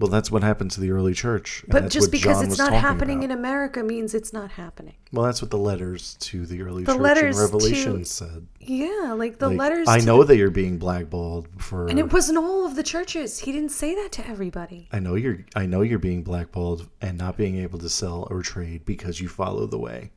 Well, 0.00 0.08
that's 0.08 0.30
what 0.30 0.44
happened 0.44 0.70
to 0.72 0.80
the 0.80 0.92
early 0.92 1.12
church. 1.12 1.64
But 1.66 1.90
just 1.90 2.12
because 2.12 2.36
John 2.36 2.46
it's 2.46 2.56
not 2.58 2.72
happening 2.72 3.18
about. 3.18 3.32
in 3.32 3.38
America 3.38 3.82
means 3.82 4.14
it's 4.14 4.32
not 4.32 4.52
happening. 4.52 4.94
Well, 5.12 5.24
that's 5.24 5.42
what 5.42 5.50
the 5.50 5.58
letters 5.58 6.14
to 6.20 6.46
the 6.46 6.62
early 6.62 6.84
The 6.84 6.92
church 6.92 7.00
letters 7.00 7.36
in 7.36 7.46
to- 7.48 7.52
Revelation 7.52 8.04
said. 8.04 8.46
Yeah, 8.60 9.14
like 9.16 9.38
the 9.40 9.48
Like, 9.48 9.58
letters. 9.58 9.88
I 9.88 9.98
to 9.98 10.06
know 10.06 10.22
that 10.22 10.36
you're 10.36 10.50
being 10.52 10.78
blackballed 10.78 11.48
for. 11.60 11.88
and 11.88 11.98
it 11.98 12.12
wasn't 12.12 12.38
all 12.38 12.64
of 12.64 12.76
the 12.76 12.84
churches. 12.84 13.40
He 13.40 13.50
didn't 13.50 13.70
say 13.72 13.94
that 13.96 14.12
to 14.12 14.28
everybody. 14.28 14.88
I 14.92 15.00
know 15.00 15.16
you're. 15.16 15.44
I 15.56 15.66
know 15.66 15.80
you're 15.82 15.98
being 15.98 16.22
blackballed 16.22 16.88
and 17.00 17.18
not 17.18 17.36
being 17.36 17.56
able 17.56 17.80
to 17.80 17.88
sell 17.88 18.28
or 18.30 18.40
trade 18.42 18.84
because 18.84 19.20
you 19.20 19.28
follow 19.28 19.66
the 19.66 19.78
way. 19.80 20.12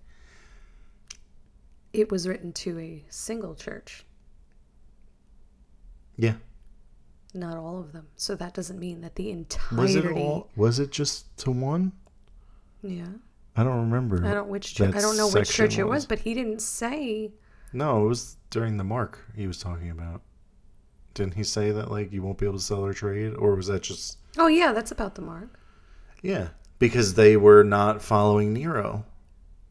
It 1.92 2.12
was 2.12 2.28
written 2.28 2.54
to 2.54 2.78
a 2.78 3.04
single 3.10 3.56
church, 3.56 4.06
Yeah. 6.18 6.36
Not 7.34 7.58
all 7.58 7.80
of 7.80 7.94
them. 7.94 8.08
So 8.16 8.36
that 8.36 8.54
doesn't 8.54 8.80
mean 8.80 9.02
that 9.02 9.16
the 9.16 9.30
entirety. 9.32 9.76
Was 9.76 9.96
it 9.96 10.06
all? 10.12 10.50
Was 10.56 10.80
it 10.80 10.92
just 10.92 11.36
to 11.40 11.52
one? 11.52 11.94
Yeah. 12.82 13.06
I 13.56 13.64
don't 13.64 13.80
remember. 13.82 14.26
I 14.26 14.34
don't 14.34 14.48
which 14.48 14.76
church, 14.76 14.96
I 14.96 15.02
don't 15.02 15.18
know 15.18 15.30
which 15.30 15.50
church 15.50 15.78
it 15.78 15.84
was, 15.84 16.06
but 16.06 16.20
he 16.20 16.34
didn't 16.34 16.62
say. 16.62 17.32
No, 17.74 18.06
it 18.06 18.08
was 18.08 18.38
during 18.50 18.78
the 18.78 18.84
mark 18.84 19.20
he 19.36 19.48
was 19.48 19.60
talking 19.60 19.90
about. 19.90 20.22
Didn't 21.14 21.34
he 21.34 21.44
say 21.44 21.72
that 21.72 21.92
like 21.92 22.14
you 22.14 22.24
won't 22.24 22.38
be 22.38 22.46
able 22.46 22.58
to 22.58 22.64
sell 22.64 22.86
or 22.86 22.94
trade, 22.94 23.34
or 23.36 23.56
was 23.56 23.68
that 23.68 23.84
just 23.84 24.18
Oh 24.38 24.48
yeah, 24.48 24.72
that's 24.72 24.92
about 24.92 25.16
the 25.16 25.22
mark. 25.22 25.60
yeah 26.22 26.50
because 26.80 27.14
they 27.14 27.38
were 27.38 27.64
not 27.64 28.02
following 28.02 28.54
Nero, 28.54 29.06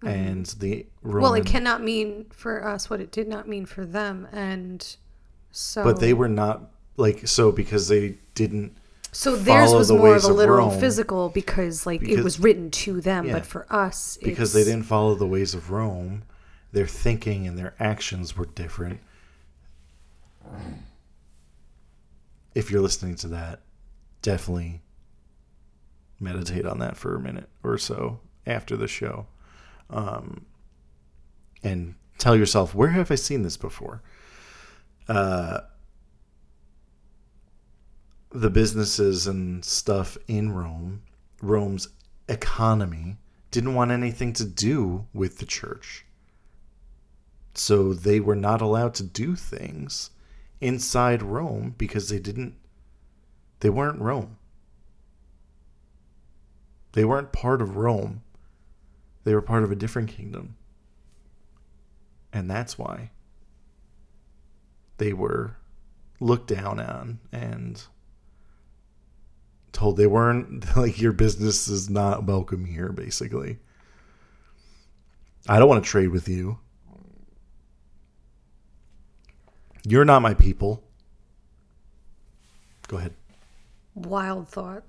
and 0.02 0.46
the 0.46 0.86
Roman, 1.02 1.16
Mm-hmm. 1.16 1.20
Well, 1.22 1.34
it 1.34 1.46
cannot 1.46 1.82
mean 1.82 2.26
for 2.30 2.66
us 2.66 2.88
what 2.88 3.00
it 3.00 3.10
did 3.10 3.26
not 3.26 3.48
mean 3.48 3.66
for 3.66 3.84
them, 3.84 4.28
and 4.30 4.96
so. 5.50 5.82
but 5.82 5.98
they 5.98 6.12
were 6.12 6.28
not 6.28 6.70
like 7.00 7.26
so 7.26 7.50
because 7.50 7.88
they 7.88 8.16
didn't. 8.34 8.76
So 9.12 9.34
theirs 9.34 9.72
was 9.72 9.88
the 9.88 9.94
more 9.96 10.14
of 10.14 10.22
a 10.24 10.28
literal 10.28 10.68
Rome. 10.68 10.78
physical 10.78 11.30
because 11.30 11.84
like 11.84 12.02
it 12.02 12.22
was 12.22 12.38
written 12.38 12.70
to 12.70 13.00
them, 13.00 13.26
Yeah. 13.26 13.32
but 13.32 13.46
for 13.46 13.66
us, 13.68 14.18
because 14.22 14.52
they 14.52 14.62
didn't 14.62 14.84
follow 14.84 15.14
the 15.16 15.26
ways 15.26 15.52
of 15.54 15.70
Rome, 15.70 16.22
their 16.70 16.86
thinking 16.86 17.46
and 17.46 17.58
their 17.58 17.74
actions 17.80 18.36
were 18.36 18.44
different. 18.46 19.00
If 22.54 22.70
you're 22.70 22.80
listening 22.82 23.14
to 23.16 23.28
that, 23.28 23.60
definitely 24.22 24.82
meditate 26.18 26.66
on 26.66 26.78
that 26.80 26.96
for 26.96 27.14
a 27.16 27.20
minute 27.20 27.48
or 27.62 27.78
so 27.78 28.20
after 28.46 28.76
the 28.76 28.88
show. 28.88 29.26
Um, 29.88 30.46
and 31.62 31.94
tell 32.18 32.36
yourself, 32.36 32.74
where 32.74 32.90
have 32.90 33.10
I 33.10 33.14
seen 33.14 33.42
this 33.42 33.56
before? 33.56 34.02
Uh, 35.08 35.60
the 38.30 38.50
businesses 38.50 39.26
and 39.26 39.64
stuff 39.64 40.16
in 40.28 40.52
Rome, 40.52 41.02
Rome's 41.42 41.88
economy, 42.28 43.16
didn't 43.50 43.74
want 43.74 43.90
anything 43.90 44.32
to 44.34 44.44
do 44.44 45.06
with 45.12 45.38
the 45.38 45.46
church. 45.46 46.04
So 47.54 47.92
they 47.92 48.20
were 48.20 48.36
not 48.36 48.60
allowed 48.60 48.94
to 48.94 49.02
do 49.02 49.34
things 49.34 50.10
inside 50.60 51.22
Rome 51.22 51.74
because 51.76 52.08
they 52.08 52.20
didn't, 52.20 52.54
they 53.60 53.70
weren't 53.70 54.00
Rome. 54.00 54.36
They 56.92 57.04
weren't 57.04 57.32
part 57.32 57.60
of 57.60 57.76
Rome. 57.76 58.22
They 59.24 59.34
were 59.34 59.42
part 59.42 59.64
of 59.64 59.72
a 59.72 59.76
different 59.76 60.08
kingdom. 60.08 60.56
And 62.32 62.48
that's 62.48 62.78
why 62.78 63.10
they 64.98 65.12
were 65.12 65.56
looked 66.20 66.48
down 66.48 66.78
on 66.78 67.18
and 67.32 67.82
told 69.72 69.96
they 69.96 70.06
weren't 70.06 70.64
like 70.76 71.00
your 71.00 71.12
business 71.12 71.68
is 71.68 71.88
not 71.90 72.24
welcome 72.24 72.64
here 72.64 72.90
basically. 72.90 73.58
I 75.48 75.58
don't 75.58 75.68
want 75.68 75.82
to 75.82 75.90
trade 75.90 76.08
with 76.08 76.28
you. 76.28 76.58
You're 79.86 80.04
not 80.04 80.20
my 80.20 80.34
people. 80.34 80.82
Go 82.88 82.98
ahead. 82.98 83.14
Wild 83.94 84.48
thought, 84.48 84.82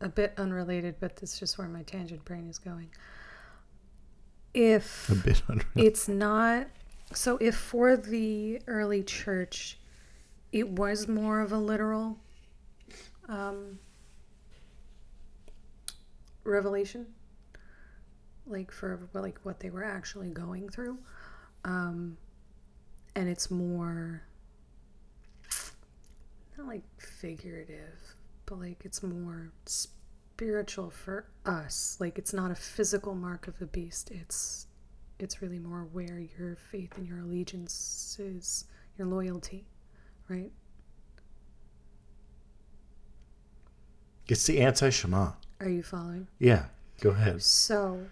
a 0.00 0.08
bit 0.08 0.34
unrelated, 0.36 0.96
but 1.00 1.16
that's 1.16 1.38
just 1.38 1.58
where 1.58 1.68
my 1.68 1.82
tangent 1.82 2.24
brain 2.24 2.48
is 2.48 2.58
going. 2.58 2.90
If 4.52 5.08
A 5.08 5.14
bit 5.14 5.42
under. 5.48 5.66
it's 5.76 6.08
not 6.08 6.66
so 7.12 7.36
if 7.40 7.54
for 7.54 7.96
the 7.96 8.60
early 8.66 9.02
church 9.02 9.78
it 10.52 10.68
was 10.68 11.06
more 11.06 11.40
of 11.40 11.52
a 11.52 11.58
literal 11.58 12.18
um, 13.28 13.78
revelation 16.46 17.06
like 18.46 18.70
for 18.70 19.08
like 19.12 19.38
what 19.42 19.60
they 19.60 19.70
were 19.70 19.84
actually 19.84 20.30
going 20.30 20.68
through 20.68 20.98
um, 21.64 22.16
and 23.14 23.28
it's 23.28 23.50
more 23.50 24.22
not 26.56 26.66
like 26.66 26.84
figurative 26.98 28.14
but 28.46 28.60
like 28.60 28.82
it's 28.84 29.02
more 29.02 29.50
spiritual 29.66 30.90
for 30.90 31.26
us 31.44 31.96
like 31.98 32.18
it's 32.18 32.32
not 32.32 32.50
a 32.50 32.54
physical 32.54 33.14
mark 33.14 33.48
of 33.48 33.58
the 33.58 33.66
beast 33.66 34.10
it's 34.10 34.66
it's 35.18 35.40
really 35.40 35.58
more 35.58 35.88
where 35.92 36.18
your 36.38 36.56
faith 36.56 36.96
and 36.96 37.06
your 37.06 37.20
allegiance 37.20 38.16
is, 38.18 38.66
your 38.98 39.06
loyalty, 39.06 39.64
right? 40.28 40.50
It's 44.28 44.44
the 44.46 44.60
anti 44.60 44.90
Shema. 44.90 45.32
Are 45.60 45.68
you 45.68 45.82
following? 45.82 46.28
Yeah. 46.38 46.66
Go 47.00 47.10
ahead. 47.10 47.42
So, 47.42 48.06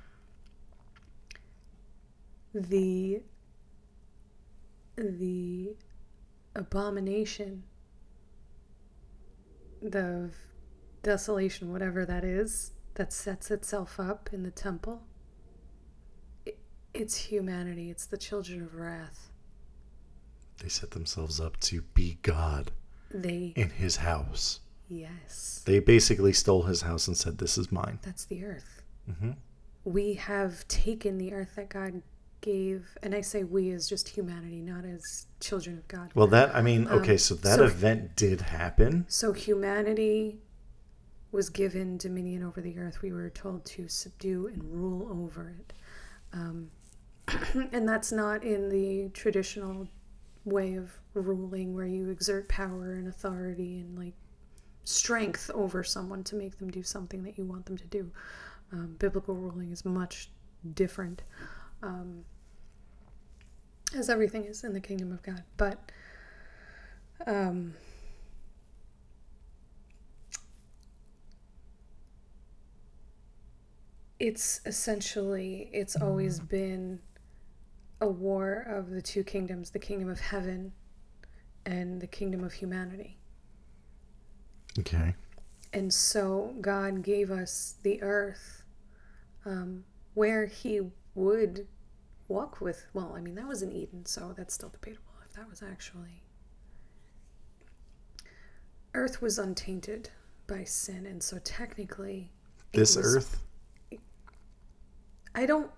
the 2.55 3.23
the 4.97 5.75
abomination, 6.55 7.65
the 9.83 10.31
desolation, 11.03 11.73
whatever 11.73 12.07
that 12.07 12.25
is, 12.25 12.73
that 12.95 13.13
sets 13.13 13.51
itself 13.51 13.99
up 13.99 14.31
in 14.33 14.43
the 14.43 14.51
temple. 14.51 15.03
it- 16.47 16.59
It's 16.95 17.17
humanity. 17.17 17.91
It's 17.91 18.07
the 18.07 18.17
children 18.19 18.63
of 18.63 18.75
wrath. 18.75 19.31
They 20.59 20.69
set 20.69 20.93
themselves 20.93 21.41
up 21.41 21.59
to 21.61 21.83
be 21.83 22.19
God 22.23 22.71
They 23.11 23.53
in 23.57 23.71
his 23.71 23.97
house. 23.97 24.61
Yes. 24.89 25.63
They 25.67 25.79
basically 25.81 26.33
stole 26.33 26.63
his 26.63 26.83
house 26.83 27.07
and 27.09 27.17
said, 27.17 27.39
This 27.39 27.57
is 27.59 27.71
mine. 27.73 27.99
That's 28.03 28.25
the 28.25 28.45
earth. 28.45 28.83
hmm 29.21 29.33
We 29.85 30.15
have 30.15 30.67
taken 30.69 31.19
the 31.19 31.33
earth 31.33 31.55
that 31.57 31.69
God 31.69 32.03
gave, 32.41 32.97
and 33.03 33.15
I 33.15 33.23
say 33.23 33.43
we 33.45 33.71
as 33.71 33.89
just 33.89 34.09
humanity, 34.09 34.61
not 34.61 34.85
as 34.85 35.27
children 35.41 35.79
of 35.79 35.89
God. 35.89 36.11
Well, 36.15 36.27
that, 36.29 36.55
I 36.55 36.61
mean, 36.63 36.87
okay, 36.89 37.17
so 37.17 37.35
that 37.37 37.57
so- 37.57 37.65
event 37.65 38.17
did 38.17 38.41
happen. 38.43 39.07
So 39.09 39.33
humanity 39.33 40.39
was 41.33 41.49
given 41.51 41.97
dominion 41.97 42.43
over 42.45 42.61
the 42.61 42.79
earth. 42.79 43.03
We 43.03 43.13
were 43.13 43.31
told 43.31 43.65
to 43.67 43.89
subdue 43.89 44.47
and 44.47 44.63
rule 44.63 45.09
over 45.11 45.53
it. 45.59 45.73
Um, 46.33 46.71
and 47.73 47.89
that's 47.89 48.13
not 48.13 48.45
in 48.45 48.69
the 48.69 49.09
traditional 49.15 49.89
way 50.45 50.75
of 50.75 50.93
ruling 51.15 51.75
where 51.75 51.87
you 51.87 52.09
exert 52.11 52.49
power 52.49 52.93
and 52.93 53.09
authority 53.09 53.79
and 53.81 53.99
like 53.99 54.13
strength 54.85 55.51
over 55.55 55.83
someone 55.83 56.23
to 56.25 56.37
make 56.37 56.59
them 56.59 56.71
do 56.71 56.83
something 56.83 57.23
that 57.25 57.39
you 57.39 57.45
want 57.45 57.67
them 57.67 57.77
to 57.79 57.87
do. 57.87 58.11
Um, 58.73 58.97
biblical 58.99 59.35
ruling 59.35 59.73
is 59.73 59.85
much 59.85 60.31
different, 60.75 61.23
um, 61.83 62.25
as 63.95 64.09
everything 64.09 64.45
is 64.45 64.65
in 64.65 64.73
the 64.73 64.81
kingdom 64.81 65.13
of 65.13 65.23
God. 65.23 65.43
But 65.57 65.93
um, 67.27 67.75
it's 74.19 74.61
essentially 74.65 75.69
it's 75.73 75.97
always 75.97 76.41
been 76.41 77.01
a 78.01 78.09
war 78.09 78.67
of 78.69 78.91
the 78.91 79.03
two 79.03 79.25
kingdoms 79.25 79.71
the 79.71 79.79
kingdom 79.79 80.09
of 80.09 80.21
heaven 80.21 80.73
and 81.67 82.01
the 82.01 82.07
kingdom 82.07 82.45
of 82.45 82.53
humanity 82.53 83.19
Okay. 84.79 85.15
and 85.73 85.93
so 85.93 86.55
god 86.61 87.03
gave 87.03 87.31
us 87.31 87.75
the 87.83 88.03
earth 88.03 88.65
um, 89.47 89.85
where 90.15 90.47
he 90.47 90.81
would 91.15 91.67
walk 92.29 92.61
with 92.61 92.87
well 92.95 93.13
i 93.17 93.21
mean 93.21 93.35
that 93.37 93.47
was 93.47 93.63
in 93.63 93.73
eden 93.73 94.05
so 94.07 94.35
that's 94.37 94.55
still 94.55 94.69
debatable 94.71 95.13
if 95.25 95.33
that 95.35 95.49
was 95.49 95.63
actually 95.63 96.23
earth 98.95 99.21
was 99.23 99.39
untainted 99.39 100.11
by 100.47 100.65
sin 100.65 101.07
and 101.07 101.23
so 101.23 101.39
technically 101.45 102.31
This 102.73 102.97
was- 102.97 103.17
earth? 103.17 103.41
I 105.37 105.47
don't. 105.47 105.69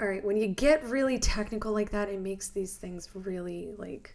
All 0.00 0.06
right, 0.06 0.24
when 0.24 0.36
you 0.36 0.46
get 0.46 0.84
really 0.84 1.18
technical 1.18 1.72
like 1.72 1.90
that, 1.90 2.08
it 2.08 2.20
makes 2.20 2.48
these 2.48 2.76
things 2.76 3.08
really 3.12 3.72
like. 3.76 4.14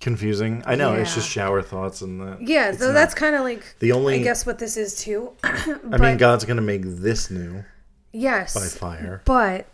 Confusing. 0.00 0.62
I 0.64 0.76
know, 0.76 0.94
it's 0.94 1.14
just 1.14 1.28
shower 1.28 1.60
thoughts 1.60 2.02
and 2.02 2.20
that. 2.20 2.40
Yeah, 2.40 2.70
so 2.72 2.92
that's 2.92 3.14
kind 3.14 3.34
of 3.34 3.42
like. 3.42 3.76
the 3.80 3.92
only. 3.92 4.14
I 4.14 4.22
guess 4.22 4.46
what 4.46 4.58
this 4.58 4.76
is 4.76 4.96
too. 4.96 5.32
I 5.42 5.96
mean, 5.98 6.18
God's 6.18 6.44
going 6.44 6.56
to 6.56 6.62
make 6.62 6.82
this 6.84 7.30
new 7.30 7.64
yes, 8.12 8.54
by 8.54 8.66
fire. 8.66 9.22
but 9.24 9.66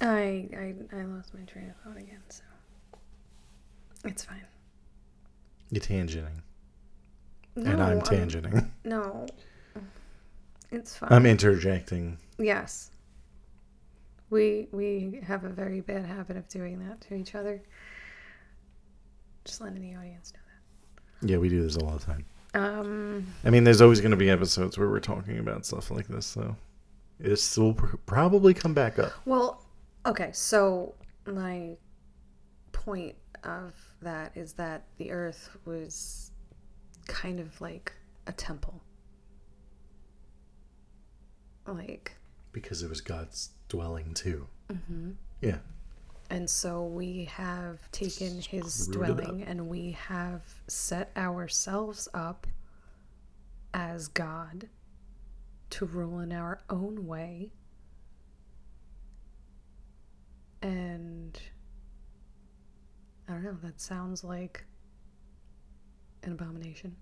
I 0.00 0.48
I 0.54 0.74
I 0.92 1.02
lost 1.04 1.32
my 1.32 1.44
train 1.46 1.70
of 1.70 1.76
thought 1.82 1.96
again, 2.00 2.20
so 2.28 2.42
it's 4.04 4.24
fine. 4.24 4.44
You're 5.70 5.80
tangenting. 5.80 6.43
No, 7.56 7.70
and 7.70 7.82
I'm 7.82 7.98
I'm- 7.98 8.00
tangenting. 8.02 8.70
No, 8.84 9.26
it's 10.70 10.96
fine. 10.96 11.12
I'm 11.12 11.26
interjecting. 11.26 12.18
Yes. 12.38 12.90
We 14.30 14.68
we 14.72 15.20
have 15.24 15.44
a 15.44 15.48
very 15.48 15.80
bad 15.80 16.04
habit 16.04 16.36
of 16.36 16.48
doing 16.48 16.80
that 16.88 17.00
to 17.02 17.14
each 17.14 17.34
other. 17.34 17.62
Just 19.44 19.60
letting 19.60 19.82
the 19.82 19.94
audience 19.96 20.32
know 20.34 20.40
that. 21.20 21.30
Yeah, 21.30 21.36
we 21.38 21.48
do 21.48 21.62
this 21.62 21.76
a 21.76 21.84
lot 21.84 21.94
of 21.96 22.04
time. 22.04 22.24
Um 22.54 23.26
I 23.44 23.50
mean, 23.50 23.64
there's 23.64 23.80
always 23.80 24.00
going 24.00 24.10
to 24.12 24.16
be 24.16 24.30
episodes 24.30 24.78
where 24.78 24.88
we're 24.88 25.00
talking 25.00 25.38
about 25.38 25.66
stuff 25.66 25.90
like 25.90 26.08
this, 26.08 26.26
so 26.26 26.56
this 27.20 27.56
will 27.56 27.74
pr- 27.74 27.96
probably 28.06 28.54
come 28.54 28.74
back 28.74 28.98
up. 28.98 29.12
well, 29.24 29.64
okay, 30.06 30.30
so 30.32 30.94
my 31.26 31.76
point 32.72 33.14
of 33.44 33.72
that 34.02 34.32
is 34.36 34.52
that 34.54 34.84
the 34.98 35.10
earth 35.12 35.50
was 35.64 36.32
kind 37.06 37.40
of 37.40 37.60
like 37.60 37.92
a 38.26 38.32
temple. 38.32 38.82
Like 41.66 42.16
Because 42.52 42.82
it 42.82 42.88
was 42.88 43.00
God's 43.00 43.50
dwelling 43.68 44.14
too. 44.14 44.46
Mm-hmm. 44.70 45.12
Yeah. 45.40 45.58
And 46.30 46.48
so 46.48 46.84
we 46.84 47.24
have 47.26 47.90
taken 47.92 48.40
his 48.40 48.86
Screwed 48.86 49.16
dwelling 49.16 49.42
and 49.42 49.68
we 49.68 49.92
have 49.92 50.42
set 50.66 51.10
ourselves 51.16 52.08
up 52.14 52.46
as 53.74 54.08
God 54.08 54.68
to 55.70 55.84
rule 55.86 56.20
in 56.20 56.32
our 56.32 56.60
own 56.70 57.06
way. 57.06 57.50
And 60.62 61.38
I 63.28 63.32
don't 63.32 63.44
know, 63.44 63.56
that 63.62 63.80
sounds 63.80 64.24
like 64.24 64.64
an 66.26 66.32
abomination. 66.32 66.96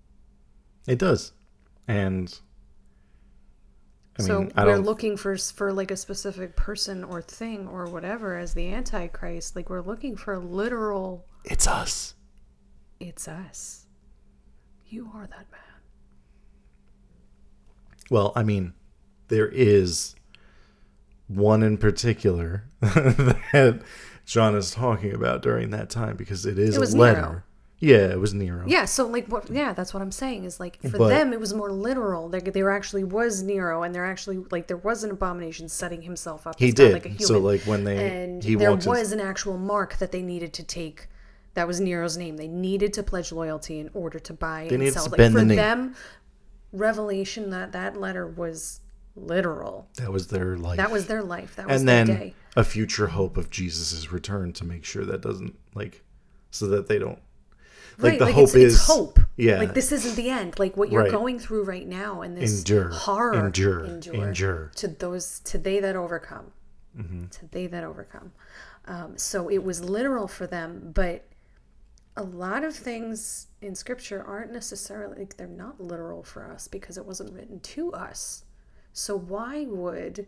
It 0.86 0.98
does. 0.98 1.32
And 1.88 2.38
I 4.18 4.22
so 4.22 4.40
mean, 4.40 4.52
we're 4.56 4.78
looking 4.78 5.16
for 5.16 5.36
for 5.36 5.72
like 5.72 5.90
a 5.90 5.96
specific 5.96 6.56
person 6.56 7.02
or 7.04 7.22
thing 7.22 7.66
or 7.66 7.86
whatever 7.86 8.36
as 8.36 8.54
the 8.54 8.72
antichrist 8.72 9.56
like 9.56 9.70
we're 9.70 9.80
looking 9.80 10.16
for 10.16 10.38
literal 10.38 11.26
it's 11.44 11.66
us. 11.66 12.14
It's 13.00 13.26
us. 13.26 13.86
You 14.86 15.10
are 15.14 15.26
that 15.26 15.50
man. 15.50 15.60
Well, 18.10 18.32
I 18.36 18.42
mean, 18.42 18.74
there 19.28 19.48
is 19.48 20.14
one 21.26 21.62
in 21.62 21.78
particular 21.78 22.64
that 22.80 23.82
John 24.26 24.54
is 24.54 24.70
talking 24.70 25.14
about 25.14 25.42
during 25.42 25.70
that 25.70 25.88
time 25.90 26.16
because 26.16 26.44
it 26.46 26.58
is 26.58 26.76
It 26.76 26.80
was 26.80 26.94
a 26.94 26.98
letter. 26.98 27.20
Nero. 27.20 27.42
Yeah, 27.82 28.12
it 28.12 28.20
was 28.20 28.32
Nero. 28.32 28.64
Yeah, 28.66 28.84
so 28.84 29.06
like 29.08 29.26
what 29.26 29.50
yeah, 29.50 29.72
that's 29.72 29.92
what 29.92 30.02
I'm 30.02 30.12
saying 30.12 30.44
is 30.44 30.60
like 30.60 30.80
for 30.82 30.98
But- 30.98 31.08
them 31.08 31.32
it 31.32 31.40
was 31.40 31.52
more 31.52 31.70
literal. 31.72 32.28
There 32.28 32.40
there 32.40 32.70
actually 32.70 33.02
was 33.02 33.42
Nero 33.42 33.82
and 33.82 33.92
there 33.92 34.06
actually 34.06 34.38
like 34.52 34.68
there 34.68 34.76
was 34.76 35.02
an 35.02 35.10
abomination 35.10 35.68
setting 35.68 36.02
himself 36.02 36.46
up 36.46 36.58
He 36.60 36.68
as 36.68 36.78
not 36.78 36.84
did. 36.84 36.92
like 36.92 37.06
a 37.06 37.08
human. 37.08 37.26
So, 37.26 37.38
like, 37.40 37.62
when 37.62 37.82
they- 37.82 38.22
and 38.22 38.42
he 38.44 38.54
there 38.54 38.74
was 38.76 39.10
an 39.10 39.20
actual 39.20 39.58
mark 39.58 39.96
that 39.98 40.12
they 40.12 40.22
needed 40.22 40.52
to 40.54 40.62
take 40.62 41.08
that 41.54 41.66
was 41.66 41.80
Nero's 41.80 42.16
name. 42.16 42.36
They 42.36 42.48
needed 42.48 42.92
to 42.94 43.02
pledge 43.02 43.30
loyalty 43.32 43.78
in 43.80 43.90
order 43.92 44.18
to 44.20 44.32
buy 44.32 44.62
and 44.62 44.78
needed 44.78 44.92
to 44.94 45.00
sell. 45.00 45.04
Like 45.10 45.32
for 45.32 45.40
the 45.40 45.44
name. 45.44 45.56
them 45.56 45.94
revelation 46.72 47.50
that 47.50 47.72
that 47.72 47.96
letter 48.00 48.26
was 48.26 48.80
literal. 49.16 49.88
That 49.98 50.12
was 50.12 50.28
their 50.28 50.56
life. 50.56 50.76
That 50.78 50.90
was 50.90 51.06
their 51.06 51.22
life. 51.22 51.56
That 51.56 51.68
was 51.68 51.80
and 51.80 51.88
their 51.88 52.04
then 52.04 52.16
day. 52.16 52.34
a 52.56 52.64
future 52.64 53.08
hope 53.08 53.36
of 53.36 53.50
Jesus' 53.50 54.10
return 54.10 54.52
to 54.54 54.64
make 54.64 54.84
sure 54.84 55.04
that 55.04 55.20
doesn't 55.20 55.56
like 55.74 56.02
so 56.50 56.66
that 56.68 56.88
they 56.88 56.98
don't 56.98 57.18
like 57.98 58.12
right, 58.12 58.18
the 58.18 58.24
like 58.26 58.34
hope 58.34 58.44
it's, 58.44 58.54
is 58.54 58.74
it's 58.74 58.86
hope. 58.86 59.18
yeah 59.36 59.58
like 59.58 59.74
this 59.74 59.92
isn't 59.92 60.16
the 60.16 60.30
end. 60.30 60.58
Like 60.58 60.76
what 60.76 60.90
you're 60.90 61.02
Right. 61.02 61.10
going 61.10 61.38
through 61.38 61.64
right 61.64 61.86
now, 61.86 62.22
and 62.22 62.36
this 62.36 62.58
Endure, 62.60 62.88
horror, 62.90 63.34
endure, 63.46 63.84
endure. 63.84 64.14
endure 64.28 64.70
to 64.76 64.88
those 64.88 65.40
to 65.40 65.58
they 65.58 65.80
that 65.80 65.96
overcome, 65.96 66.52
Mm-hmm. 66.98 67.26
to 67.28 67.46
they 67.50 67.66
that 67.68 67.84
overcome. 67.84 68.32
Um, 68.86 69.16
so 69.16 69.48
it 69.48 69.62
was 69.62 69.82
literal 69.82 70.26
for 70.28 70.46
them, 70.46 70.90
but 70.94 71.24
a 72.16 72.22
lot 72.22 72.64
of 72.64 72.74
things 72.74 73.46
in 73.62 73.74
Scripture 73.74 74.22
aren't 74.22 74.52
necessarily 74.52 75.20
like 75.20 75.36
they're 75.36 75.46
not 75.46 75.80
literal 75.80 76.22
for 76.22 76.44
us 76.50 76.68
because 76.68 76.98
it 76.98 77.06
wasn't 77.06 77.32
written 77.32 77.60
to 77.60 77.92
us. 77.92 78.44
So 78.92 79.16
why 79.16 79.64
would 79.68 80.26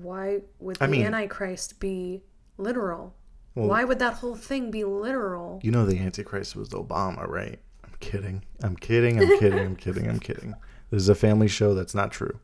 why 0.00 0.42
would 0.60 0.76
the 0.76 0.84
I 0.84 0.86
mean- 0.86 1.06
Antichrist 1.06 1.80
be 1.80 2.22
literal? 2.58 3.14
Why 3.54 3.84
would 3.84 3.98
that 3.98 4.14
whole 4.14 4.34
thing 4.36 4.70
be 4.70 4.84
literal? 4.84 5.60
you 5.62 5.70
know 5.70 5.84
the 5.86 5.98
antichrist 5.98 6.54
was 6.56 6.68
obama 6.70 7.26
right? 7.28 7.58
I'm 7.84 7.94
kidding. 8.00 8.42
I'm 8.62 8.76
kidding. 8.76 9.18
I'm 9.20 9.38
kidding. 9.38 9.58
I'm 9.58 9.76
kidding. 9.76 10.08
I'm 10.08 10.20
kidding. 10.20 10.54
This 10.90 11.02
is 11.02 11.08
a 11.08 11.14
family 11.14 11.48
show 11.48 11.74
that's 11.74 11.94
not 11.94 12.10
true. 12.12 12.38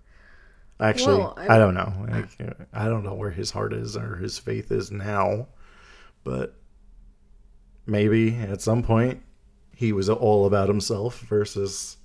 Actually 0.78 1.18
Well, 1.18 1.34
I- 1.38 1.54
I, 1.54 1.58
don't 1.58 1.72
know. 1.74 2.06
I, 2.10 2.84
I 2.84 2.88
don't 2.88 3.02
know 3.04 3.14
where 3.14 3.30
his 3.30 3.50
heart 3.50 3.72
is 3.72 3.96
or 3.96 4.16
his 4.16 4.38
faith 4.38 4.70
is 4.70 4.90
now 4.90 5.48
but 6.24 6.54
maybe 7.86 8.36
at 8.36 8.60
some 8.60 8.82
point 8.82 9.22
he 9.74 9.92
was 9.92 10.08
all 10.08 10.46
about 10.46 10.68
himself 10.68 11.20
versus 11.20 11.96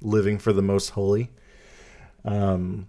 living 0.00 0.38
for 0.38 0.52
the 0.52 0.62
most 0.62 0.90
holy. 0.90 1.30
Um 2.24 2.88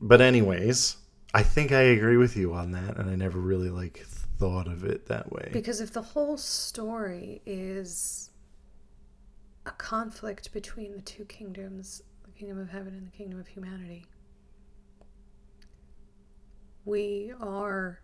but 0.00 0.20
anyways 0.20 0.96
i 1.34 1.42
think 1.42 1.72
i 1.72 1.80
agree 1.80 2.16
with 2.16 2.36
you 2.36 2.54
on 2.54 2.70
that 2.70 2.96
and 2.96 3.10
i 3.10 3.16
never 3.16 3.40
really 3.40 3.70
like 3.70 4.06
thought 4.40 4.66
of 4.66 4.84
it 4.84 5.06
that 5.06 5.30
way 5.30 5.50
Because 5.52 5.80
if 5.80 5.92
the 5.92 6.02
whole 6.02 6.38
story 6.38 7.42
is 7.44 8.30
a 9.66 9.70
conflict 9.72 10.52
between 10.52 10.96
the 10.96 11.02
two 11.02 11.26
kingdoms, 11.26 12.02
the 12.24 12.32
kingdom 12.32 12.58
of 12.58 12.70
heaven 12.70 12.94
and 12.94 13.06
the 13.06 13.10
kingdom 13.10 13.38
of 13.38 13.46
humanity, 13.46 14.06
we 16.86 17.32
are 17.38 18.00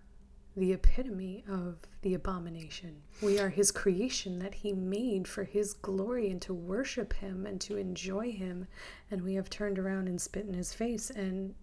the 0.57 0.73
epitome 0.73 1.45
of 1.49 1.77
the 2.03 2.15
abomination. 2.15 3.03
We 3.23 3.39
are 3.39 3.49
his 3.49 3.71
creation 3.71 4.39
that 4.39 4.55
he 4.55 4.73
made 4.73 5.27
for 5.27 5.45
his 5.45 5.75
glory 5.75 6.31
and 6.31 6.41
to 6.43 6.55
worship 6.55 7.15
him 7.15 7.47
and 7.47 7.61
to 7.63 7.77
enjoy 7.77 8.33
him. 8.33 8.67
And 9.11 9.23
we 9.23 9.35
have 9.35 9.51
turned 9.51 9.79
around 9.79 10.09
and 10.09 10.21
spit 10.21 10.47
in 10.47 10.55
his 10.55 10.73
face 10.73 11.11
and 11.11 11.55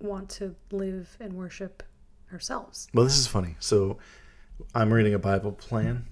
want 0.00 0.28
to 0.30 0.54
live 0.70 1.16
and 1.20 1.32
worship 1.34 1.82
ourselves. 2.32 2.88
Well, 2.92 3.04
this 3.04 3.18
is 3.18 3.26
funny. 3.26 3.56
So, 3.60 3.98
I'm 4.74 4.92
reading 4.92 5.14
a 5.14 5.18
Bible 5.18 5.52
plan, 5.52 6.06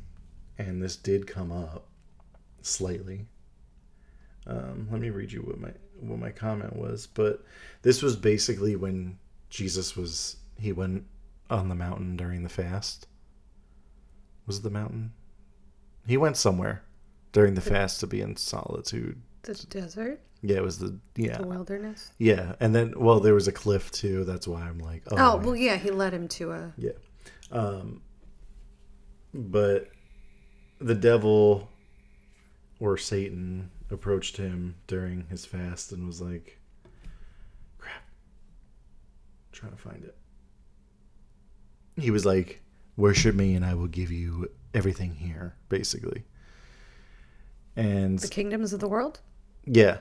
and 0.58 0.82
this 0.82 0.96
did 0.96 1.26
come 1.26 1.50
up 1.50 1.86
slightly. 2.62 3.26
Um, 4.46 4.88
let 4.90 5.00
me 5.00 5.10
read 5.10 5.32
you 5.32 5.40
what 5.40 5.58
my 5.58 5.72
what 6.00 6.18
my 6.18 6.30
comment 6.30 6.76
was. 6.76 7.06
But 7.06 7.42
this 7.82 8.02
was 8.02 8.16
basically 8.16 8.76
when 8.76 9.18
Jesus 9.48 9.96
was 9.96 10.36
he 10.58 10.72
went 10.72 11.04
on 11.50 11.68
the 11.68 11.74
mountain 11.74 12.16
during 12.16 12.42
the 12.42 12.48
fast. 12.48 13.06
Was 14.46 14.58
it 14.58 14.62
the 14.62 14.70
mountain? 14.70 15.12
He 16.06 16.16
went 16.16 16.36
somewhere 16.36 16.82
during 17.32 17.54
the 17.54 17.60
fast 17.60 18.00
to 18.00 18.06
be 18.06 18.20
in 18.20 18.36
solitude. 18.36 19.22
The 19.42 19.54
desert, 19.68 20.20
Yeah, 20.47 20.57
it 20.57 20.62
was 20.62 20.78
the 20.78 20.99
yeah 21.16 21.38
the 21.38 21.47
wilderness. 21.47 22.12
yeah, 22.18 22.55
and 22.61 22.74
then 22.74 22.92
well 22.99 23.18
there 23.18 23.32
was 23.32 23.49
a 23.49 23.53
cliff 23.53 23.90
too. 23.90 24.24
That's 24.24 24.47
why 24.47 24.61
I'm 24.61 24.78
like 24.78 25.03
oh, 25.11 25.16
Oh, 25.18 25.36
well, 25.38 25.57
yeah, 25.57 25.76
he 25.76 25.90
led 25.90 26.12
him 26.12 26.28
to 26.28 26.53
a. 26.53 26.72
Yeah. 26.76 26.90
Um, 27.51 28.03
but 29.32 29.88
the 30.80 30.95
devil 30.95 31.70
or 32.78 32.99
Satan 32.99 33.70
approached 33.90 34.36
him 34.36 34.74
during 34.86 35.24
his 35.30 35.47
fast 35.47 35.92
and 35.92 36.07
was 36.07 36.20
like, 36.20 36.61
crap. 37.78 38.03
trying 39.53 39.72
to 39.72 39.78
find 39.78 40.05
it. 40.05 40.16
He 41.97 42.11
was 42.11 42.26
like, 42.26 42.61
worship 42.99 43.34
me 43.34 43.55
and 43.55 43.64
I 43.64 43.74
will 43.74 43.86
give 43.86 44.11
you 44.11 44.49
everything 44.74 45.14
here, 45.14 45.55
basically. 45.68 46.24
And 47.76 48.18
The 48.18 48.28
kingdoms 48.28 48.72
of 48.74 48.80
the 48.80 48.88
world? 48.88 49.20
yeah. 49.64 49.99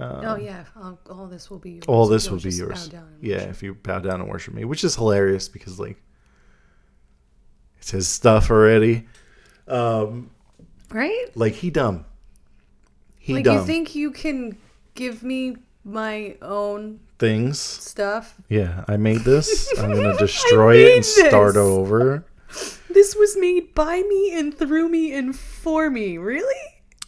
Um, 0.00 0.20
oh, 0.24 0.36
yeah. 0.36 0.64
All, 0.76 0.98
all 1.10 1.26
this 1.26 1.50
will 1.50 1.58
be 1.58 1.72
yours. 1.72 1.84
all 1.88 2.06
this 2.06 2.26
you'll 2.26 2.38
be 2.38 2.50
yours. 2.50 2.88
Yeah, 3.20 3.36
worship. 3.36 3.50
if 3.50 3.62
you 3.62 3.74
bow 3.74 3.98
down 3.98 4.20
and 4.20 4.30
worship 4.30 4.54
me, 4.54 4.64
which 4.64 4.84
is 4.84 4.94
hilarious 4.94 5.48
because 5.48 5.80
like 5.80 5.96
it's 7.78 7.90
his 7.90 8.06
stuff 8.08 8.50
already. 8.50 9.06
Um, 9.66 10.30
Right? 10.90 11.26
like 11.34 11.54
he 11.54 11.70
dumb. 11.70 12.04
He 13.18 13.34
like, 13.34 13.44
dumb 13.44 13.58
you 13.58 13.64
think 13.64 13.94
you 13.94 14.10
can 14.10 14.56
give 14.94 15.22
me 15.22 15.56
my 15.84 16.36
own 16.40 17.00
things. 17.18 17.58
stuff? 17.58 18.36
Yeah, 18.48 18.84
I 18.88 18.96
made 18.96 19.20
this. 19.20 19.72
I'm 19.78 19.92
gonna 19.92 20.16
destroy 20.16 20.76
it 20.76 20.86
and 20.96 20.96
made 20.98 21.28
start 21.28 21.56
over. 21.56 22.24
This 22.88 23.14
was 23.16 23.36
made 23.36 23.74
by 23.74 24.02
me 24.02 24.32
and 24.38 24.56
through 24.56 24.88
me 24.88 25.12
and 25.12 25.36
for 25.36 25.90
me. 25.90 26.16
Really? 26.18 26.54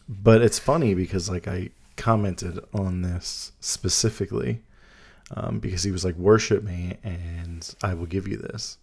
But 0.09 0.43
it's 0.43 0.59
funny 0.59 0.95
because 0.95 1.31
like 1.31 1.49
I 1.49 1.71
commented 2.01 2.59
on 2.73 3.03
this 3.03 3.53
specifically 3.61 4.63
um, 5.37 5.61
because 5.61 5.83
he 5.83 5.93
was 5.93 6.05
like, 6.05 6.17
"Worship 6.17 6.65
me, 6.65 6.97
and 7.05 7.73
I 7.83 7.95
will 7.95 8.07
give 8.07 8.27
you 8.27 8.37
this." 8.39 8.79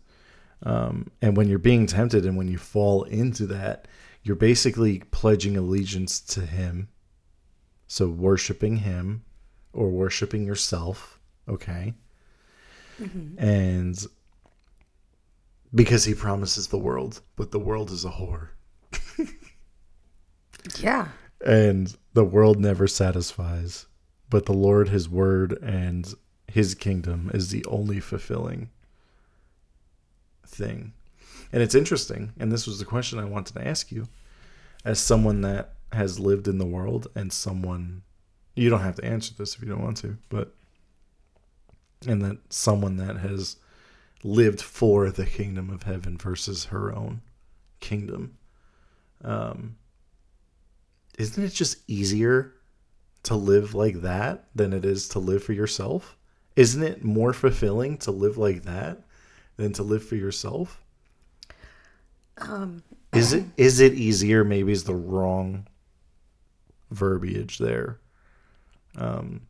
Um, 0.64 1.12
and 1.22 1.36
when 1.36 1.50
you're 1.50 1.60
being 1.60 1.88
tempted, 1.88 2.26
and 2.26 2.38
when 2.38 2.48
you 2.48 2.58
fall 2.58 3.04
into 3.04 3.46
that, 3.48 3.88
you're 4.24 4.36
basically 4.36 5.00
pledging 5.12 5.58
allegiance 5.58 6.20
to 6.22 6.42
him. 6.42 6.90
So 7.88 8.08
worshiping 8.08 8.78
him 8.78 9.24
or 9.74 9.90
worshiping 9.90 10.46
yourself, 10.46 11.20
okay? 11.48 11.94
And 13.38 14.06
because 15.74 16.04
he 16.06 16.14
promises 16.14 16.68
the 16.68 16.78
world, 16.78 17.22
but 17.36 17.52
the 17.52 17.60
world 17.60 17.92
is 17.92 18.06
a 18.06 18.10
whore 18.10 18.50
Yeah. 20.80 21.08
And 21.46 21.96
the 22.14 22.24
world 22.24 22.60
never 22.60 22.88
satisfies 22.88 23.86
but 24.30 24.46
the 24.46 24.54
lord 24.54 24.90
his 24.90 25.08
word 25.08 25.58
and 25.62 26.16
his 26.48 26.74
kingdom 26.74 27.30
is 27.34 27.50
the 27.50 27.66
only 27.66 28.00
fulfilling 28.00 28.70
thing. 30.46 30.94
And 31.52 31.62
it's 31.62 31.76
interesting 31.76 32.34
and 32.40 32.52
this 32.52 32.68
was 32.68 32.80
the 32.80 32.86
question 32.86 33.20
i 33.20 33.26
wanted 33.26 33.54
to 33.56 33.68
ask 33.68 33.92
you. 33.92 34.08
As 34.86 35.00
someone 35.00 35.42
that 35.42 35.74
has 35.92 36.20
lived 36.20 36.48
in 36.48 36.58
the 36.58 36.66
world 36.66 37.08
and 37.16 37.32
someone 37.32 38.04
you 38.56 38.70
don't 38.70 38.82
have 38.82 38.96
to 38.96 39.06
answer 39.06 39.34
this 39.38 39.56
if 39.56 39.62
you 39.62 39.70
don't 39.70 39.84
want 39.84 39.98
to 39.98 40.18
but 40.30 40.54
and 42.08 42.22
that 42.22 42.38
someone 42.50 42.98
that 42.98 43.18
has 43.18 43.58
lived 44.24 44.62
for 44.62 45.10
the 45.10 45.26
kingdom 45.26 45.70
of 45.70 45.84
heaven 45.84 46.18
versus 46.18 46.66
her 46.66 46.94
own 46.94 47.22
kingdom 47.80 48.38
um 49.24 49.78
isn't 51.18 51.44
it 51.44 51.54
just 51.54 51.78
easier 51.88 52.54
to 53.24 53.36
live 53.36 53.74
like 53.74 54.02
that 54.02 54.46
than 54.56 54.72
it 54.74 54.86
is 54.86 55.10
to 55.10 55.20
live 55.20 55.44
for 55.44 55.54
yourself? 55.54 56.16
Isn't 56.56 56.84
it 56.84 57.04
more 57.04 57.34
fulfilling 57.34 57.98
to 58.00 58.12
live 58.12 58.38
like 58.38 58.64
that 58.64 59.04
than 59.58 59.74
to 59.74 59.84
live 59.84 60.04
for 60.04 60.16
yourself? 60.16 60.82
Um, 62.40 62.84
Is 63.14 63.34
it 63.34 63.46
is 63.58 63.80
it 63.80 63.94
easier 63.94 64.44
maybe 64.44 64.72
is 64.72 64.84
the 64.84 64.96
wrong 64.96 65.68
verbiage 66.92 67.58
there. 67.58 68.00
Um 68.96 69.42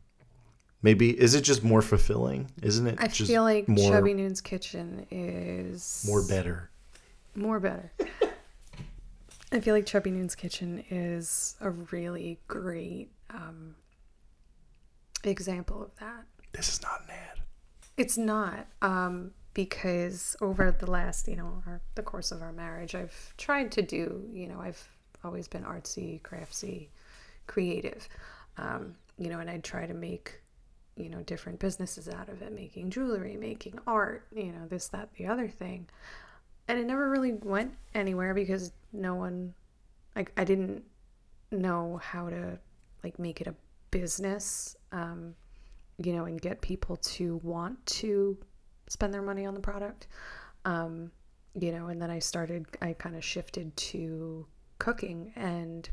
maybe 0.82 1.10
is 1.10 1.34
it 1.34 1.42
just 1.42 1.62
more 1.62 1.82
fulfilling? 1.82 2.50
Isn't 2.62 2.86
it 2.86 2.96
I 2.98 3.08
feel 3.08 3.42
like 3.42 3.68
more 3.68 3.92
Chubby 3.92 4.14
Noon's 4.14 4.40
Kitchen 4.40 5.06
is 5.10 6.04
more 6.08 6.26
better? 6.26 6.70
More 7.34 7.60
better. 7.60 7.92
I 9.50 9.60
feel 9.60 9.74
like 9.74 9.86
Chubby 9.86 10.10
Noon's 10.10 10.34
Kitchen 10.34 10.84
is 10.90 11.56
a 11.60 11.70
really 11.70 12.38
great 12.48 13.10
um, 13.30 13.76
example 15.24 15.82
of 15.82 15.90
that. 16.00 16.24
This 16.52 16.68
is 16.68 16.82
not 16.82 17.02
an 17.04 17.10
ad. 17.10 17.40
It's 17.96 18.18
not 18.18 18.66
um, 18.82 19.32
because 19.54 20.36
over 20.42 20.70
the 20.70 20.90
last, 20.90 21.28
you 21.28 21.36
know, 21.36 21.62
our, 21.66 21.80
the 21.94 22.02
course 22.02 22.30
of 22.30 22.42
our 22.42 22.52
marriage, 22.52 22.94
I've 22.94 23.34
tried 23.38 23.72
to 23.72 23.82
do, 23.82 24.22
you 24.30 24.48
know, 24.48 24.60
I've 24.60 24.86
always 25.24 25.48
been 25.48 25.64
artsy, 25.64 26.20
craftsy, 26.22 26.88
creative, 27.46 28.06
um, 28.58 28.94
you 29.18 29.30
know, 29.30 29.40
and 29.40 29.48
I'd 29.48 29.64
try 29.64 29.86
to 29.86 29.94
make, 29.94 30.42
you 30.96 31.08
know, 31.08 31.22
different 31.22 31.58
businesses 31.58 32.08
out 32.08 32.28
of 32.28 32.42
it, 32.42 32.52
making 32.52 32.90
jewelry, 32.90 33.36
making 33.36 33.78
art, 33.86 34.26
you 34.34 34.52
know, 34.52 34.66
this, 34.68 34.88
that, 34.88 35.08
the 35.14 35.26
other 35.26 35.48
thing. 35.48 35.88
And 36.68 36.78
it 36.78 36.86
never 36.86 37.10
really 37.10 37.32
went 37.32 37.74
anywhere 37.94 38.34
because 38.34 38.72
no 38.92 39.14
one, 39.14 39.54
like, 40.14 40.32
I 40.36 40.44
didn't 40.44 40.84
know 41.50 41.98
how 42.02 42.28
to, 42.28 42.58
like, 43.02 43.18
make 43.18 43.40
it 43.40 43.46
a 43.46 43.54
business. 43.90 44.76
Um, 44.92 45.34
you 45.98 46.12
know, 46.12 46.24
and 46.24 46.40
get 46.40 46.60
people 46.60 46.96
to 46.96 47.40
want 47.42 47.84
to 47.86 48.38
spend 48.88 49.12
their 49.12 49.22
money 49.22 49.44
on 49.44 49.54
the 49.54 49.60
product. 49.60 50.06
Um, 50.64 51.10
you 51.58 51.72
know, 51.72 51.88
and 51.88 52.00
then 52.00 52.10
I 52.10 52.20
started, 52.20 52.66
I 52.80 52.92
kind 52.92 53.16
of 53.16 53.24
shifted 53.24 53.76
to 53.76 54.46
cooking, 54.78 55.32
and 55.34 55.88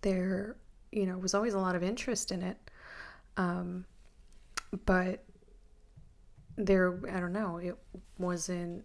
there, 0.00 0.56
you 0.90 1.06
know, 1.06 1.18
was 1.18 1.34
always 1.34 1.54
a 1.54 1.58
lot 1.58 1.76
of 1.76 1.82
interest 1.82 2.32
in 2.32 2.42
it. 2.42 2.56
Um, 3.36 3.84
but 4.86 5.22
there, 6.56 6.98
I 7.12 7.20
don't 7.20 7.32
know, 7.32 7.58
it 7.58 7.76
wasn't 8.18 8.84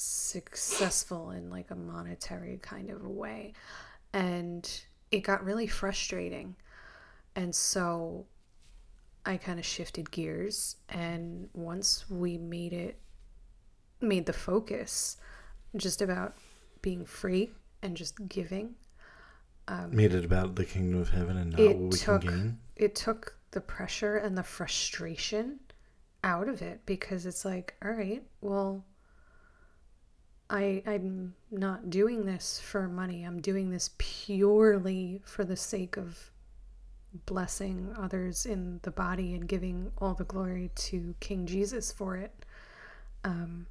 successful 0.00 1.30
in 1.30 1.50
like 1.50 1.70
a 1.70 1.74
monetary 1.74 2.58
kind 2.62 2.90
of 2.90 3.06
way. 3.06 3.52
And 4.12 4.68
it 5.10 5.20
got 5.20 5.44
really 5.44 5.66
frustrating. 5.66 6.56
And 7.36 7.54
so 7.54 8.26
I 9.26 9.36
kind 9.36 9.58
of 9.58 9.66
shifted 9.66 10.10
gears. 10.10 10.76
And 10.88 11.48
once 11.52 12.08
we 12.10 12.38
made 12.38 12.72
it, 12.72 12.98
made 14.00 14.26
the 14.26 14.32
focus 14.32 15.18
just 15.76 16.00
about 16.00 16.34
being 16.82 17.04
free 17.04 17.50
and 17.82 17.96
just 17.96 18.26
giving, 18.28 18.74
um, 19.68 19.94
Made 19.94 20.14
it 20.14 20.24
about 20.24 20.54
the 20.56 20.64
kingdom 20.64 21.00
of 21.00 21.10
heaven 21.10 21.36
and 21.36 21.50
not 21.50 21.60
what 21.60 21.76
we 21.78 21.90
took 21.90 22.22
can 22.22 22.30
gain. 22.30 22.58
it 22.76 22.94
took 22.94 23.36
the 23.50 23.60
pressure 23.60 24.16
and 24.16 24.36
the 24.36 24.42
frustration 24.42 25.60
out 26.24 26.48
of 26.48 26.62
it 26.62 26.80
because 26.86 27.26
it's 27.26 27.44
like, 27.44 27.74
all 27.84 27.92
right, 27.92 28.22
well, 28.40 28.84
I 30.50 30.82
I'm 30.86 31.34
not 31.50 31.90
doing 31.90 32.26
this 32.26 32.60
for 32.60 32.88
money. 32.88 33.22
I'm 33.22 33.40
doing 33.40 33.70
this 33.70 33.90
purely 33.98 35.22
for 35.24 35.44
the 35.44 35.56
sake 35.56 35.96
of 35.96 36.30
blessing 37.26 37.92
others 37.96 38.46
in 38.46 38.80
the 38.82 38.90
body 38.90 39.34
and 39.34 39.48
giving 39.48 39.90
all 39.98 40.14
the 40.14 40.24
glory 40.24 40.70
to 40.74 41.14
King 41.20 41.46
Jesus 41.46 41.90
for 41.90 42.16
it. 42.16 42.32
Um, 43.24 43.66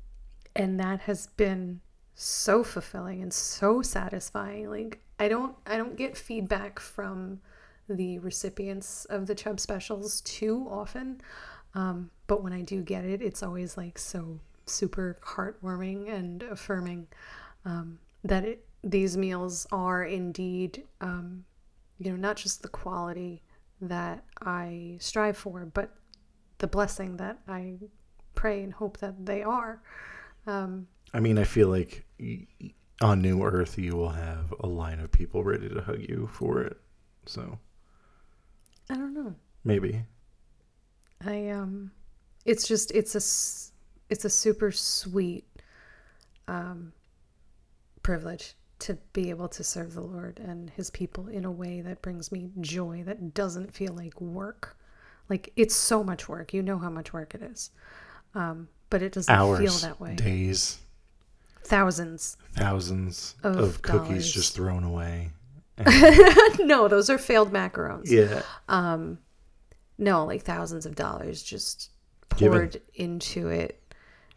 and 0.56 0.80
that 0.80 1.02
has 1.02 1.28
been 1.28 1.82
so 2.16 2.64
fulfilling 2.64 3.22
and 3.22 3.34
so 3.34 3.82
satisfying. 3.82 4.70
Like 4.70 5.00
I 5.20 5.28
don't 5.28 5.56
I 5.66 5.78
don't 5.78 5.96
get 5.96 6.18
feedback 6.18 6.80
from 6.80 7.42
the 7.90 8.20
recipients 8.20 9.06
of 9.06 9.28
the 9.28 9.36
Chubb 9.36 9.60
specials 9.60 10.22
too 10.22 10.68
often. 10.70 11.22
Um, 11.74 12.10
but 12.28 12.44
when 12.44 12.54
I 12.54 12.62
do 12.62 12.82
get 12.82 13.06
it, 13.06 13.22
it's 13.22 13.44
always 13.44 13.78
like 13.78 13.98
so 13.98 14.40
super 14.70 15.20
heartwarming 15.24 16.10
and 16.14 16.44
affirming 16.44 17.08
um, 17.66 18.00
that 18.24 18.46
it, 18.46 18.66
these 18.84 19.18
meals 19.18 19.68
are 19.72 20.04
indeed, 20.04 20.84
um, 21.02 21.44
you 22.00 22.12
know, 22.12 22.18
not 22.18 22.38
just 22.38 22.62
the 22.62 22.70
quality 22.70 23.44
that 23.82 24.24
I 24.42 24.98
strive 25.00 25.38
for, 25.38 25.66
but 25.66 25.94
the 26.60 26.68
blessing 26.68 27.18
that 27.18 27.40
I 27.48 27.76
pray 28.36 28.64
and 28.64 28.74
hope 28.74 28.98
that 29.00 29.26
they 29.26 29.44
are. 29.44 29.82
Um, 30.48 30.88
I 31.14 31.20
mean, 31.20 31.38
I 31.38 31.44
feel 31.44 31.70
like 31.70 32.06
on 33.02 33.22
New 33.22 33.44
Earth, 33.44 33.78
you 33.78 33.96
will 33.96 34.10
have 34.10 34.54
a 34.60 34.68
line 34.68 35.00
of 35.00 35.12
people 35.12 35.44
ready 35.44 35.70
to 35.70 35.82
hug 35.82 36.02
you 36.08 36.30
for 36.32 36.62
it. 36.62 36.78
So 37.26 37.58
I 38.90 38.96
don't 38.96 39.14
know. 39.14 39.36
maybe. 39.64 40.04
I 41.26 41.50
um, 41.50 41.92
it's 42.46 42.68
just 42.68 42.92
it's 42.92 43.16
a 43.16 43.22
it's 44.10 44.26
a 44.26 44.30
super 44.30 44.72
sweet 44.72 45.46
um, 46.48 46.94
privilege 48.04 48.56
to 48.80 48.98
be 49.14 49.30
able 49.30 49.50
to 49.50 49.64
serve 49.64 49.94
the 49.94 50.02
Lord 50.02 50.40
and 50.40 50.70
His 50.72 50.90
people 50.90 51.28
in 51.28 51.46
a 51.46 51.52
way 51.52 51.82
that 51.82 52.02
brings 52.02 52.32
me 52.32 52.50
joy 52.62 53.04
that 53.06 53.34
doesn't 53.34 53.74
feel 53.74 53.94
like 53.94 54.20
work. 54.22 54.78
Like 55.30 55.52
it's 55.56 55.76
so 55.76 56.04
much 56.04 56.28
work. 56.30 56.54
You 56.54 56.62
know 56.64 56.78
how 56.80 56.90
much 56.90 57.14
work 57.14 57.36
it 57.36 57.42
is, 57.44 57.72
um, 58.34 58.68
but 58.90 59.02
it 59.04 59.12
doesn't 59.14 59.34
Hours, 59.34 59.60
feel 59.60 59.90
that 59.90 60.00
way. 60.00 60.16
days, 60.16 60.80
Thousands. 61.64 62.38
thousands 62.54 63.36
Of 63.44 63.58
of, 63.58 63.82
cookies 63.84 64.08
dollars. 64.08 64.32
just 64.34 64.56
thrown 64.56 64.84
away. 64.84 65.30
no, 66.60 66.88
those 66.88 67.10
are 67.10 67.18
failed 67.18 67.52
macarons. 67.54 68.10
Yeah. 68.10 68.42
No, 69.98 70.26
like 70.26 70.44
thousands 70.44 70.86
of 70.86 70.96
dollars 70.96 71.44
just 71.44 71.92
Given. 72.38 72.52
poured 72.58 72.82
into 72.96 73.50
it 73.50 73.89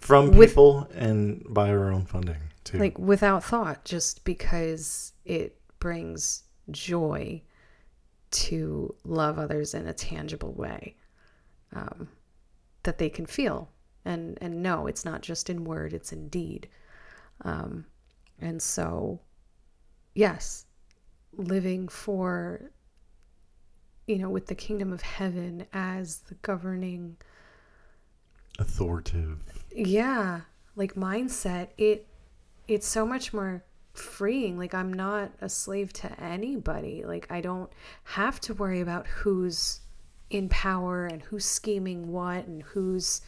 From 0.03 0.37
With- 0.37 0.51
people 0.51 0.89
and 0.95 1.45
by 1.49 1.71
our 1.71 1.91
own 1.93 2.05
funding, 2.07 2.37
too. 2.65 2.79
like 2.79 2.99
without 2.99 3.45
thought 3.45 3.85
just 3.85 4.25
because 4.25 5.13
it 5.25 5.61
brings 5.79 6.43
joy 6.71 7.41
to 8.33 8.95
love 9.05 9.39
others 9.39 9.75
in 9.75 9.87
a 9.87 9.93
tangible 9.93 10.53
way 10.55 10.97
um, 11.73 12.09
that 12.83 12.99
they 12.99 13.09
can 13.09 13.27
feel 13.27 13.71
and 14.05 14.39
and 14.41 14.63
know 14.63 14.87
it's 14.89 15.05
not 15.05 15.21
just 15.23 15.49
in 15.51 15.65
word 15.65 15.93
it's 15.93 16.13
in 16.13 16.29
deed 16.29 16.69
um, 17.43 17.85
and 18.41 18.61
so 18.61 19.21
yes 20.15 20.65
living 21.37 21.87
for 21.89 22.71
you 24.07 24.19
know 24.19 24.31
with 24.31 24.47
the 24.47 24.55
kingdom 24.55 24.93
of 24.93 25.03
heaven 25.03 25.67
as 25.73 26.19
the 26.29 26.35
governing 26.37 27.17
Authoritative. 28.59 29.39
yeah 29.75 30.41
like 30.77 30.95
mindset 30.95 31.69
it 31.79 32.07
it's 32.69 32.87
so 32.87 33.07
much 33.07 33.33
more 33.33 33.65
freeing 33.95 34.59
like 34.59 34.75
i'm 34.75 34.93
not 34.93 35.33
a 35.41 35.49
slave 35.49 35.93
to 35.93 36.21
anybody 36.23 37.03
like 37.05 37.27
i 37.31 37.41
don't 37.41 37.71
have 38.05 38.41
to 38.41 38.55
worry 38.55 38.81
about 38.81 39.07
who's 39.07 39.81
in 40.31 40.49
power 40.49 41.07
and 41.07 41.23
who's 41.23 41.45
scheming 41.45 42.11
what 42.13 42.47
and 42.47 42.63
who's 42.63 43.21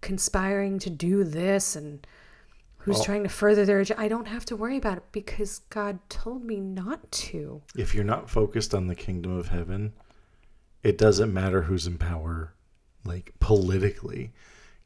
conspiring 0.00 0.78
to 0.78 0.90
do 0.90 1.24
this 1.24 1.74
and 1.76 2.06
who's 2.78 2.96
Well- 2.96 3.04
trying 3.04 3.22
to 3.22 3.28
further 3.28 3.64
their 3.64 3.80
agenda 3.80 4.02
i 4.02 4.08
don't 4.08 4.26
have 4.28 4.44
to 4.46 4.56
worry 4.56 4.76
about 4.76 4.98
it 4.98 5.04
because 5.12 5.60
god 5.70 5.98
told 6.08 6.44
me 6.44 6.60
not 6.60 7.10
to 7.12 7.62
If 7.76 7.94
you're 7.94 8.04
not 8.04 8.28
focused 8.30 8.74
on 8.74 8.86
the 8.88 8.94
kingdom 8.94 9.36
of 9.36 9.48
heaven, 9.48 9.94
it 10.82 10.98
doesn't 10.98 11.32
matter 11.32 11.62
who's 11.62 11.86
in 11.86 11.96
power, 11.96 12.52
like 13.04 13.32
politically. 13.40 14.32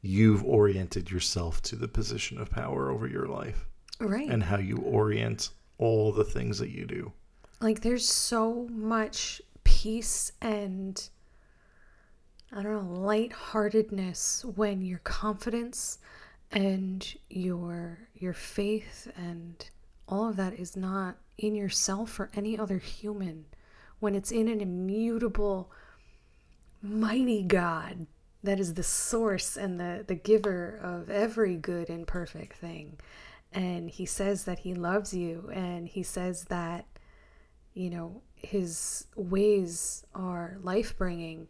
You've 0.01 0.43
oriented 0.43 1.11
yourself 1.11 1.61
to 1.63 1.75
the 1.75 1.87
position 1.87 2.39
of 2.39 2.49
power 2.49 2.89
over 2.89 3.07
your 3.07 3.27
life 3.27 3.67
right 3.99 4.29
and 4.29 4.43
how 4.43 4.57
you 4.57 4.77
orient 4.77 5.49
all 5.77 6.11
the 6.11 6.23
things 6.23 6.57
that 6.59 6.69
you 6.69 6.85
do. 6.85 7.11
like 7.59 7.81
there's 7.81 8.07
so 8.07 8.67
much 8.71 9.41
peace 9.63 10.31
and 10.41 11.09
I 12.51 12.63
don't 12.63 12.73
know, 12.73 12.99
lightheartedness 13.01 14.43
when 14.55 14.81
your 14.81 14.99
confidence 14.99 15.99
and 16.51 17.05
your 17.29 17.99
your 18.15 18.33
faith 18.33 19.11
and 19.15 19.69
all 20.07 20.29
of 20.29 20.35
that 20.37 20.53
is 20.53 20.75
not 20.75 21.17
in 21.37 21.53
yourself 21.55 22.19
or 22.19 22.31
any 22.33 22.57
other 22.57 22.77
human. 22.79 23.45
When 23.99 24.15
it's 24.15 24.31
in 24.31 24.47
an 24.47 24.61
immutable, 24.61 25.71
mighty 26.81 27.43
God 27.43 28.07
that 28.43 28.59
is 28.59 28.73
the 28.73 28.83
source 28.83 29.57
and 29.57 29.79
the, 29.79 30.05
the 30.07 30.15
giver 30.15 30.79
of 30.81 31.09
every 31.09 31.55
good 31.55 31.89
and 31.89 32.07
perfect 32.07 32.57
thing. 32.57 32.97
And 33.51 33.89
he 33.89 34.05
says 34.05 34.45
that 34.45 34.59
he 34.59 34.73
loves 34.73 35.13
you 35.13 35.49
and 35.53 35.87
he 35.87 36.03
says 36.03 36.45
that 36.45 36.85
you 37.73 37.89
know 37.89 38.21
his 38.35 39.07
ways 39.15 40.05
are 40.15 40.57
life 40.61 40.97
bringing 40.97 41.47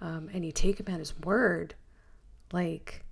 um, 0.00 0.28
and 0.32 0.44
you 0.44 0.52
take 0.52 0.78
him 0.80 0.92
at 0.92 0.98
his 0.98 1.18
word 1.20 1.74
like 2.52 3.04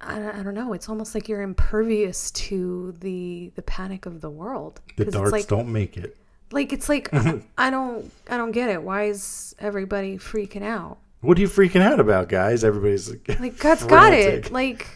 I, 0.00 0.40
I 0.40 0.42
don't 0.42 0.54
know 0.54 0.72
it's 0.72 0.88
almost 0.88 1.14
like 1.14 1.28
you're 1.28 1.42
impervious 1.42 2.30
to 2.32 2.94
the 3.00 3.52
the 3.54 3.62
panic 3.62 4.06
of 4.06 4.20
the 4.20 4.30
world 4.30 4.80
The 4.96 5.06
darts 5.06 5.32
like 5.32 5.46
don't 5.46 5.72
make 5.72 5.96
it. 5.96 6.16
Like 6.54 6.72
it's 6.72 6.88
like 6.88 7.08
I 7.58 7.70
don't 7.70 8.10
I 8.28 8.36
don't 8.36 8.52
get 8.52 8.70
it 8.70 8.82
why 8.82 9.04
is 9.04 9.54
everybody 9.58 10.16
freaking 10.18 10.62
out 10.64 10.98
What 11.20 11.36
are 11.38 11.40
you 11.40 11.48
freaking 11.48 11.82
out 11.82 12.00
about, 12.00 12.28
guys? 12.28 12.64
Everybody's 12.64 13.10
like, 13.10 13.28
like 13.40 13.58
God's 13.58 13.84
got 13.84 14.12
it 14.12 14.50
like 14.52 14.86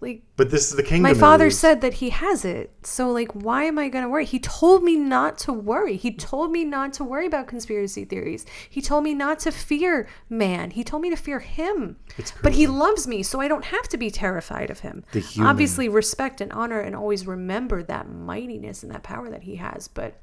Like 0.00 0.22
But 0.36 0.50
this 0.50 0.70
is 0.70 0.76
the 0.76 0.82
kingdom. 0.82 1.02
my 1.02 1.12
father 1.14 1.50
said 1.50 1.82
that 1.82 1.94
he 1.94 2.08
has 2.10 2.44
it. 2.44 2.70
So 2.82 3.10
like 3.10 3.32
why 3.32 3.64
am 3.64 3.78
I 3.78 3.88
going 3.90 4.04
to 4.04 4.08
worry? 4.08 4.24
He 4.24 4.38
told 4.38 4.82
me 4.82 4.96
not 4.96 5.36
to 5.44 5.52
worry. 5.52 5.96
He 5.96 6.10
told 6.14 6.50
me 6.52 6.64
not 6.64 6.94
to 6.94 7.04
worry 7.04 7.26
about 7.26 7.46
conspiracy 7.48 8.04
theories. 8.06 8.46
He 8.70 8.80
told 8.80 9.04
me 9.04 9.12
not 9.14 9.38
to 9.40 9.50
fear 9.50 10.06
man. 10.30 10.70
He 10.70 10.82
told 10.84 11.02
me 11.02 11.10
to 11.10 11.16
fear 11.16 11.40
him. 11.40 11.96
But 12.42 12.52
he 12.52 12.66
loves 12.66 13.06
me, 13.06 13.22
so 13.22 13.40
I 13.40 13.48
don't 13.48 13.66
have 13.66 13.88
to 13.88 13.98
be 13.98 14.10
terrified 14.10 14.70
of 14.70 14.80
him. 14.80 15.04
The 15.12 15.20
human- 15.20 15.50
Obviously 15.50 15.88
respect 15.88 16.40
and 16.40 16.50
honor 16.52 16.80
and 16.80 16.96
always 16.96 17.26
remember 17.26 17.82
that 17.82 18.08
mightiness 18.08 18.82
and 18.82 18.90
that 18.92 19.02
power 19.02 19.28
that 19.30 19.42
he 19.42 19.56
has, 19.56 19.86
but 19.88 20.14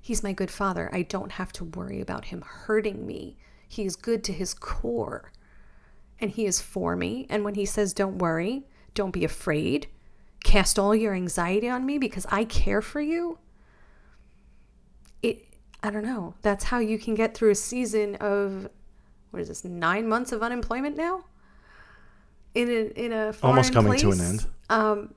he's 0.00 0.22
my 0.22 0.32
good 0.32 0.50
father. 0.50 0.90
I 0.92 1.02
don't 1.02 1.32
have 1.32 1.52
to 1.52 1.64
worry 1.64 2.00
about 2.00 2.26
him 2.26 2.42
hurting 2.46 3.06
me. 3.06 3.36
He 3.68 3.84
is 3.84 3.96
good 3.96 4.24
to 4.24 4.32
his 4.32 4.54
core 4.54 5.30
and 6.20 6.30
he 6.30 6.46
is 6.46 6.60
for 6.60 6.96
me. 6.96 7.26
And 7.30 7.44
when 7.44 7.54
he 7.54 7.64
says, 7.64 7.92
Don't 7.92 8.18
worry, 8.18 8.64
don't 8.94 9.12
be 9.12 9.24
afraid, 9.24 9.88
cast 10.44 10.78
all 10.78 10.94
your 10.94 11.14
anxiety 11.14 11.68
on 11.68 11.86
me 11.86 11.98
because 11.98 12.26
I 12.30 12.44
care 12.44 12.82
for 12.82 13.00
you, 13.00 13.38
it, 15.22 15.44
I 15.82 15.90
don't 15.90 16.04
know. 16.04 16.34
That's 16.42 16.64
how 16.64 16.78
you 16.78 16.98
can 16.98 17.14
get 17.14 17.34
through 17.34 17.50
a 17.50 17.54
season 17.54 18.16
of, 18.16 18.68
what 19.30 19.40
is 19.40 19.48
this, 19.48 19.64
nine 19.64 20.08
months 20.08 20.32
of 20.32 20.42
unemployment 20.42 20.96
now? 20.96 21.24
In 22.54 22.68
a, 22.68 23.04
in 23.04 23.12
a 23.12 23.32
foreign 23.32 23.56
Almost 23.56 23.72
coming 23.72 23.98
to 23.98 24.10
an 24.10 24.20
end. 24.20 24.46
Um, 24.68 25.14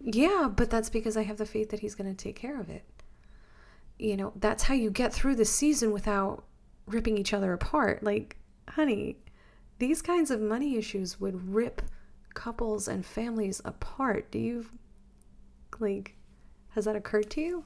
yeah, 0.00 0.48
but 0.54 0.70
that's 0.70 0.90
because 0.90 1.16
I 1.16 1.22
have 1.22 1.38
the 1.38 1.46
faith 1.46 1.70
that 1.70 1.80
he's 1.80 1.94
going 1.94 2.14
to 2.14 2.16
take 2.16 2.36
care 2.36 2.60
of 2.60 2.68
it. 2.68 2.84
You 4.04 4.18
know, 4.18 4.32
that's 4.36 4.64
how 4.64 4.74
you 4.74 4.90
get 4.90 5.14
through 5.14 5.36
the 5.36 5.46
season 5.46 5.90
without 5.90 6.44
ripping 6.86 7.16
each 7.16 7.32
other 7.32 7.54
apart. 7.54 8.02
Like, 8.02 8.36
honey, 8.68 9.16
these 9.78 10.02
kinds 10.02 10.30
of 10.30 10.40
money 10.42 10.76
issues 10.76 11.18
would 11.18 11.48
rip 11.54 11.80
couples 12.34 12.86
and 12.86 13.06
families 13.06 13.62
apart. 13.64 14.30
Do 14.30 14.38
you, 14.38 14.66
like, 15.80 16.16
has 16.70 16.84
that 16.84 16.96
occurred 16.96 17.30
to 17.30 17.40
you? 17.40 17.64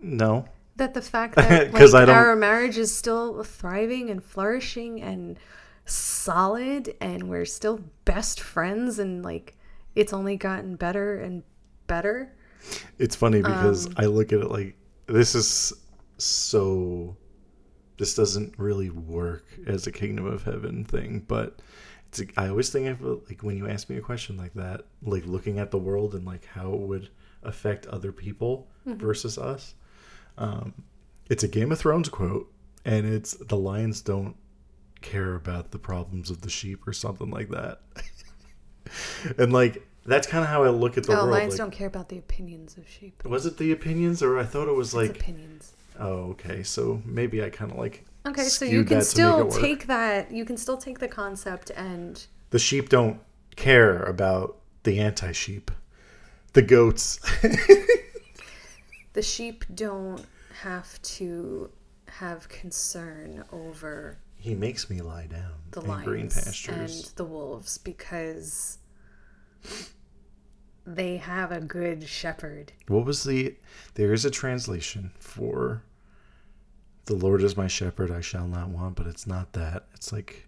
No. 0.00 0.44
That 0.76 0.94
the 0.94 1.02
fact 1.02 1.34
that 1.36 1.72
like, 1.72 1.82
I 1.82 2.04
don't- 2.04 2.10
our 2.10 2.36
marriage 2.36 2.78
is 2.78 2.94
still 2.94 3.42
thriving 3.42 4.10
and 4.10 4.22
flourishing 4.22 5.02
and 5.02 5.36
solid 5.84 6.94
and 7.00 7.28
we're 7.28 7.46
still 7.46 7.80
best 8.04 8.40
friends 8.40 8.98
and 8.98 9.24
like 9.24 9.56
it's 9.94 10.12
only 10.12 10.36
gotten 10.36 10.76
better 10.76 11.18
and 11.18 11.42
better. 11.86 12.36
It's 12.98 13.16
funny 13.16 13.40
because 13.42 13.86
Um, 13.86 13.94
I 13.96 14.06
look 14.06 14.32
at 14.32 14.40
it 14.40 14.50
like 14.50 14.76
this 15.06 15.34
is 15.34 15.72
so. 16.18 17.16
This 17.96 18.14
doesn't 18.14 18.54
really 18.58 18.90
work 18.90 19.44
as 19.66 19.86
a 19.88 19.92
kingdom 19.92 20.24
of 20.26 20.44
heaven 20.44 20.84
thing, 20.84 21.24
but 21.26 21.60
it's. 22.08 22.22
I 22.36 22.48
always 22.48 22.70
think 22.70 22.88
of 22.88 23.00
like 23.28 23.42
when 23.42 23.56
you 23.56 23.68
ask 23.68 23.88
me 23.90 23.96
a 23.96 24.00
question 24.00 24.36
like 24.36 24.54
that, 24.54 24.82
like 25.02 25.26
looking 25.26 25.58
at 25.58 25.70
the 25.70 25.78
world 25.78 26.14
and 26.14 26.24
like 26.24 26.44
how 26.44 26.72
it 26.74 26.80
would 26.80 27.08
affect 27.42 27.86
other 27.86 28.12
people 28.12 28.68
Mm-hmm. 28.86 29.00
versus 29.04 29.36
us. 29.36 29.74
Um, 30.38 30.72
it's 31.28 31.42
a 31.42 31.48
Game 31.48 31.72
of 31.72 31.78
Thrones 31.78 32.08
quote, 32.08 32.50
and 32.86 33.04
it's 33.06 33.32
the 33.34 33.56
lions 33.56 34.00
don't 34.00 34.34
care 35.02 35.34
about 35.34 35.72
the 35.72 35.78
problems 35.78 36.30
of 36.30 36.40
the 36.40 36.48
sheep 36.48 36.86
or 36.88 36.92
something 36.94 37.30
like 37.30 37.50
that. 37.50 37.80
and 39.38 39.52
like 39.52 39.86
that's 40.08 40.26
kind 40.26 40.42
of 40.42 40.50
how 40.50 40.64
I 40.64 40.70
look 40.70 40.96
at 40.96 41.04
the 41.04 41.12
oh, 41.12 41.16
world. 41.16 41.30
lions 41.30 41.52
like- 41.52 41.58
don't 41.58 41.70
care 41.70 41.86
about 41.86 42.08
the 42.08 42.18
opinions 42.18 42.76
of 42.76 42.88
sheep. 42.88 43.24
was 43.24 43.46
it 43.46 43.56
the 43.58 43.72
opinions, 43.72 44.22
or 44.22 44.38
I 44.38 44.44
thought 44.44 44.68
it 44.68 44.74
was 44.74 44.88
It's 44.88 44.94
like, 44.94 45.10
opinions. 45.10 45.72
oh, 45.98 46.30
okay, 46.30 46.62
so 46.62 47.02
maybe 47.04 47.42
I 47.42 47.50
kind 47.50 47.70
of 47.70 47.78
like. 47.78 48.04
Okay, 48.26 48.44
so 48.44 48.64
you 48.64 48.84
can 48.84 48.98
that 48.98 49.06
to 49.14 49.40
make 49.40 49.50
still 49.50 49.50
take 49.50 49.86
that. 49.86 50.32
You 50.32 50.44
can 50.44 50.56
still 50.56 50.76
take 50.76 50.98
the 50.98 51.08
concept 51.08 51.70
and 51.70 52.26
the 52.50 52.58
sheep 52.58 52.88
don't 52.88 53.20
care 53.56 54.02
about 54.02 54.56
the 54.82 54.98
anti-sheep, 54.98 55.70
the 56.52 56.62
goats. 56.62 57.18
the 59.12 59.22
sheep 59.22 59.64
don't 59.74 60.24
have 60.62 61.00
to 61.02 61.70
have 62.06 62.48
concern 62.48 63.44
over 63.52 64.18
he 64.36 64.54
makes 64.54 64.88
me 64.88 65.00
lie 65.00 65.26
down 65.26 65.52
the 65.72 65.80
in 65.80 66.04
green 66.04 66.20
lions 66.20 66.34
pastures. 66.34 67.00
and 67.06 67.16
the 67.16 67.24
wolves 67.24 67.78
because 67.78 68.78
they 70.94 71.16
have 71.18 71.52
a 71.52 71.60
good 71.60 72.08
shepherd. 72.08 72.72
What 72.86 73.04
was 73.04 73.24
the? 73.24 73.56
There 73.94 74.12
is 74.12 74.24
a 74.24 74.30
translation 74.30 75.12
for. 75.18 75.82
The 77.06 77.14
Lord 77.14 77.42
is 77.42 77.56
my 77.56 77.68
shepherd; 77.68 78.10
I 78.10 78.20
shall 78.20 78.46
not 78.46 78.68
want. 78.68 78.96
But 78.96 79.06
it's 79.06 79.26
not 79.26 79.52
that. 79.52 79.86
It's 79.94 80.12
like. 80.12 80.46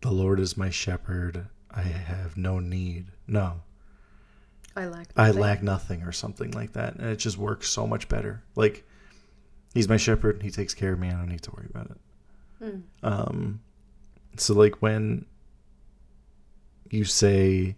The 0.00 0.10
Lord 0.10 0.38
is 0.38 0.56
my 0.56 0.70
shepherd; 0.70 1.46
I 1.70 1.82
have 1.82 2.36
no 2.36 2.60
need. 2.60 3.06
No, 3.26 3.62
I 4.78 4.86
lack. 4.86 5.08
I 5.16 5.30
lack 5.32 5.62
nothing 5.62 6.02
or 6.02 6.12
something 6.12 6.52
like 6.52 6.72
that. 6.74 6.94
And 6.94 7.08
it 7.08 7.16
just 7.16 7.36
works 7.36 7.68
so 7.68 7.86
much 7.86 8.08
better. 8.08 8.44
Like 8.54 8.86
he's 9.74 9.88
my 9.88 9.96
shepherd, 9.96 10.42
he 10.42 10.50
takes 10.50 10.72
care 10.72 10.92
of 10.92 11.00
me, 11.00 11.08
I 11.08 11.12
don't 11.12 11.28
need 11.28 11.42
to 11.42 11.50
worry 11.50 11.66
about 11.68 11.90
it. 11.90 11.98
Mm. 12.62 12.82
Um 13.02 13.60
so 14.36 14.54
like 14.54 14.80
when 14.80 15.26
you 16.90 17.04
say 17.04 17.76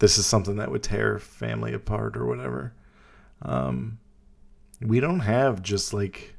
this 0.00 0.18
is 0.18 0.26
something 0.26 0.56
that 0.56 0.70
would 0.70 0.82
tear 0.82 1.18
family 1.18 1.72
apart 1.72 2.16
or 2.16 2.26
whatever, 2.26 2.72
um 3.42 3.98
we 4.82 4.98
don't 4.98 5.20
have 5.20 5.62
just 5.62 5.92
like 5.92 6.34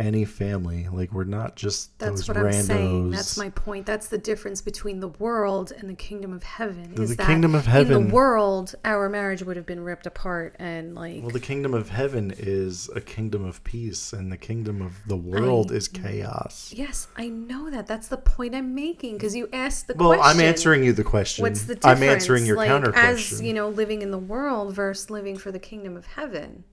any 0.00 0.24
family. 0.24 0.88
Like 0.90 1.12
we're 1.12 1.24
not 1.24 1.54
just 1.54 1.96
That's 1.98 2.26
those 2.26 2.28
what 2.28 2.36
randos. 2.38 2.46
I'm 2.46 2.62
saying. 2.62 3.10
That's 3.10 3.36
my 3.36 3.50
point. 3.50 3.86
That's 3.86 4.08
the 4.08 4.18
difference 4.18 4.62
between 4.62 4.98
the 5.00 5.08
world 5.08 5.72
and 5.76 5.88
the 5.88 5.94
kingdom 5.94 6.32
of 6.32 6.42
heaven. 6.42 6.94
The 6.94 7.02
is 7.02 7.16
that 7.16 7.26
kingdom 7.26 7.54
of 7.54 7.66
heaven 7.66 7.92
in 7.96 8.08
the 8.08 8.14
world, 8.14 8.74
our 8.84 9.08
marriage 9.08 9.42
would 9.42 9.56
have 9.56 9.66
been 9.66 9.80
ripped 9.80 10.06
apart 10.06 10.56
and 10.58 10.94
like 10.94 11.20
Well, 11.22 11.30
the 11.30 11.38
kingdom 11.40 11.74
of 11.74 11.90
heaven 11.90 12.32
is 12.36 12.88
a 12.96 13.00
kingdom 13.00 13.44
of 13.44 13.62
peace, 13.62 14.12
and 14.12 14.32
the 14.32 14.36
kingdom 14.36 14.80
of 14.82 14.94
the 15.06 15.16
world 15.16 15.70
I- 15.70 15.74
is 15.76 15.86
chaos. 15.88 16.72
Yes, 16.74 17.08
I 17.16 17.28
know 17.28 17.70
that. 17.70 17.86
That's 17.86 18.08
the 18.08 18.16
point 18.16 18.54
I'm 18.54 18.74
making 18.74 19.14
because 19.14 19.36
you 19.36 19.48
asked 19.52 19.86
the 19.86 19.94
Well, 19.94 20.14
question. 20.14 20.40
I'm 20.40 20.40
answering 20.44 20.82
you 20.82 20.92
the 20.92 21.04
question. 21.04 21.42
What's 21.42 21.62
the 21.64 21.74
difference? 21.74 22.00
I'm 22.00 22.08
answering 22.08 22.46
your 22.46 22.56
like, 22.56 22.68
counter 22.68 22.92
As 22.96 23.16
question. 23.28 23.44
you 23.46 23.52
know, 23.52 23.68
living 23.68 24.00
in 24.02 24.10
the 24.10 24.18
world 24.18 24.74
versus 24.74 25.10
living 25.10 25.36
for 25.36 25.52
the 25.52 25.58
kingdom 25.58 25.96
of 25.96 26.06
heaven. 26.06 26.64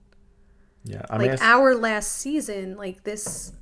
Yeah, 0.87 1.03
I'm 1.09 1.21
like 1.21 1.41
our 1.41 1.75
last 1.75 2.13
season, 2.13 2.77
like 2.77 3.03
this, 3.03 3.53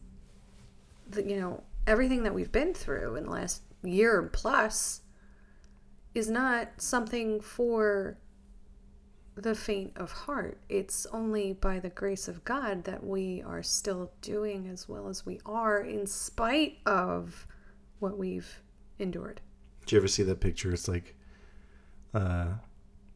the, 1.09 1.23
you 1.27 1.39
know, 1.39 1.63
everything 1.87 2.23
that 2.23 2.33
we've 2.33 2.51
been 2.51 2.73
through 2.73 3.15
in 3.15 3.25
the 3.25 3.31
last 3.31 3.61
year 3.83 4.29
plus 4.33 5.01
is 6.13 6.29
not 6.29 6.69
something 6.77 7.41
for 7.41 8.17
the 9.35 9.53
faint 9.53 9.91
of 9.97 10.11
heart. 10.11 10.57
It's 10.69 11.05
only 11.07 11.53
by 11.53 11.79
the 11.79 11.89
grace 11.89 12.27
of 12.27 12.43
God 12.45 12.85
that 12.85 13.03
we 13.03 13.43
are 13.45 13.61
still 13.61 14.11
doing 14.21 14.67
as 14.67 14.87
well 14.87 15.09
as 15.09 15.25
we 15.25 15.39
are 15.45 15.81
in 15.81 16.07
spite 16.07 16.77
of 16.85 17.45
what 17.99 18.17
we've 18.17 18.61
endured. 18.97 19.41
Did 19.81 19.91
you 19.91 19.97
ever 19.97 20.07
see 20.07 20.23
that 20.23 20.39
picture? 20.39 20.71
It's 20.73 20.87
like 20.87 21.15
uh, 22.13 22.53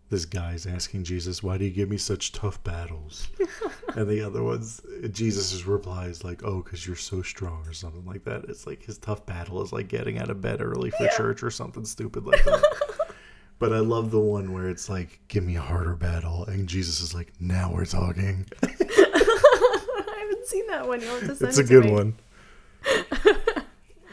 this 0.09 0.25
guy's 0.25 0.65
asking 0.65 1.03
Jesus, 1.03 1.43
"Why 1.43 1.57
do 1.57 1.65
you 1.65 1.71
give 1.71 1.89
me 1.89 1.97
such 1.97 2.31
tough 2.31 2.63
battles?" 2.63 3.27
and 3.95 4.09
the 4.09 4.21
other 4.21 4.43
one's 4.43 4.81
Jesus' 5.11 5.65
reply 5.65 6.05
is 6.05 6.23
like, 6.23 6.43
"Oh, 6.43 6.61
because 6.61 6.85
you're 6.85 6.95
so 6.95 7.21
strong," 7.21 7.65
or 7.67 7.73
something 7.73 8.05
like 8.05 8.23
that. 8.25 8.45
It's 8.49 8.65
like 8.67 8.83
his 8.83 8.97
tough 8.97 9.25
battle 9.25 9.61
is 9.61 9.71
like 9.71 9.87
getting 9.87 10.17
out 10.19 10.29
of 10.29 10.41
bed 10.41 10.61
early 10.61 10.89
for 10.91 11.07
church 11.15 11.43
or 11.43 11.51
something 11.51 11.85
stupid 11.85 12.25
like 12.25 12.43
that. 12.45 12.63
But 13.59 13.73
I 13.73 13.79
love 13.79 14.09
the 14.11 14.21
one 14.21 14.53
where 14.53 14.69
it's 14.69 14.87
like, 14.87 15.19
"Give 15.27 15.43
me 15.43 15.57
a 15.57 15.61
harder 15.61 15.93
battle," 15.93 16.45
and 16.45 16.65
Jesus 16.65 17.01
is 17.01 17.13
like, 17.13 17.33
"Now 17.41 17.73
we're 17.73 17.83
talking." 17.83 18.45
I 18.63 20.15
haven't 20.21 20.47
seen 20.47 20.65
that 20.67 20.87
one. 20.87 21.01
You'll 21.01 21.19
have 21.19 21.27
to 21.27 21.35
send 21.35 21.49
it's 21.49 21.57
a 21.57 21.63
it 21.63 21.67
good 21.67 21.83
me. 21.83 21.91
one. 21.91 22.15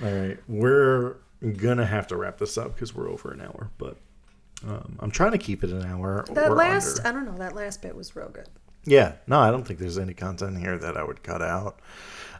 All 0.03 0.13
right, 0.13 0.39
we're 0.49 1.19
gonna 1.59 1.87
have 1.87 2.09
to 2.09 2.17
wrap 2.17 2.39
this 2.39 2.59
up 2.59 2.75
because 2.75 2.93
we're 2.93 3.09
over 3.09 3.31
an 3.31 3.41
hour, 3.41 3.71
but 3.79 3.99
um, 4.67 4.97
I'm 5.01 5.11
trying 5.11 5.33
to 5.33 5.39
keep 5.39 5.65
it 5.65 5.71
an 5.71 5.85
hour. 5.85 6.25
That 6.33 6.55
last, 6.57 6.99
under. 7.01 7.09
I 7.09 7.13
don't 7.13 7.27
know, 7.27 7.39
that 7.39 7.55
last 7.55 7.83
bit 7.83 7.95
was 7.95 8.15
real 8.17 8.29
good. 8.29 8.49
yeah, 8.85 9.13
no, 9.27 9.39
I 9.41 9.51
don't 9.51 9.67
think 9.67 9.79
there's 9.79 9.99
any 9.99 10.15
content 10.15 10.59
here 10.59 10.79
that 10.79 10.97
I 10.97 11.03
would 11.05 11.23
cut 11.23 11.43
out. 11.43 11.81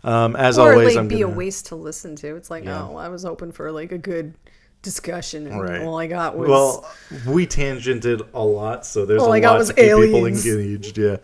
Um, 0.05 0.37
as 0.37 0.59
or 0.59 0.73
always, 0.73 0.89
like 0.95 0.97
I'm 0.97 1.09
be 1.09 1.21
gonna, 1.21 1.33
a 1.33 1.37
waste 1.37 1.67
to 1.67 1.77
listen 1.77 2.15
to. 2.17 2.37
It's 2.37 2.51
like, 2.51 2.65
Yeah. 2.65 2.87
oh, 2.89 2.97
I 2.97 3.09
was 3.09 3.25
hoping 3.25 3.51
for 3.53 3.73
like 3.73 3.91
a 3.93 3.99
good 3.99 4.35
discussion, 4.83 5.47
and 5.47 5.61
Right. 5.61 5.83
all 5.83 5.99
I 5.99 6.07
got 6.07 6.37
was 6.37 6.49
Well, 6.49 6.89
we 7.27 7.47
tangented 7.47 8.27
a 8.33 8.45
lot, 8.45 8.87
so 8.87 9.05
there's 9.05 9.23
All 9.23 9.33
a 9.33 9.37
I 9.37 9.41
lot 9.41 9.67
to 9.67 9.75
keep 9.75 9.85
people 9.97 10.27
engaged. 10.27 10.97
Yeah. 10.99 11.17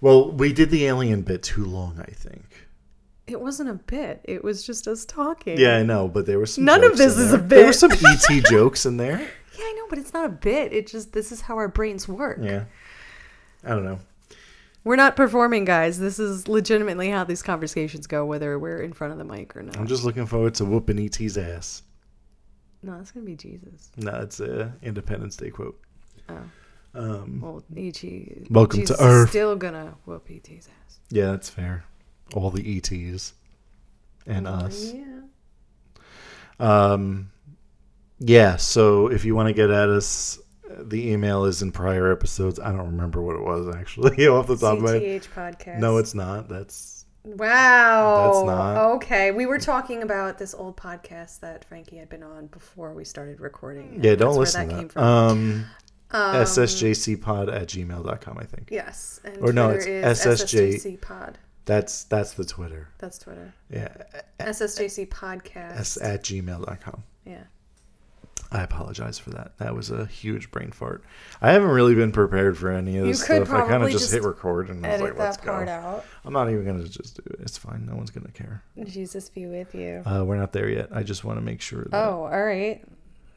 Well, 0.00 0.30
we 0.32 0.52
did 0.52 0.70
the 0.70 0.84
alien 0.86 1.22
bit 1.22 1.42
too 1.42 1.64
long, 1.64 1.98
I 2.00 2.10
think. 2.12 2.44
it 3.26 3.40
wasn't 3.40 3.70
a 3.70 3.74
bit. 3.74 4.20
It 4.24 4.44
was 4.44 4.66
just 4.66 4.86
us 4.88 5.04
talking. 5.06 5.58
Yeah, 5.58 5.76
I 5.78 5.82
know, 5.84 6.06
but 6.08 6.26
there 6.26 6.38
was 6.38 6.52
some. 6.54 6.64
None 6.64 6.84
of 6.84 6.98
this 6.98 7.16
is 7.16 7.30
there. 7.30 7.38
a 7.40 7.42
bit. 7.42 7.56
There 7.56 7.66
were 7.66 7.72
some 7.72 7.92
ET 7.92 8.44
jokes 8.50 8.84
in 8.84 8.96
there. 8.98 9.26
Yeah, 9.62 9.68
I 9.68 9.72
know, 9.76 9.86
but 9.88 9.98
it's 9.98 10.12
not 10.12 10.24
a 10.26 10.28
bit. 10.30 10.72
It 10.72 10.86
just 10.86 11.12
this 11.12 11.32
is 11.32 11.42
how 11.42 11.56
our 11.56 11.68
brains 11.68 12.08
work. 12.08 12.38
Yeah. 12.40 12.64
I 13.64 13.68
don't 13.70 13.84
know. 13.84 13.98
We're 14.84 14.96
not 14.96 15.14
performing, 15.14 15.64
guys. 15.64 16.00
This 16.00 16.18
is 16.18 16.48
legitimately 16.48 17.08
how 17.10 17.22
these 17.22 17.42
conversations 17.42 18.08
go, 18.08 18.24
whether 18.24 18.58
we're 18.58 18.80
in 18.82 18.92
front 18.92 19.12
of 19.12 19.18
the 19.18 19.24
mic 19.24 19.54
or 19.56 19.62
not. 19.62 19.76
I'm 19.76 19.86
just 19.86 20.02
looking 20.04 20.26
forward 20.26 20.54
to 20.56 20.64
whooping 20.64 20.98
ET's 20.98 21.38
ass. 21.38 21.82
No, 22.82 22.96
that's 22.96 23.12
gonna 23.12 23.24
be 23.26 23.36
Jesus. 23.36 23.90
No, 23.96 24.12
it's 24.20 24.40
a 24.40 24.72
Independence 24.82 25.36
Day 25.36 25.50
quote. 25.50 25.80
Oh, 26.28 26.38
Um, 26.94 27.40
well, 27.40 27.62
E.T. 27.76 28.46
Welcome 28.50 28.84
to 28.86 29.00
Earth. 29.00 29.30
Still 29.30 29.54
gonna 29.54 29.94
whoop 30.04 30.28
E.T.'s 30.28 30.68
ass. 30.84 30.98
yeah, 31.10 31.26
that's 31.30 31.48
fair. 31.48 31.84
All 32.34 32.50
the 32.50 32.78
ETs 32.78 33.34
and 34.26 34.48
us. 34.48 34.92
Yeah. 34.92 35.04
Um, 36.58 37.30
yeah. 38.24 38.56
So 38.56 39.08
if 39.08 39.24
you 39.24 39.34
want 39.34 39.48
to 39.48 39.52
get 39.52 39.70
at 39.70 39.88
us, 39.88 40.38
the 40.68 41.10
email 41.10 41.44
is 41.44 41.60
in 41.62 41.70
prior 41.72 42.10
episodes. 42.10 42.58
I 42.58 42.68
don't 42.72 42.86
remember 42.86 43.20
what 43.22 43.36
it 43.36 43.42
was 43.42 43.74
actually 43.74 44.26
off 44.28 44.46
the 44.46 44.56
top 44.56 44.78
of 44.78 44.82
my 44.84 44.92
head. 44.92 45.26
Podcast. 45.34 45.78
No, 45.78 45.98
it's 45.98 46.14
not. 46.14 46.48
That's 46.48 47.04
Wow. 47.24 48.32
That's 48.32 48.46
not- 48.46 48.92
Okay. 48.96 49.30
We 49.30 49.46
were 49.46 49.58
talking 49.58 50.02
about 50.02 50.38
this 50.38 50.54
old 50.54 50.76
podcast 50.76 51.40
that 51.40 51.64
Frankie 51.66 51.96
had 51.98 52.08
been 52.08 52.22
on 52.22 52.46
before 52.48 52.94
we 52.94 53.04
started 53.04 53.40
recording. 53.40 54.00
yeah. 54.02 54.14
Don't 54.16 54.36
listen 54.36 54.68
where 54.68 54.68
to 54.68 54.68
that 54.68 54.74
that. 54.74 54.80
came 54.80 54.88
from. 54.88 55.04
Um, 55.04 55.64
Um, 56.14 56.36
ssjcpod 56.44 57.54
at 57.54 57.68
gmail.com, 57.68 58.38
I 58.38 58.44
think. 58.44 58.68
Yes. 58.70 59.20
And 59.24 59.38
or 59.38 59.52
no, 59.52 59.70
it's 59.70 59.86
is 59.86 60.18
SSJ. 60.20 60.74
SSJC 60.74 61.00
Pod. 61.00 61.38
That's 61.64 62.04
that's 62.04 62.34
the 62.34 62.44
Twitter. 62.44 62.88
That's 62.98 63.18
Twitter. 63.18 63.54
Yeah. 63.70 63.94
SSJC 64.40 65.08
Podcast. 65.08 65.76
S 65.78 65.98
at 66.02 66.22
gmail.com. 66.24 67.02
yeah. 67.24 67.44
I 68.54 68.62
apologize 68.62 69.18
for 69.18 69.30
that. 69.30 69.56
That 69.58 69.74
was 69.74 69.90
a 69.90 70.04
huge 70.04 70.50
brain 70.50 70.72
fart. 70.72 71.02
I 71.40 71.52
haven't 71.52 71.70
really 71.70 71.94
been 71.94 72.12
prepared 72.12 72.58
for 72.58 72.70
any 72.70 72.98
of 72.98 73.06
You 73.06 73.12
this 73.12 73.24
could 73.26 73.46
stuff. 73.46 73.64
I 73.64 73.66
kind 73.66 73.82
of 73.82 73.90
just, 73.90 74.04
just 74.04 74.12
hit 74.12 74.22
record 74.24 74.68
and 74.68 74.84
I 74.86 74.92
was 74.92 75.00
like, 75.00 75.18
let's 75.18 75.36
that 75.38 75.46
part 75.46 75.66
go. 75.66 75.72
out. 75.72 76.04
I'm 76.24 76.34
not 76.34 76.50
even 76.50 76.64
going 76.64 76.82
to 76.82 76.88
just 76.88 77.16
do 77.16 77.22
it. 77.32 77.40
It's 77.40 77.56
fine. 77.56 77.86
No 77.86 77.94
one's 77.96 78.10
going 78.10 78.26
to 78.26 78.32
care. 78.32 78.62
Jesus 78.84 79.30
be 79.30 79.46
with 79.46 79.74
you. 79.74 80.02
Uh, 80.04 80.22
we're 80.24 80.36
not 80.36 80.52
there 80.52 80.68
yet. 80.68 80.90
I 80.92 81.02
just 81.02 81.24
want 81.24 81.38
to 81.38 81.42
make 81.44 81.62
sure 81.62 81.84
that. 81.90 81.94
Oh, 81.94 82.24
all 82.30 82.44
right. 82.44 82.84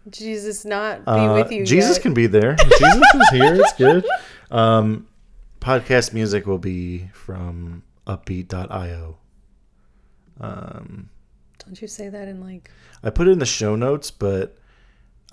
Jesus 0.10 0.66
not 0.66 1.06
be 1.06 1.12
Uh, 1.12 1.34
with 1.36 1.52
you. 1.52 1.66
Jesus 1.66 1.96
yet. 1.96 2.02
can 2.04 2.14
be 2.14 2.28
there. 2.28 2.56
Jesus 2.56 3.04
is 3.16 3.30
here. 3.32 3.56
It's 3.56 3.74
good. 3.74 4.06
Um, 4.52 5.08
podcast 5.60 6.14
music 6.14 6.46
will 6.46 6.60
be 6.60 7.10
from 7.14 7.82
uppbeat.io. 8.06 9.18
Um, 10.40 11.10
Don't 11.66 11.82
you 11.82 11.88
say 11.88 12.10
that 12.10 12.28
in 12.28 12.42
like 12.42 12.70
I 13.04 13.10
put 13.10 13.28
it 13.28 13.32
in 13.32 13.40
the 13.40 13.46
show 13.46 13.76
notes, 13.76 14.12
but 14.12 14.58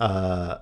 uh, 0.01 0.59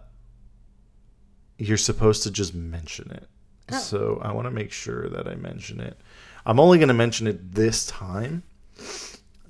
you're 1.58 1.76
supposed 1.76 2.22
to 2.24 2.30
just 2.30 2.54
mention 2.54 3.10
it. 3.10 3.28
Oh. 3.72 3.78
So 3.78 4.20
I 4.22 4.32
want 4.32 4.46
to 4.46 4.50
make 4.50 4.72
sure 4.72 5.08
that 5.08 5.28
I 5.28 5.34
mention 5.34 5.80
it. 5.80 5.98
I'm 6.46 6.58
only 6.58 6.78
going 6.78 6.88
to 6.88 6.94
mention 6.94 7.26
it 7.26 7.52
this 7.54 7.86
time. 7.86 8.42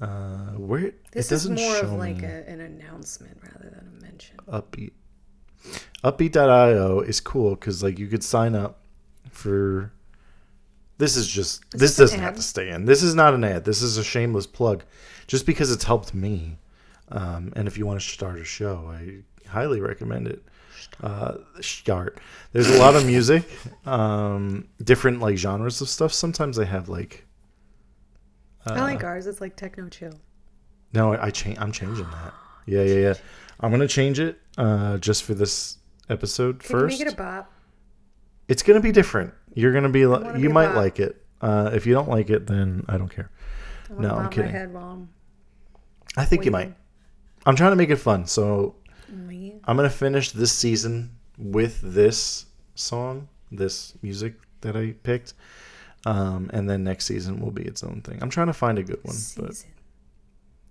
Uh, 0.01 0.53
where 0.57 0.87
it 0.87 1.05
this 1.13 1.27
is 1.27 1.31
doesn't 1.31 1.57
more 1.57 1.77
show 1.77 1.83
of 1.83 1.93
like 1.93 2.23
a, 2.23 2.49
an 2.49 2.61
announcement 2.61 3.37
rather 3.43 3.69
than 3.69 3.99
a 3.99 4.03
mention. 4.03 4.37
uppbeat. 4.49 4.93
Uppbeat.io 6.03 7.01
is 7.01 7.21
cool 7.21 7.51
because 7.51 7.83
like 7.83 7.99
you 7.99 8.07
could 8.07 8.25
sign 8.25 8.55
up 8.55 8.81
for. 9.31 9.93
This 10.97 11.17
is 11.17 11.27
just 11.27 11.63
Is 11.75 11.81
this 11.81 11.91
this 11.91 11.97
doesn't 11.97 12.21
have 12.21 12.37
to 12.37 12.43
stay 12.43 12.71
in. 12.71 12.87
This 12.87 13.03
is 13.03 13.15
not 13.15 13.35
an 13.35 13.45
ad. 13.45 13.65
This 13.65 13.83
is 13.83 13.97
a 13.99 14.05
shameless 14.05 14.47
plug, 14.47 14.85
just 15.27 15.47
because 15.47 15.71
it's 15.71 15.85
helped 15.85 16.15
me. 16.15 16.59
Um, 17.09 17.53
and 17.57 17.67
if 17.69 17.77
you 17.77 17.87
want 17.87 18.01
to 18.01 18.07
start 18.07 18.39
a 18.39 18.45
show, 18.45 18.91
I 18.91 19.23
highly 19.51 19.81
recommend 19.81 20.29
it. 20.29 20.43
Uh, 21.03 21.39
start. 21.61 22.19
There's 22.53 22.69
a 22.71 22.79
lot 22.79 22.95
of 22.97 23.07
music, 23.07 23.45
um, 23.87 24.69
different 24.83 25.21
like 25.21 25.37
genres 25.37 25.81
of 25.81 25.89
stuff. 25.89 26.13
Sometimes 26.13 26.59
I 26.59 26.65
have 26.65 26.89
like. 26.89 27.27
Uh, 28.67 28.75
I 28.75 28.81
like 28.83 29.05
ours. 29.05 29.27
It's 29.27 29.41
like 29.41 29.57
techno 29.57 29.89
chill. 29.89 30.13
no, 30.93 31.15
I, 31.15 31.27
I 31.27 31.31
change. 31.31 31.59
I'm 31.59 31.73
changing 31.73 32.05
that. 32.11 32.35
Yeah, 32.67 32.83
yeah, 32.83 32.95
yeah. 33.01 33.15
I'm 33.59 33.71
gonna 33.73 33.89
change 33.89 34.21
it 34.21 34.39
uh, 34.57 34.99
just 34.99 35.25
for 35.25 35.35
this 35.35 35.79
episode 36.09 36.61
Can 36.61 36.71
first. 36.71 36.99
you 36.99 37.05
make 37.05 37.13
it 37.13 37.15
a 37.15 37.17
bop? 37.17 37.51
it's 38.49 38.63
gonna 38.63 38.81
be 38.81 38.93
different. 38.93 39.33
You're 39.55 39.73
gonna 39.73 39.89
be 39.89 40.05
wanna 40.07 40.25
like, 40.27 40.35
be 40.35 40.43
you 40.43 40.51
might 40.51 40.75
like 40.75 41.01
it. 41.01 41.25
Uh, 41.41 41.71
if 41.73 41.87
you 41.87 41.95
don't 41.95 42.09
like 42.09 42.31
it, 42.31 42.47
then 42.47 42.85
I 42.87 42.99
don't 42.99 43.09
care. 43.09 43.31
I 43.91 44.01
No, 44.01 44.11
I'm 44.15 44.29
kidding. 44.29 44.53
My 44.53 44.59
head 44.59 44.73
while 44.73 44.91
I'm 44.91 45.09
I 46.17 46.25
think 46.27 46.45
you 46.45 46.51
might. 46.51 46.75
I'm 47.47 47.57
trying 47.57 47.73
to 47.73 47.77
make 47.77 47.91
it 47.91 47.97
fun, 47.97 48.27
so. 48.27 48.75
I'm 49.71 49.77
gonna 49.77 49.89
finish 49.89 50.33
this 50.33 50.51
season 50.53 51.11
with 51.39 51.81
this 51.81 52.47
song, 52.75 53.29
this 53.53 53.95
music 54.03 54.35
that 54.63 54.77
I 54.77 54.95
picked, 55.05 55.35
um, 56.07 56.51
and 56.53 56.69
then 56.69 56.83
next 56.83 57.05
season 57.07 57.41
will 57.41 57.53
be 57.53 57.63
its 57.63 57.85
own 57.85 58.01
thing. 58.03 58.19
I'm 58.21 58.31
trying 58.31 58.49
to 58.49 58.53
find 58.53 58.79
a 58.79 58.83
good 58.83 58.99
one, 59.05 59.15
but 59.37 59.65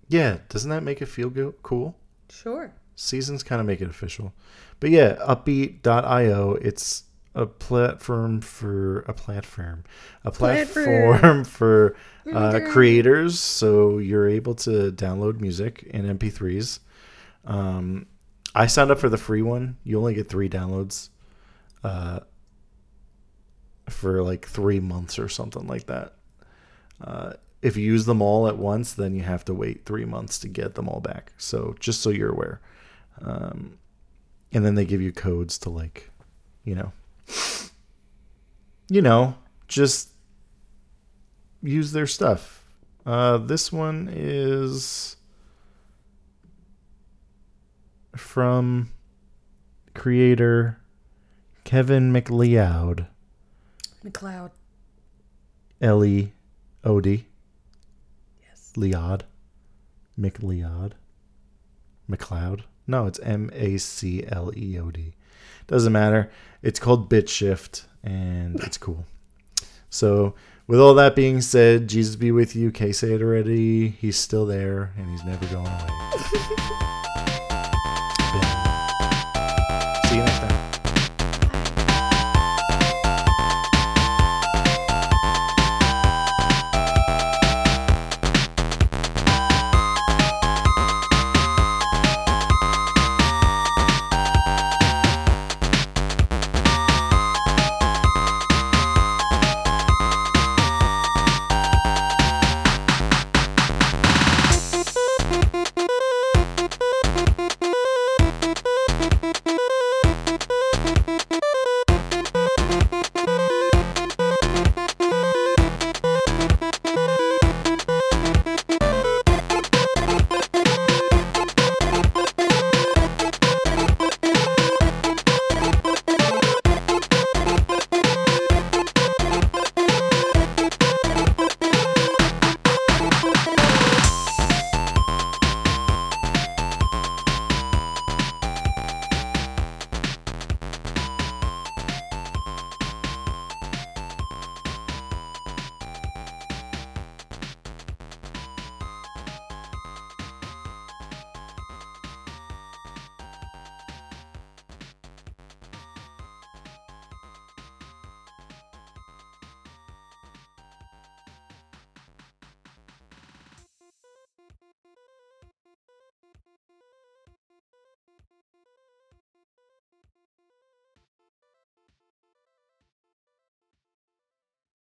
yeah, 0.08 0.38
doesn't 0.50 0.68
that 0.70 0.82
make 0.82 1.00
it 1.00 1.06
feel 1.06 1.30
go- 1.30 1.54
cool? 1.62 1.96
Sure. 2.28 2.72
seasons 2.94 3.42
kind 3.42 3.60
of 3.60 3.66
make 3.66 3.80
it 3.80 3.88
official. 3.88 4.34
But 4.80 4.90
yeah, 4.90 5.16
uppbeat.io, 5.26 6.52
it's 6.60 7.04
a 7.34 7.46
platform 7.46 8.42
for 8.42 9.00
a 9.00 9.14
platform, 9.14 9.84
a 10.24 10.30
Platform. 10.30 10.84
platform 10.84 11.44
for 11.44 11.96
uh, 12.34 12.60
creators. 12.68 13.40
So 13.40 13.96
you're 13.98 14.28
able 14.28 14.54
to 14.56 14.92
download 14.92 15.40
music 15.40 15.84
in 15.84 16.18
MP3s. 16.18 16.80
Um, 17.46 18.06
I 18.54 18.66
signed 18.66 18.90
up 18.90 18.98
for 18.98 19.08
the 19.08 19.16
free 19.16 19.42
one. 19.42 19.76
You 19.84 19.98
only 19.98 20.14
get 20.14 20.28
three 20.28 20.48
downloads 20.48 21.10
uh, 21.84 22.20
for 23.88 24.22
like 24.22 24.46
three 24.46 24.80
months 24.80 25.18
or 25.18 25.28
something 25.28 25.66
like 25.66 25.86
that. 25.86 26.14
Uh, 27.00 27.34
if 27.62 27.76
you 27.76 27.84
use 27.84 28.06
them 28.06 28.22
all 28.22 28.48
at 28.48 28.56
once, 28.56 28.94
then 28.94 29.14
you 29.14 29.22
have 29.22 29.44
to 29.44 29.54
wait 29.54 29.84
three 29.84 30.04
months 30.04 30.38
to 30.40 30.48
get 30.48 30.74
them 30.74 30.88
all 30.88 31.00
back. 31.00 31.32
So 31.36 31.76
just 31.78 32.00
so 32.00 32.10
you're 32.10 32.32
aware. 32.32 32.60
Um, 33.22 33.78
and 34.52 34.64
then 34.64 34.74
they 34.74 34.84
give 34.84 35.00
you 35.00 35.12
codes 35.12 35.58
to 35.58 35.70
like, 35.70 36.10
you 36.64 36.74
know, 36.74 36.92
you 38.88 39.02
know, 39.02 39.36
just 39.68 40.10
use 41.62 41.92
their 41.92 42.06
stuff. 42.06 42.64
Uh, 43.06 43.38
this 43.38 43.70
one 43.72 44.10
is 44.12 45.16
from 48.16 48.90
creator 49.94 50.78
Kevin 51.64 52.10
MacLeod, 52.12 53.06
MacLeod. 54.02 54.50
L 55.80 56.04
E 56.04 56.32
O 56.84 57.00
D, 57.00 57.26
Yes. 58.42 58.72
Leod, 58.76 59.24
MacLeod, 60.16 60.94
MacLeod. 62.08 62.64
No, 62.86 63.06
it's 63.06 63.20
M 63.20 63.50
A 63.52 63.76
C 63.78 64.24
L 64.28 64.52
E 64.56 64.78
O 64.78 64.90
D. 64.90 65.14
Doesn't 65.66 65.92
matter. 65.92 66.30
It's 66.62 66.80
called 66.80 67.08
BitShift 67.08 67.84
and 68.02 68.58
it's 68.60 68.76
cool. 68.86 69.06
So, 69.88 70.34
with 70.66 70.80
all 70.80 70.94
that 70.94 71.14
being 71.16 71.40
said, 71.40 71.88
Jesus 71.88 72.16
be 72.16 72.32
with 72.32 72.54
you. 72.56 72.70
Cay 72.70 72.92
say 72.92 73.12
it 73.14 73.22
already. 73.22 73.88
He's 73.88 74.16
still 74.16 74.46
there 74.46 74.92
and 74.96 75.08
he's 75.10 75.24
never 75.24 75.46
going 75.46 75.66
away. 75.66 76.96